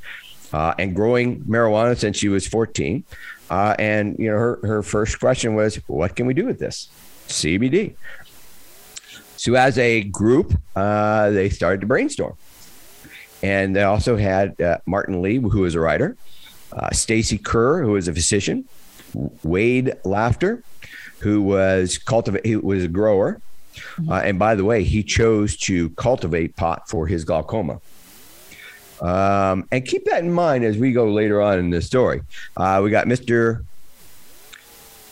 uh, 0.53 0.74
and 0.78 0.95
growing 0.95 1.41
marijuana 1.45 1.97
since 1.97 2.16
she 2.16 2.28
was 2.28 2.47
14. 2.47 3.05
and 3.51 4.16
you 4.18 4.31
know, 4.31 4.39
her 4.39 4.61
her 4.62 4.83
first 4.83 5.18
question 5.18 5.55
was, 5.55 5.76
"What 5.87 6.16
can 6.16 6.26
we 6.26 6.35
do 6.35 6.47
with 6.47 6.59
this 6.59 6.89
CBD?" 7.28 7.95
So 9.37 9.55
as 9.55 9.78
a 9.78 10.03
group, 10.03 10.55
they 10.74 11.49
started 11.51 11.81
to 11.81 11.87
brainstorm 11.87 12.37
And 13.43 13.74
they 13.74 13.82
also 13.82 14.16
had 14.16 14.61
uh, 14.61 14.78
Martin 14.86 15.22
Lee, 15.22 15.38
who 15.38 15.61
was 15.61 15.74
a 15.74 15.80
writer, 15.80 16.16
uh, 16.72 16.91
Stacy 16.91 17.38
Kerr, 17.38 17.82
who 17.82 17.93
was 17.93 18.09
a 18.09 18.12
physician, 18.12 18.68
Wade 19.43 19.95
Laughter, 20.05 20.62
who 21.20 21.43
was 21.43 21.99
cultivate, 21.99 22.45
he 22.47 22.57
was 22.57 22.84
a 22.84 22.88
grower. 22.88 23.41
Uh, 24.09 24.14
and 24.14 24.38
by 24.38 24.55
the 24.55 24.64
way, 24.64 24.82
he 24.82 25.03
chose 25.03 25.57
to 25.57 25.91
cultivate 25.91 26.57
pot 26.57 26.88
for 26.88 27.07
his 27.07 27.24
glaucoma. 27.24 27.80
Um, 29.01 29.66
and 29.70 29.84
keep 29.86 30.05
that 30.05 30.22
in 30.22 30.32
mind 30.32 30.64
as 30.64 30.76
we 30.76 30.93
go 30.93 31.11
later 31.11 31.41
on 31.41 31.59
in 31.59 31.70
the 31.70 31.80
story. 31.80 32.20
Uh, 32.57 32.80
we 32.84 32.91
got 32.91 33.07
Mr. 33.07 33.64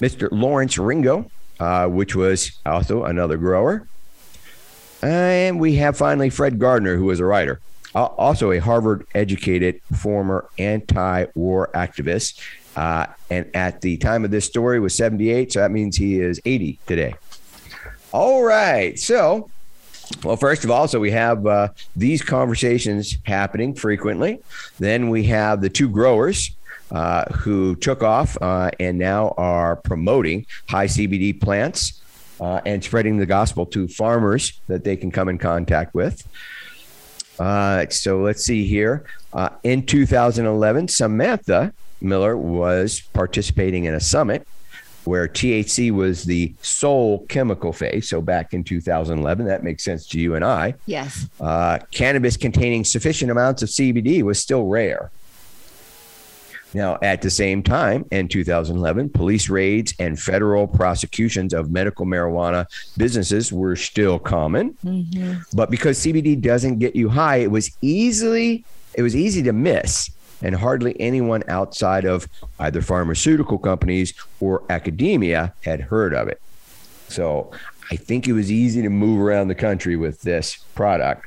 Mr. 0.00 0.28
Lawrence 0.30 0.78
Ringo, 0.78 1.30
uh, 1.58 1.86
which 1.86 2.14
was 2.14 2.52
also 2.66 3.04
another 3.04 3.36
grower. 3.36 3.88
And 5.02 5.58
we 5.58 5.76
have 5.76 5.96
finally 5.96 6.30
Fred 6.30 6.58
Gardner, 6.58 6.96
who 6.96 7.06
was 7.06 7.20
a 7.20 7.24
writer, 7.24 7.60
also 7.94 8.52
a 8.52 8.58
Harvard 8.58 9.06
educated 9.14 9.80
former 9.94 10.48
anti 10.58 11.26
war 11.34 11.70
activist. 11.74 12.40
Uh, 12.76 13.06
and 13.30 13.50
at 13.54 13.80
the 13.80 13.96
time 13.96 14.24
of 14.24 14.30
this 14.30 14.44
story 14.44 14.78
was 14.78 14.94
78, 14.94 15.52
so 15.52 15.60
that 15.60 15.72
means 15.72 15.96
he 15.96 16.20
is 16.20 16.40
80 16.44 16.78
today. 16.86 17.14
All 18.12 18.44
right. 18.44 18.96
So, 18.98 19.50
well, 20.22 20.36
first 20.36 20.64
of 20.64 20.70
all, 20.70 20.86
so 20.86 21.00
we 21.00 21.10
have 21.10 21.46
uh, 21.46 21.68
these 21.96 22.22
conversations 22.22 23.18
happening 23.24 23.74
frequently. 23.74 24.40
Then 24.78 25.10
we 25.10 25.24
have 25.24 25.60
the 25.60 25.68
two 25.68 25.88
growers 25.88 26.52
uh, 26.90 27.24
who 27.32 27.76
took 27.76 28.02
off 28.02 28.38
uh, 28.40 28.70
and 28.80 28.96
now 28.96 29.34
are 29.36 29.76
promoting 29.76 30.46
high 30.68 30.86
CBD 30.86 31.38
plants 31.38 32.00
uh, 32.40 32.60
and 32.64 32.82
spreading 32.82 33.18
the 33.18 33.26
gospel 33.26 33.66
to 33.66 33.88
farmers 33.88 34.58
that 34.68 34.84
they 34.84 34.96
can 34.96 35.10
come 35.10 35.28
in 35.28 35.38
contact 35.38 35.94
with. 35.94 36.26
Uh, 37.38 37.86
so 37.88 38.20
let's 38.20 38.44
see 38.44 38.66
here. 38.66 39.04
Uh, 39.32 39.50
in 39.62 39.84
2011, 39.84 40.88
Samantha 40.88 41.72
Miller 42.00 42.36
was 42.36 43.00
participating 43.12 43.84
in 43.84 43.94
a 43.94 44.00
summit 44.00 44.46
where 45.04 45.26
THC 45.26 45.90
was 45.90 46.24
the 46.24 46.52
sole 46.60 47.24
chemical 47.26 47.72
phase. 47.72 48.08
So 48.08 48.20
back 48.20 48.52
in 48.52 48.62
2011, 48.62 49.46
that 49.46 49.64
makes 49.64 49.82
sense 49.82 50.06
to 50.08 50.20
you 50.20 50.34
and 50.34 50.44
I. 50.44 50.74
Yes. 50.86 51.28
Uh, 51.40 51.78
cannabis 51.90 52.36
containing 52.36 52.84
sufficient 52.84 53.30
amounts 53.30 53.62
of 53.62 53.70
CBD 53.70 54.22
was 54.22 54.38
still 54.38 54.66
rare. 54.66 55.10
Now, 56.74 56.98
at 57.02 57.22
the 57.22 57.30
same 57.30 57.62
time, 57.62 58.04
in 58.10 58.28
2011, 58.28 59.10
police 59.10 59.48
raids 59.48 59.94
and 59.98 60.20
federal 60.20 60.66
prosecutions 60.66 61.54
of 61.54 61.70
medical 61.70 62.04
marijuana 62.04 62.66
businesses 62.96 63.52
were 63.52 63.74
still 63.76 64.18
common. 64.18 64.76
Mm-hmm. 64.84 65.40
But 65.54 65.70
because 65.70 65.98
CBD 65.98 66.40
doesn't 66.40 66.78
get 66.78 66.94
you 66.94 67.08
high, 67.08 67.36
it 67.36 67.50
was 67.50 67.70
easily 67.80 68.64
it 68.94 69.02
was 69.02 69.14
easy 69.14 69.42
to 69.44 69.52
miss 69.52 70.10
and 70.42 70.54
hardly 70.54 70.98
anyone 71.00 71.42
outside 71.48 72.04
of 72.04 72.28
either 72.58 72.82
pharmaceutical 72.82 73.58
companies 73.58 74.14
or 74.40 74.62
academia 74.70 75.52
had 75.62 75.80
heard 75.80 76.14
of 76.14 76.28
it. 76.28 76.40
So 77.08 77.50
I 77.90 77.96
think 77.96 78.28
it 78.28 78.32
was 78.32 78.50
easy 78.50 78.82
to 78.82 78.90
move 78.90 79.20
around 79.20 79.48
the 79.48 79.54
country 79.54 79.96
with 79.96 80.22
this 80.22 80.56
product. 80.74 81.26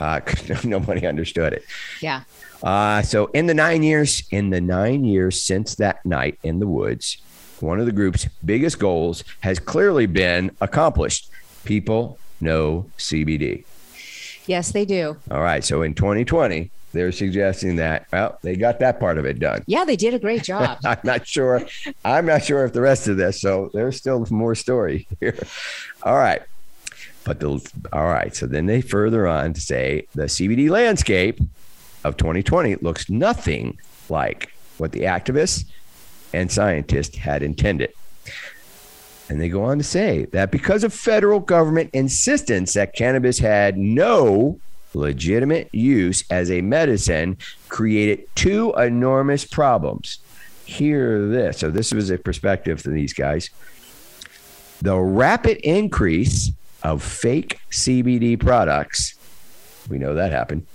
Uh, 0.00 0.20
nobody 0.64 1.06
understood 1.06 1.52
it. 1.52 1.64
Yeah. 2.00 2.22
Uh, 2.62 3.02
so 3.02 3.26
in 3.26 3.46
the 3.46 3.54
nine 3.54 3.82
years, 3.82 4.22
in 4.30 4.50
the 4.50 4.60
nine 4.60 5.04
years 5.04 5.42
since 5.42 5.74
that 5.76 6.04
night 6.04 6.38
in 6.42 6.60
the 6.60 6.66
woods, 6.66 7.18
one 7.60 7.80
of 7.80 7.86
the 7.86 7.92
group's 7.92 8.26
biggest 8.44 8.78
goals 8.78 9.24
has 9.40 9.58
clearly 9.58 10.06
been 10.06 10.50
accomplished. 10.60 11.30
People 11.64 12.18
know 12.40 12.90
CBD. 12.98 13.64
Yes, 14.46 14.72
they 14.72 14.84
do. 14.84 15.16
All 15.30 15.40
right. 15.40 15.64
So 15.64 15.82
in 15.82 15.94
2020, 15.94 16.70
they're 16.94 17.12
suggesting 17.12 17.76
that 17.76 18.06
well 18.12 18.38
they 18.42 18.56
got 18.56 18.78
that 18.78 18.98
part 19.00 19.18
of 19.18 19.26
it 19.26 19.40
done 19.40 19.62
yeah 19.66 19.84
they 19.84 19.96
did 19.96 20.14
a 20.14 20.18
great 20.18 20.42
job 20.44 20.78
i'm 20.84 21.00
not 21.02 21.26
sure 21.26 21.66
i'm 22.04 22.24
not 22.24 22.42
sure 22.42 22.64
if 22.64 22.72
the 22.72 22.80
rest 22.80 23.08
of 23.08 23.16
this 23.16 23.40
so 23.40 23.68
there's 23.74 23.96
still 23.96 24.24
more 24.30 24.54
story 24.54 25.06
here 25.20 25.36
all 26.04 26.16
right 26.16 26.42
but 27.24 27.40
the 27.40 27.48
all 27.92 28.04
right 28.04 28.34
so 28.34 28.46
then 28.46 28.66
they 28.66 28.80
further 28.80 29.26
on 29.26 29.52
to 29.52 29.60
say 29.60 30.06
the 30.14 30.24
cbd 30.24 30.70
landscape 30.70 31.40
of 32.04 32.16
2020 32.16 32.76
looks 32.76 33.08
nothing 33.10 33.78
like 34.08 34.52
what 34.78 34.92
the 34.92 35.02
activists 35.02 35.64
and 36.32 36.50
scientists 36.50 37.16
had 37.16 37.42
intended 37.42 37.92
and 39.28 39.40
they 39.40 39.48
go 39.48 39.64
on 39.64 39.78
to 39.78 39.84
say 39.84 40.26
that 40.26 40.50
because 40.50 40.84
of 40.84 40.92
federal 40.92 41.40
government 41.40 41.90
insistence 41.92 42.74
that 42.74 42.94
cannabis 42.94 43.38
had 43.38 43.78
no 43.78 44.60
legitimate 44.94 45.68
use 45.72 46.24
as 46.30 46.50
a 46.50 46.60
medicine 46.60 47.36
created 47.68 48.28
two 48.34 48.72
enormous 48.74 49.44
problems. 49.44 50.18
Hear 50.66 51.26
this. 51.26 51.58
So, 51.58 51.70
this 51.70 51.92
was 51.92 52.10
a 52.10 52.18
perspective 52.18 52.82
to 52.82 52.90
these 52.90 53.12
guys. 53.12 53.50
The 54.80 54.98
rapid 54.98 55.58
increase 55.58 56.52
of 56.82 57.02
fake 57.02 57.58
CBD 57.70 58.38
products, 58.38 59.14
we 59.88 59.98
know 59.98 60.14
that 60.14 60.32
happened. 60.32 60.66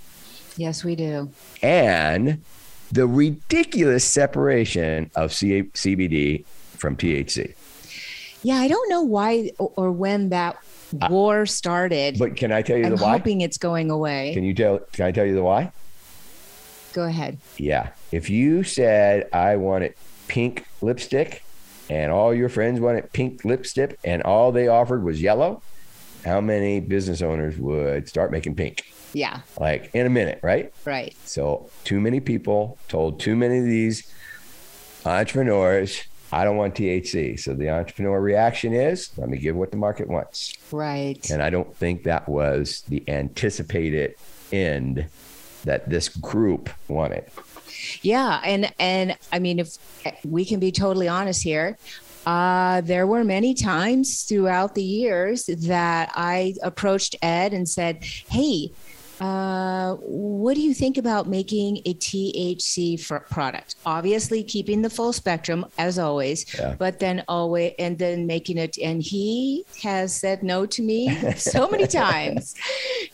Yes, 0.60 0.84
we 0.84 0.94
do. 0.94 1.30
And 1.62 2.42
the 2.92 3.06
ridiculous 3.06 4.04
separation 4.04 5.10
of 5.16 5.32
C- 5.32 5.62
CBD 5.62 6.44
from 6.76 6.96
THC. 6.96 7.54
Yeah, 8.42 8.56
I 8.56 8.68
don't 8.68 8.90
know 8.90 9.00
why 9.00 9.52
or 9.58 9.90
when 9.90 10.28
that 10.28 10.58
war 11.08 11.46
started. 11.46 12.18
But 12.18 12.36
can 12.36 12.52
I 12.52 12.60
tell 12.60 12.76
you 12.76 12.84
I'm 12.84 12.96
the 12.96 13.02
why? 13.02 13.12
hoping 13.12 13.40
it's 13.40 13.56
going 13.56 13.90
away. 13.90 14.34
Can 14.34 14.44
you 14.44 14.52
tell? 14.52 14.80
Can 14.92 15.06
I 15.06 15.12
tell 15.12 15.24
you 15.24 15.34
the 15.34 15.42
why? 15.42 15.72
Go 16.92 17.04
ahead. 17.04 17.38
Yeah. 17.56 17.92
If 18.12 18.28
you 18.28 18.62
said 18.62 19.30
I 19.32 19.56
wanted 19.56 19.94
pink 20.28 20.66
lipstick, 20.82 21.42
and 21.88 22.12
all 22.12 22.34
your 22.34 22.50
friends 22.50 22.80
wanted 22.80 23.10
pink 23.14 23.46
lipstick, 23.46 23.98
and 24.04 24.22
all 24.24 24.52
they 24.52 24.68
offered 24.68 25.04
was 25.04 25.22
yellow, 25.22 25.62
how 26.22 26.42
many 26.42 26.80
business 26.80 27.22
owners 27.22 27.56
would 27.56 28.10
start 28.10 28.30
making 28.30 28.56
pink? 28.56 28.84
Yeah. 29.12 29.40
Like 29.58 29.90
in 29.94 30.06
a 30.06 30.10
minute, 30.10 30.40
right? 30.42 30.72
Right. 30.84 31.14
So 31.24 31.70
too 31.84 32.00
many 32.00 32.20
people 32.20 32.78
told 32.88 33.20
too 33.20 33.36
many 33.36 33.58
of 33.58 33.64
these 33.64 34.12
entrepreneurs 35.04 36.02
I 36.32 36.44
don't 36.44 36.56
want 36.56 36.76
THC. 36.76 37.40
So 37.40 37.54
the 37.54 37.70
entrepreneur 37.70 38.20
reaction 38.20 38.72
is 38.72 39.10
let 39.16 39.28
me 39.28 39.38
give 39.38 39.56
what 39.56 39.70
the 39.72 39.76
market 39.76 40.08
wants. 40.08 40.54
Right. 40.70 41.28
And 41.30 41.42
I 41.42 41.50
don't 41.50 41.74
think 41.76 42.04
that 42.04 42.28
was 42.28 42.82
the 42.82 43.02
anticipated 43.08 44.14
end 44.52 45.06
that 45.64 45.88
this 45.90 46.08
group 46.08 46.70
wanted. 46.88 47.24
Yeah, 48.02 48.40
and 48.44 48.72
and 48.78 49.16
I 49.32 49.38
mean 49.38 49.58
if 49.58 49.76
we 50.24 50.44
can 50.44 50.60
be 50.60 50.72
totally 50.72 51.08
honest 51.08 51.42
here, 51.42 51.78
uh, 52.26 52.80
there 52.82 53.06
were 53.06 53.24
many 53.24 53.54
times 53.54 54.22
throughout 54.22 54.74
the 54.74 54.82
years 54.82 55.46
that 55.46 56.12
I 56.14 56.54
approached 56.62 57.16
Ed 57.22 57.52
and 57.52 57.68
said, 57.68 58.04
"Hey, 58.04 58.72
uh, 59.20 59.96
what 59.96 60.54
do 60.54 60.62
you 60.62 60.72
think 60.72 60.96
about 60.96 61.28
making 61.28 61.78
a 61.84 61.94
THC 61.94 63.00
product? 63.28 63.76
Obviously, 63.84 64.42
keeping 64.42 64.80
the 64.80 64.90
full 64.90 65.12
spectrum 65.12 65.66
as 65.78 65.98
always, 65.98 66.46
yeah. 66.54 66.74
but 66.78 66.98
then 66.98 67.22
always 67.28 67.74
and 67.78 67.98
then 67.98 68.26
making 68.26 68.56
it. 68.56 68.78
And 68.78 69.02
he 69.02 69.64
has 69.82 70.14
said 70.14 70.42
no 70.42 70.64
to 70.66 70.82
me 70.82 71.14
so 71.36 71.68
many 71.68 71.86
times. 71.86 72.54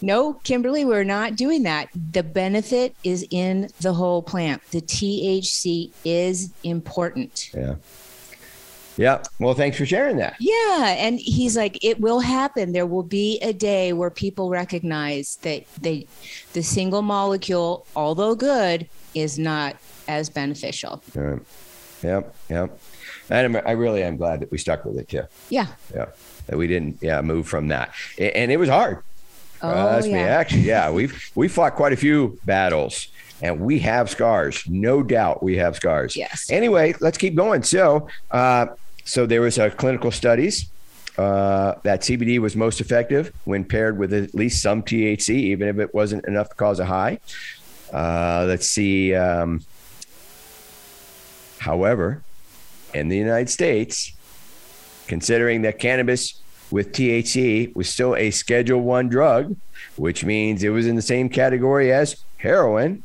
No, 0.00 0.34
Kimberly, 0.34 0.84
we're 0.84 1.04
not 1.04 1.34
doing 1.34 1.64
that. 1.64 1.88
The 2.12 2.22
benefit 2.22 2.94
is 3.02 3.26
in 3.30 3.68
the 3.80 3.92
whole 3.92 4.22
plant. 4.22 4.62
The 4.70 4.80
THC 4.80 5.92
is 6.04 6.52
important. 6.62 7.50
Yeah. 7.52 7.76
Yeah. 8.96 9.22
Well, 9.38 9.54
thanks 9.54 9.76
for 9.76 9.84
sharing 9.84 10.16
that. 10.16 10.36
Yeah. 10.40 10.94
And 10.98 11.20
he's 11.20 11.56
like, 11.56 11.82
it 11.84 12.00
will 12.00 12.20
happen. 12.20 12.72
There 12.72 12.86
will 12.86 13.02
be 13.02 13.38
a 13.40 13.52
day 13.52 13.92
where 13.92 14.10
people 14.10 14.48
recognize 14.50 15.36
that 15.42 15.64
they, 15.80 16.06
the 16.54 16.62
single 16.62 17.02
molecule, 17.02 17.86
although 17.94 18.34
good, 18.34 18.88
is 19.14 19.38
not 19.38 19.76
as 20.08 20.30
beneficial. 20.30 21.02
Yeah. 21.14 21.38
Yep. 22.02 22.34
Yep. 22.48 22.80
And 23.28 23.56
I 23.56 23.72
really 23.72 24.02
am 24.02 24.16
glad 24.16 24.40
that 24.40 24.50
we 24.50 24.58
stuck 24.58 24.84
with 24.84 24.98
it 24.98 25.08
too. 25.08 25.24
Yeah. 25.50 25.66
Yeah. 25.94 26.06
That 26.46 26.56
we 26.56 26.66
didn't, 26.66 26.98
yeah, 27.02 27.20
move 27.22 27.48
from 27.48 27.68
that. 27.68 27.92
And 28.18 28.52
it 28.52 28.56
was 28.56 28.68
hard. 28.68 29.02
Oh, 29.62 29.68
uh, 29.68 30.02
yeah. 30.04 30.12
Me. 30.12 30.20
Actually, 30.20 30.60
yeah, 30.60 30.90
we've 30.90 31.30
we 31.34 31.48
fought 31.48 31.74
quite 31.74 31.92
a 31.92 31.96
few 31.96 32.38
battles 32.44 33.08
and 33.42 33.58
we 33.60 33.78
have 33.80 34.08
scars. 34.10 34.62
No 34.68 35.02
doubt 35.02 35.42
we 35.42 35.56
have 35.56 35.76
scars. 35.76 36.14
Yes. 36.14 36.50
Anyway, 36.50 36.94
let's 37.00 37.18
keep 37.18 37.34
going. 37.34 37.62
So, 37.62 38.08
uh, 38.30 38.66
so 39.06 39.24
there 39.24 39.40
was 39.40 39.56
a 39.56 39.70
clinical 39.70 40.10
studies 40.10 40.66
uh, 41.16 41.76
that 41.84 42.02
CBD 42.02 42.38
was 42.40 42.56
most 42.56 42.80
effective 42.80 43.32
when 43.44 43.64
paired 43.64 43.96
with 43.96 44.12
at 44.12 44.34
least 44.34 44.60
some 44.60 44.82
THC, 44.82 45.30
even 45.30 45.68
if 45.68 45.78
it 45.78 45.94
wasn't 45.94 46.24
enough 46.26 46.50
to 46.50 46.54
cause 46.56 46.80
a 46.80 46.84
high. 46.84 47.20
Uh, 47.92 48.44
let's 48.46 48.66
see. 48.66 49.14
Um, 49.14 49.64
however, 51.58 52.22
in 52.92 53.08
the 53.08 53.16
United 53.16 53.48
States, 53.48 54.12
considering 55.06 55.62
that 55.62 55.78
cannabis 55.78 56.42
with 56.70 56.92
THC 56.92 57.74
was 57.76 57.88
still 57.88 58.16
a 58.16 58.30
Schedule 58.32 58.80
One 58.80 59.08
drug, 59.08 59.56
which 59.94 60.24
means 60.24 60.64
it 60.64 60.70
was 60.70 60.86
in 60.86 60.96
the 60.96 61.02
same 61.02 61.28
category 61.28 61.92
as 61.92 62.24
heroin, 62.38 63.04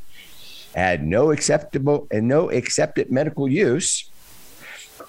had 0.73 1.05
no 1.05 1.31
acceptable 1.31 2.07
and 2.09 2.27
no 2.27 2.49
accepted 2.49 3.11
medical 3.11 3.47
use. 3.47 4.09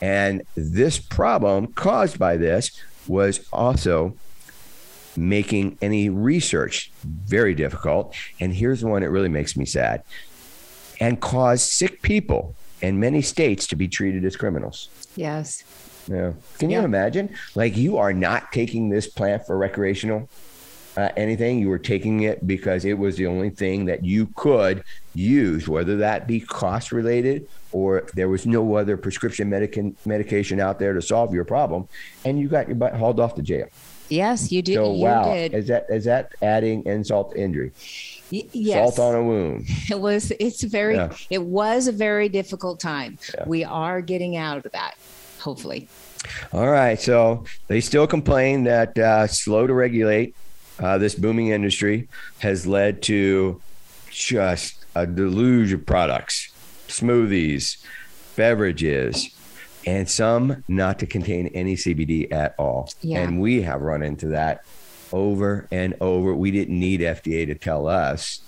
And 0.02 0.42
this 0.56 0.98
problem 0.98 1.68
caused 1.68 2.18
by 2.18 2.36
this 2.36 2.72
was 3.06 3.48
also 3.52 4.16
making 5.16 5.78
any 5.80 6.08
research 6.08 6.90
very 7.04 7.54
difficult. 7.54 8.14
And 8.40 8.52
here's 8.52 8.80
the 8.80 8.88
one 8.88 9.02
that 9.02 9.10
really 9.10 9.28
makes 9.28 9.56
me 9.56 9.64
sad 9.64 10.02
and 11.00 11.20
caused 11.20 11.70
sick 11.70 12.02
people 12.02 12.56
in 12.80 12.98
many 12.98 13.22
states 13.22 13.68
to 13.68 13.76
be 13.76 13.86
treated 13.86 14.24
as 14.24 14.34
criminals. 14.36 14.88
Yes. 15.14 15.62
Yeah. 16.08 16.32
Can 16.58 16.68
you 16.70 16.78
Yeah. 16.80 16.84
imagine? 16.84 17.36
Like 17.54 17.76
you 17.76 17.96
are 17.98 18.12
not 18.12 18.50
taking 18.50 18.88
this 18.88 19.06
plant 19.06 19.46
for 19.46 19.56
recreational 19.56 20.28
uh, 20.96 21.08
anything. 21.16 21.58
You 21.60 21.68
were 21.68 21.78
taking 21.78 22.22
it 22.22 22.44
because 22.46 22.84
it 22.84 22.98
was 22.98 23.16
the 23.16 23.26
only 23.26 23.50
thing 23.50 23.86
that 23.86 24.04
you 24.04 24.26
could 24.34 24.82
use, 25.14 25.66
whether 25.68 25.96
that 25.98 26.26
be 26.26 26.40
cost 26.40 26.90
related 26.92 27.48
or 27.72 28.06
there 28.14 28.28
was 28.28 28.46
no 28.46 28.76
other 28.76 28.96
prescription 28.96 29.50
medican 29.50 29.94
medication 30.06 30.60
out 30.60 30.78
there 30.78 30.92
to 30.92 31.02
solve 31.02 31.32
your 31.34 31.44
problem, 31.44 31.88
and 32.24 32.38
you 32.38 32.48
got 32.48 32.66
your 32.68 32.76
butt 32.76 32.94
hauled 32.94 33.18
off 33.20 33.34
to 33.36 33.42
jail. 33.42 33.66
Yes, 34.08 34.52
you 34.52 34.60
did. 34.62 34.74
So 34.74 34.92
you 34.94 35.04
wow, 35.04 35.32
did. 35.32 35.54
is 35.54 35.68
that 35.68 35.86
is 35.88 36.04
that 36.04 36.32
adding 36.42 36.84
insult 36.86 37.32
to 37.32 37.40
injury? 37.40 37.72
Y- 38.30 38.48
yes. 38.52 38.94
Salt 38.96 39.14
on 39.14 39.20
a 39.20 39.22
wound. 39.24 39.66
it 39.90 39.98
was 39.98 40.30
it's 40.38 40.62
very 40.62 40.96
Yeah. 40.96 41.12
it 41.30 41.42
was 41.42 41.86
a 41.86 41.92
very 41.92 42.28
difficult 42.28 42.78
time 42.80 43.18
Yeah. 43.34 43.44
we 43.46 43.64
are 43.64 44.00
getting 44.02 44.36
out 44.36 44.64
of 44.66 44.72
that 44.72 44.94
hopefully 45.38 45.88
All 46.52 46.68
right. 46.70 47.00
So 47.00 47.44
they 47.68 47.80
still 47.80 48.06
complain 48.06 48.64
that 48.64 48.96
uh, 48.98 49.26
slow 49.26 49.66
to 49.66 49.74
regulate 49.74 50.34
uh, 50.78 50.98
this 50.98 51.14
booming 51.14 51.48
industry 51.48 52.08
has 52.38 52.66
led 52.66 53.02
to 53.02 53.60
just 54.10 54.84
a 54.94 55.06
deluge 55.06 55.72
of 55.72 55.84
products, 55.86 56.51
smoothies, 56.92 57.84
beverages, 58.36 59.30
and 59.86 60.08
some 60.08 60.62
not 60.68 60.98
to 61.00 61.06
contain 61.06 61.48
any 61.48 61.74
CBD 61.74 62.32
at 62.32 62.54
all. 62.58 62.90
Yeah. 63.00 63.20
And 63.20 63.40
we 63.40 63.62
have 63.62 63.80
run 63.80 64.02
into 64.02 64.28
that 64.28 64.64
over 65.12 65.66
and 65.70 65.94
over. 66.00 66.34
We 66.34 66.50
didn't 66.50 66.78
need 66.78 67.00
FDA 67.00 67.46
to 67.46 67.54
tell 67.54 67.86
us. 67.86 68.40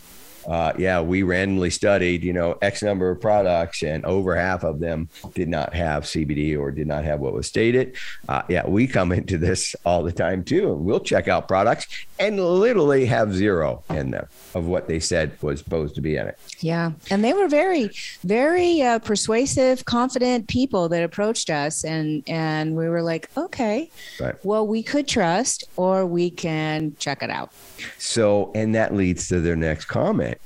Uh, 0.46 0.74
yeah, 0.76 1.00
we 1.00 1.22
randomly 1.22 1.70
studied, 1.70 2.22
you 2.22 2.32
know, 2.32 2.58
X 2.60 2.82
number 2.82 3.10
of 3.10 3.18
products, 3.18 3.82
and 3.82 4.04
over 4.04 4.36
half 4.36 4.62
of 4.62 4.78
them 4.78 5.08
did 5.34 5.48
not 5.48 5.74
have 5.74 6.04
CBD 6.04 6.58
or 6.58 6.70
did 6.70 6.86
not 6.86 7.02
have 7.04 7.20
what 7.20 7.32
was 7.32 7.46
stated. 7.46 7.96
Uh, 8.28 8.42
yeah, 8.50 8.66
we 8.68 8.86
come 8.86 9.10
into 9.20 9.38
this 9.38 9.74
all 9.86 10.02
the 10.02 10.12
time 10.12 10.44
too, 10.44 10.72
and 10.72 10.84
we'll 10.84 11.00
check 11.00 11.28
out 11.28 11.48
products 11.48 11.86
and 12.18 12.38
literally 12.38 13.06
have 13.06 13.34
zero 13.34 13.82
in 13.90 14.10
them 14.12 14.26
of 14.54 14.66
what 14.66 14.86
they 14.86 15.00
said 15.00 15.32
was 15.42 15.58
supposed 15.58 15.94
to 15.96 16.00
be 16.00 16.16
in 16.16 16.26
it. 16.28 16.38
yeah 16.60 16.92
and 17.10 17.24
they 17.24 17.32
were 17.32 17.48
very 17.48 17.90
very 18.22 18.82
uh, 18.82 18.98
persuasive 19.00 19.84
confident 19.84 20.46
people 20.48 20.88
that 20.88 21.02
approached 21.02 21.50
us 21.50 21.84
and 21.84 22.22
and 22.28 22.76
we 22.76 22.88
were 22.88 23.02
like 23.02 23.28
okay 23.36 23.90
Right. 24.20 24.34
well 24.44 24.66
we 24.66 24.82
could 24.82 25.08
trust 25.08 25.64
or 25.76 26.06
we 26.06 26.30
can 26.30 26.94
check 26.98 27.22
it 27.22 27.30
out 27.30 27.52
So, 27.98 28.52
and 28.54 28.74
that 28.74 28.94
leads 28.94 29.28
to 29.28 29.40
their 29.40 29.56
next 29.56 29.86
comment. 29.86 30.38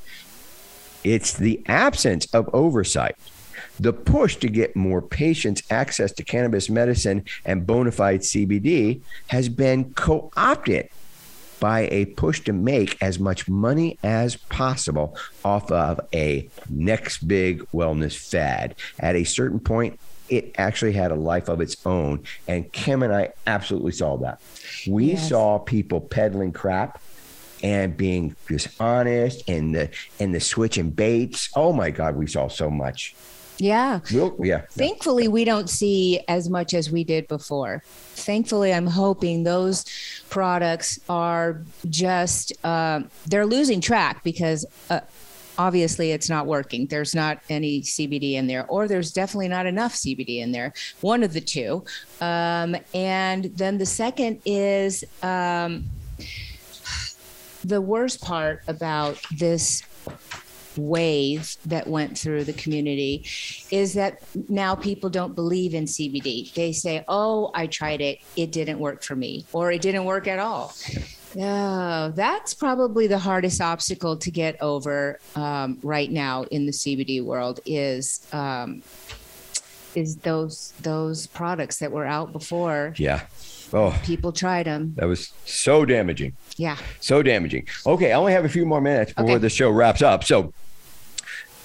It's 1.04 1.32
the 1.34 1.62
absence 1.66 2.26
of 2.34 2.48
oversight, 2.52 3.16
the 3.78 3.92
push 3.92 4.36
to 4.36 4.48
get 4.48 4.74
more 4.74 5.00
patients 5.00 5.62
access 5.70 6.10
to 6.12 6.24
cannabis 6.24 6.68
medicine 6.68 7.24
and 7.44 7.66
bona 7.66 7.92
fide 7.92 8.20
CBD 8.22 9.00
has 9.28 9.48
been 9.48 9.92
co 9.94 10.30
opted 10.36 10.88
by 11.60 11.88
a 11.90 12.06
push 12.06 12.40
to 12.44 12.52
make 12.52 13.00
as 13.02 13.18
much 13.18 13.48
money 13.48 13.98
as 14.02 14.36
possible 14.36 15.16
off 15.44 15.70
of 15.70 16.00
a 16.14 16.48
next 16.68 17.26
big 17.26 17.60
wellness 17.72 18.16
fad. 18.16 18.74
At 18.98 19.16
a 19.16 19.24
certain 19.24 19.60
point, 19.60 19.98
it 20.28 20.54
actually 20.58 20.92
had 20.92 21.10
a 21.10 21.14
life 21.16 21.48
of 21.48 21.60
its 21.60 21.76
own. 21.86 22.22
And 22.46 22.70
Kim 22.72 23.02
and 23.02 23.14
I 23.14 23.30
absolutely 23.46 23.92
saw 23.92 24.16
that. 24.18 24.40
We 24.86 25.12
Yes. 25.12 25.28
saw 25.30 25.58
people 25.58 26.00
peddling 26.00 26.52
crap 26.52 27.00
and 27.62 27.96
being 27.96 28.36
dishonest 28.46 29.48
and 29.48 29.74
the 29.74 29.90
and 30.20 30.34
the 30.34 30.40
switching 30.40 30.90
baits. 30.90 31.48
Oh 31.56 31.72
my 31.72 31.90
God, 31.90 32.14
we 32.16 32.26
saw 32.26 32.48
so 32.48 32.70
much. 32.70 33.16
Yeah 33.58 34.00
We'll, 34.12 34.36
yeah. 34.42 34.62
Thankfully, 34.70 35.28
we 35.28 35.44
don't 35.44 35.68
see 35.68 36.20
as 36.28 36.48
much 36.48 36.74
as 36.74 36.90
we 36.90 37.04
did 37.04 37.28
before. 37.28 37.82
Thankfully, 38.14 38.72
I'm 38.72 38.86
hoping 38.86 39.44
those 39.44 39.84
products 40.30 41.00
are 41.08 41.62
just, 41.88 42.52
uh, 42.64 43.02
they're 43.26 43.46
losing 43.46 43.80
track 43.80 44.22
because 44.24 44.64
uh, 44.90 45.00
obviously 45.58 46.12
it's 46.12 46.28
not 46.28 46.46
working. 46.46 46.86
There's 46.86 47.14
not 47.14 47.40
any 47.50 47.82
CBD 47.82 48.34
in 48.34 48.46
there, 48.46 48.66
or 48.66 48.88
there's 48.88 49.12
definitely 49.12 49.48
not 49.48 49.66
enough 49.66 49.94
CBD 49.94 50.40
in 50.40 50.52
there, 50.52 50.72
one 51.00 51.22
of 51.22 51.32
the 51.32 51.40
two. 51.40 51.84
Um, 52.20 52.76
and 52.94 53.44
then 53.56 53.78
the 53.78 53.86
second 53.86 54.40
is 54.46 55.04
um, 55.22 55.84
the 57.64 57.80
worst 57.80 58.22
part 58.22 58.62
about 58.68 59.20
this 59.36 59.82
wave 60.78 61.56
that 61.66 61.86
went 61.86 62.16
through 62.18 62.44
the 62.44 62.52
community 62.52 63.24
is 63.70 63.94
that 63.94 64.22
now 64.48 64.74
people 64.74 65.10
don't 65.10 65.34
believe 65.34 65.74
in 65.74 65.84
CBD. 65.84 66.52
They 66.54 66.72
say, 66.72 67.04
"Oh, 67.08 67.50
I 67.54 67.66
tried 67.66 68.00
it; 68.00 68.20
it 68.36 68.52
didn't 68.52 68.78
work 68.78 69.02
for 69.02 69.16
me, 69.16 69.44
or 69.52 69.70
it 69.72 69.82
didn't 69.82 70.04
work 70.04 70.26
at 70.28 70.38
all." 70.38 70.72
Oh, 71.38 72.10
that's 72.14 72.54
probably 72.54 73.06
the 73.06 73.18
hardest 73.18 73.60
obstacle 73.60 74.16
to 74.16 74.30
get 74.30 74.60
over 74.62 75.20
um, 75.36 75.78
right 75.82 76.10
now 76.10 76.44
in 76.44 76.64
the 76.64 76.72
CBD 76.72 77.22
world 77.22 77.60
is 77.66 78.26
um, 78.32 78.82
is 79.94 80.16
those 80.16 80.72
those 80.82 81.26
products 81.26 81.78
that 81.78 81.92
were 81.92 82.06
out 82.06 82.32
before 82.32 82.94
Yeah. 82.96 83.22
Oh, 83.70 83.94
people 84.02 84.32
tried 84.32 84.64
them. 84.64 84.94
that 84.96 85.04
was 85.04 85.30
so 85.44 85.84
damaging. 85.84 86.32
Yeah. 86.56 86.78
So 87.00 87.22
damaging. 87.22 87.68
Okay, 87.84 88.12
I 88.12 88.14
only 88.16 88.32
have 88.32 88.46
a 88.46 88.48
few 88.48 88.64
more 88.64 88.80
minutes 88.80 89.12
before 89.12 89.32
Okay. 89.32 89.38
the 89.38 89.50
show 89.50 89.70
wraps 89.70 90.00
up. 90.00 90.24
So, 90.24 90.54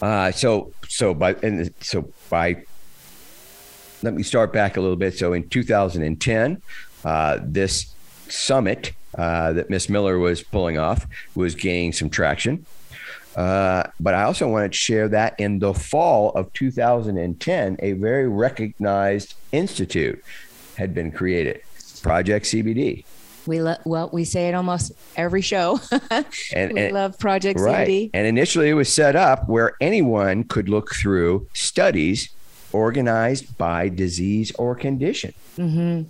uh, 0.03 0.31
so 0.31 0.73
so 0.89 1.13
by 1.13 1.33
and 1.35 1.73
so 1.79 2.11
by. 2.29 2.63
Let 4.01 4.13
me 4.13 4.23
start 4.23 4.51
back 4.51 4.75
a 4.75 4.81
little 4.81 4.97
bit. 4.97 5.17
So 5.17 5.31
in 5.31 5.47
2010, 5.47 6.61
uh, 7.05 7.39
this 7.41 7.95
summit 8.27 8.91
uh, 9.17 9.53
that 9.53 9.69
Miss 9.69 9.87
Miller 9.87 10.19
was 10.19 10.43
pulling 10.43 10.77
off 10.77 11.07
was 11.35 11.55
gaining 11.55 11.93
some 11.93 12.09
traction. 12.09 12.65
Uh, 13.37 13.83
but 14.01 14.13
I 14.13 14.23
also 14.23 14.49
wanted 14.49 14.73
to 14.73 14.77
share 14.77 15.07
that 15.07 15.39
in 15.39 15.59
the 15.59 15.73
fall 15.73 16.31
of 16.31 16.51
2010, 16.51 17.77
a 17.79 17.93
very 17.93 18.27
recognized 18.27 19.35
institute 19.53 20.21
had 20.75 20.93
been 20.93 21.13
created, 21.13 21.61
Project 22.01 22.45
CBD. 22.45 23.05
We 23.45 23.61
lo- 23.61 23.77
well, 23.85 24.09
we 24.13 24.23
say 24.25 24.47
it 24.49 24.53
almost 24.55 24.91
every 25.15 25.41
show. 25.41 25.79
And- 26.53 26.73
we 26.73 26.81
and- 26.81 26.93
love 26.93 27.19
Project 27.19 27.59
Right. 27.59 27.87
CBD. 27.87 28.09
And 28.13 28.25
initially 28.27 28.69
it 28.69 28.73
was 28.73 28.91
set 28.91 29.15
up 29.15 29.47
where 29.49 29.73
anyone 29.81 30.43
could 30.43 30.69
look 30.69 30.93
through 30.95 31.47
studies 31.53 32.29
organized 32.71 33.57
by 33.57 33.89
disease 33.89 34.51
or 34.57 34.75
condition. 34.75 35.33
Mm-hmm. 35.57 36.03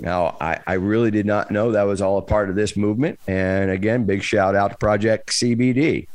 Now, 0.00 0.36
I, 0.40 0.58
I 0.66 0.74
really 0.74 1.10
did 1.10 1.24
not 1.24 1.50
know 1.50 1.72
that 1.72 1.84
was 1.84 2.02
all 2.02 2.18
a 2.18 2.22
part 2.22 2.50
of 2.50 2.56
this 2.56 2.76
movement. 2.76 3.18
And 3.28 3.70
again, 3.70 4.04
big 4.04 4.22
shout 4.22 4.54
out 4.54 4.72
to 4.72 4.76
Project 4.76 5.30
CBD. 5.30 6.08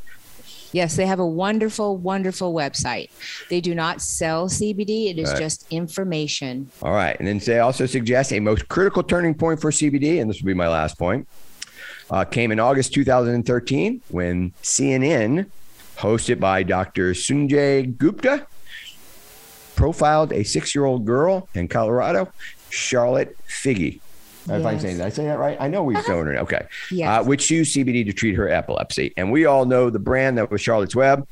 Yes, 0.72 0.96
they 0.96 1.06
have 1.06 1.18
a 1.18 1.26
wonderful, 1.26 1.96
wonderful 1.96 2.54
website. 2.54 3.10
They 3.48 3.60
do 3.60 3.74
not 3.74 4.00
sell 4.00 4.48
CBD, 4.48 5.10
it 5.10 5.18
is 5.18 5.30
Right. 5.30 5.38
just 5.38 5.66
information. 5.70 6.70
All 6.82 6.92
right. 6.92 7.16
And 7.18 7.26
then 7.26 7.38
they 7.38 7.58
also 7.58 7.86
suggest 7.86 8.32
a 8.32 8.40
most 8.40 8.68
critical 8.68 9.02
turning 9.02 9.34
point 9.34 9.60
for 9.60 9.70
CBD, 9.72 10.20
and 10.20 10.30
this 10.30 10.40
will 10.40 10.46
be 10.46 10.54
my 10.54 10.68
last 10.68 10.96
point, 10.98 11.26
uh, 12.10 12.24
came 12.24 12.52
in 12.52 12.60
August 12.60 12.92
2013 12.94 14.00
when 14.08 14.52
CNN, 14.62 15.46
hosted 15.98 16.38
by 16.40 16.62
Dr. 16.62 17.12
Sanjay 17.14 17.96
Gupta, 17.98 18.46
profiled 19.76 20.32
a 20.32 20.44
six 20.44 20.74
year 20.74 20.84
old 20.84 21.04
girl 21.04 21.48
in 21.54 21.66
Colorado, 21.68 22.28
Charlotte 22.68 23.36
Figi. 23.48 24.00
If 24.50 24.66
I'm 24.66 24.80
saying, 24.80 24.96
did 24.96 25.06
I 25.06 25.10
say 25.10 25.24
that 25.24 25.38
right? 25.38 25.56
I 25.60 25.68
know 25.68 25.82
we've 25.82 26.06
known 26.08 26.26
her. 26.26 26.38
Okay. 26.38 26.66
Yes. 26.90 27.08
Uh, 27.08 27.24
which 27.24 27.50
used 27.50 27.74
CBD 27.74 28.04
to 28.06 28.12
treat 28.12 28.34
her 28.34 28.48
epilepsy. 28.48 29.12
And 29.16 29.30
we 29.30 29.46
all 29.46 29.64
know 29.64 29.90
the 29.90 29.98
brand 29.98 30.38
that 30.38 30.50
was 30.50 30.60
Charlotte's 30.60 30.96
Web. 30.96 31.26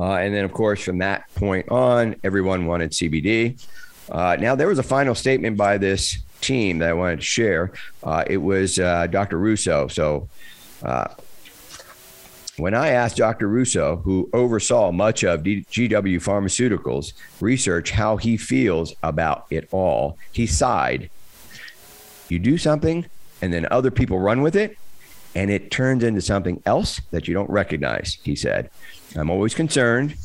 Uh, 0.00 0.14
and 0.14 0.34
then, 0.34 0.44
of 0.44 0.52
course, 0.52 0.82
from 0.82 0.98
that 0.98 1.24
point 1.34 1.68
on, 1.70 2.16
everyone 2.22 2.66
wanted 2.66 2.92
CBD. 2.92 3.60
Uh, 4.10 4.36
now, 4.38 4.54
there 4.54 4.68
was 4.68 4.78
a 4.78 4.82
final 4.82 5.14
statement 5.14 5.56
by 5.56 5.76
this 5.76 6.18
team 6.40 6.78
that 6.78 6.90
I 6.90 6.92
wanted 6.92 7.16
to 7.16 7.24
share. 7.24 7.72
Uh, 8.02 8.24
it 8.26 8.38
was 8.38 8.78
uh, 8.78 9.06
Dr. 9.08 9.38
Russo. 9.38 9.88
So, 9.88 10.28
uh, 10.82 11.08
when 12.58 12.74
I 12.74 12.88
asked 12.88 13.16
Dr. 13.16 13.48
Russo, 13.48 13.96
who 13.96 14.28
oversaw 14.32 14.90
much 14.90 15.22
of 15.22 15.42
GW 15.42 16.16
Pharmaceuticals 16.16 17.12
research, 17.40 17.92
how 17.92 18.16
he 18.16 18.36
feels 18.36 18.94
about 19.02 19.46
it 19.50 19.68
all, 19.70 20.18
he 20.32 20.46
sighed. 20.46 21.08
You 22.28 22.38
do 22.38 22.58
something, 22.58 23.06
and 23.42 23.52
then 23.52 23.66
other 23.70 23.90
people 23.90 24.18
run 24.18 24.42
with 24.42 24.56
it, 24.56 24.76
and 25.34 25.50
it 25.50 25.70
turns 25.70 26.02
into 26.02 26.20
something 26.20 26.62
else 26.66 27.00
that 27.10 27.28
you 27.28 27.34
don't 27.34 27.50
recognize, 27.50 28.18
he 28.22 28.34
said. 28.36 28.70
I'm 29.16 29.30
always 29.30 29.54
concerned, 29.54 30.16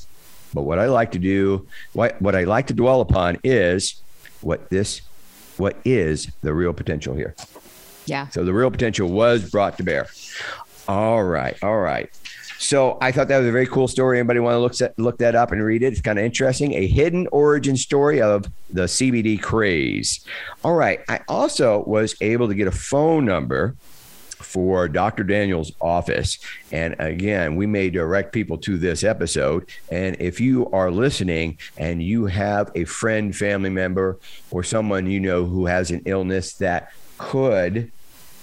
but 0.53 0.63
what 0.63 0.79
I 0.79 0.87
like 0.87 1.11
to 1.13 1.19
do, 1.19 1.67
what, 1.93 2.21
what 2.21 2.35
I 2.35 2.43
like 2.43 2.67
to 2.67 2.73
dwell 2.73 3.01
upon 3.01 3.37
is 3.43 4.01
what 4.41 4.69
this, 4.69 5.01
what 5.57 5.77
is 5.85 6.31
the 6.41 6.53
real 6.53 6.73
potential 6.73 7.15
here. 7.15 7.35
Yeah. 8.05 8.27
So 8.29 8.43
the 8.43 8.53
real 8.53 8.71
potential 8.71 9.09
was 9.09 9.49
brought 9.49 9.77
to 9.77 9.83
bear. 9.83 10.07
All 10.87 11.23
right. 11.23 11.55
All 11.63 11.79
right. 11.79 12.09
So 12.59 12.97
I 13.01 13.11
thought 13.11 13.27
that 13.27 13.39
was 13.39 13.47
a 13.47 13.51
very 13.51 13.67
cool 13.67 13.87
story. 13.87 14.19
Anybody 14.19 14.39
want 14.39 14.55
to 14.55 14.59
look 14.59 14.93
look 14.97 15.17
that 15.19 15.35
up 15.35 15.51
and 15.51 15.63
read 15.63 15.83
it? 15.83 15.87
It's 15.87 16.01
kind 16.01 16.19
of 16.19 16.25
interesting. 16.25 16.73
A 16.73 16.87
hidden 16.87 17.27
origin 17.31 17.77
story 17.77 18.21
of 18.21 18.51
the 18.69 18.83
CBD 18.83 19.41
craze. 19.41 20.25
All 20.63 20.75
right. 20.75 21.01
I 21.09 21.21
also 21.27 21.83
was 21.85 22.15
able 22.21 22.47
to 22.47 22.55
get 22.55 22.67
a 22.67 22.71
phone 22.71 23.25
number 23.25 23.75
for 24.43 24.87
Dr. 24.87 25.23
Daniel's 25.23 25.71
office. 25.81 26.37
And 26.71 26.95
again, 26.99 27.55
we 27.55 27.65
may 27.65 27.89
direct 27.89 28.31
people 28.33 28.57
to 28.59 28.77
this 28.77 29.03
episode. 29.03 29.69
And 29.89 30.15
if 30.19 30.39
you 30.39 30.69
are 30.71 30.91
listening 30.91 31.57
and 31.77 32.03
you 32.03 32.27
have 32.27 32.71
a 32.75 32.85
friend, 32.85 33.35
family 33.35 33.69
member, 33.69 34.19
or 34.51 34.63
someone 34.63 35.07
you 35.07 35.19
know 35.19 35.45
who 35.45 35.65
has 35.65 35.91
an 35.91 36.03
illness 36.05 36.53
that 36.55 36.91
could 37.17 37.91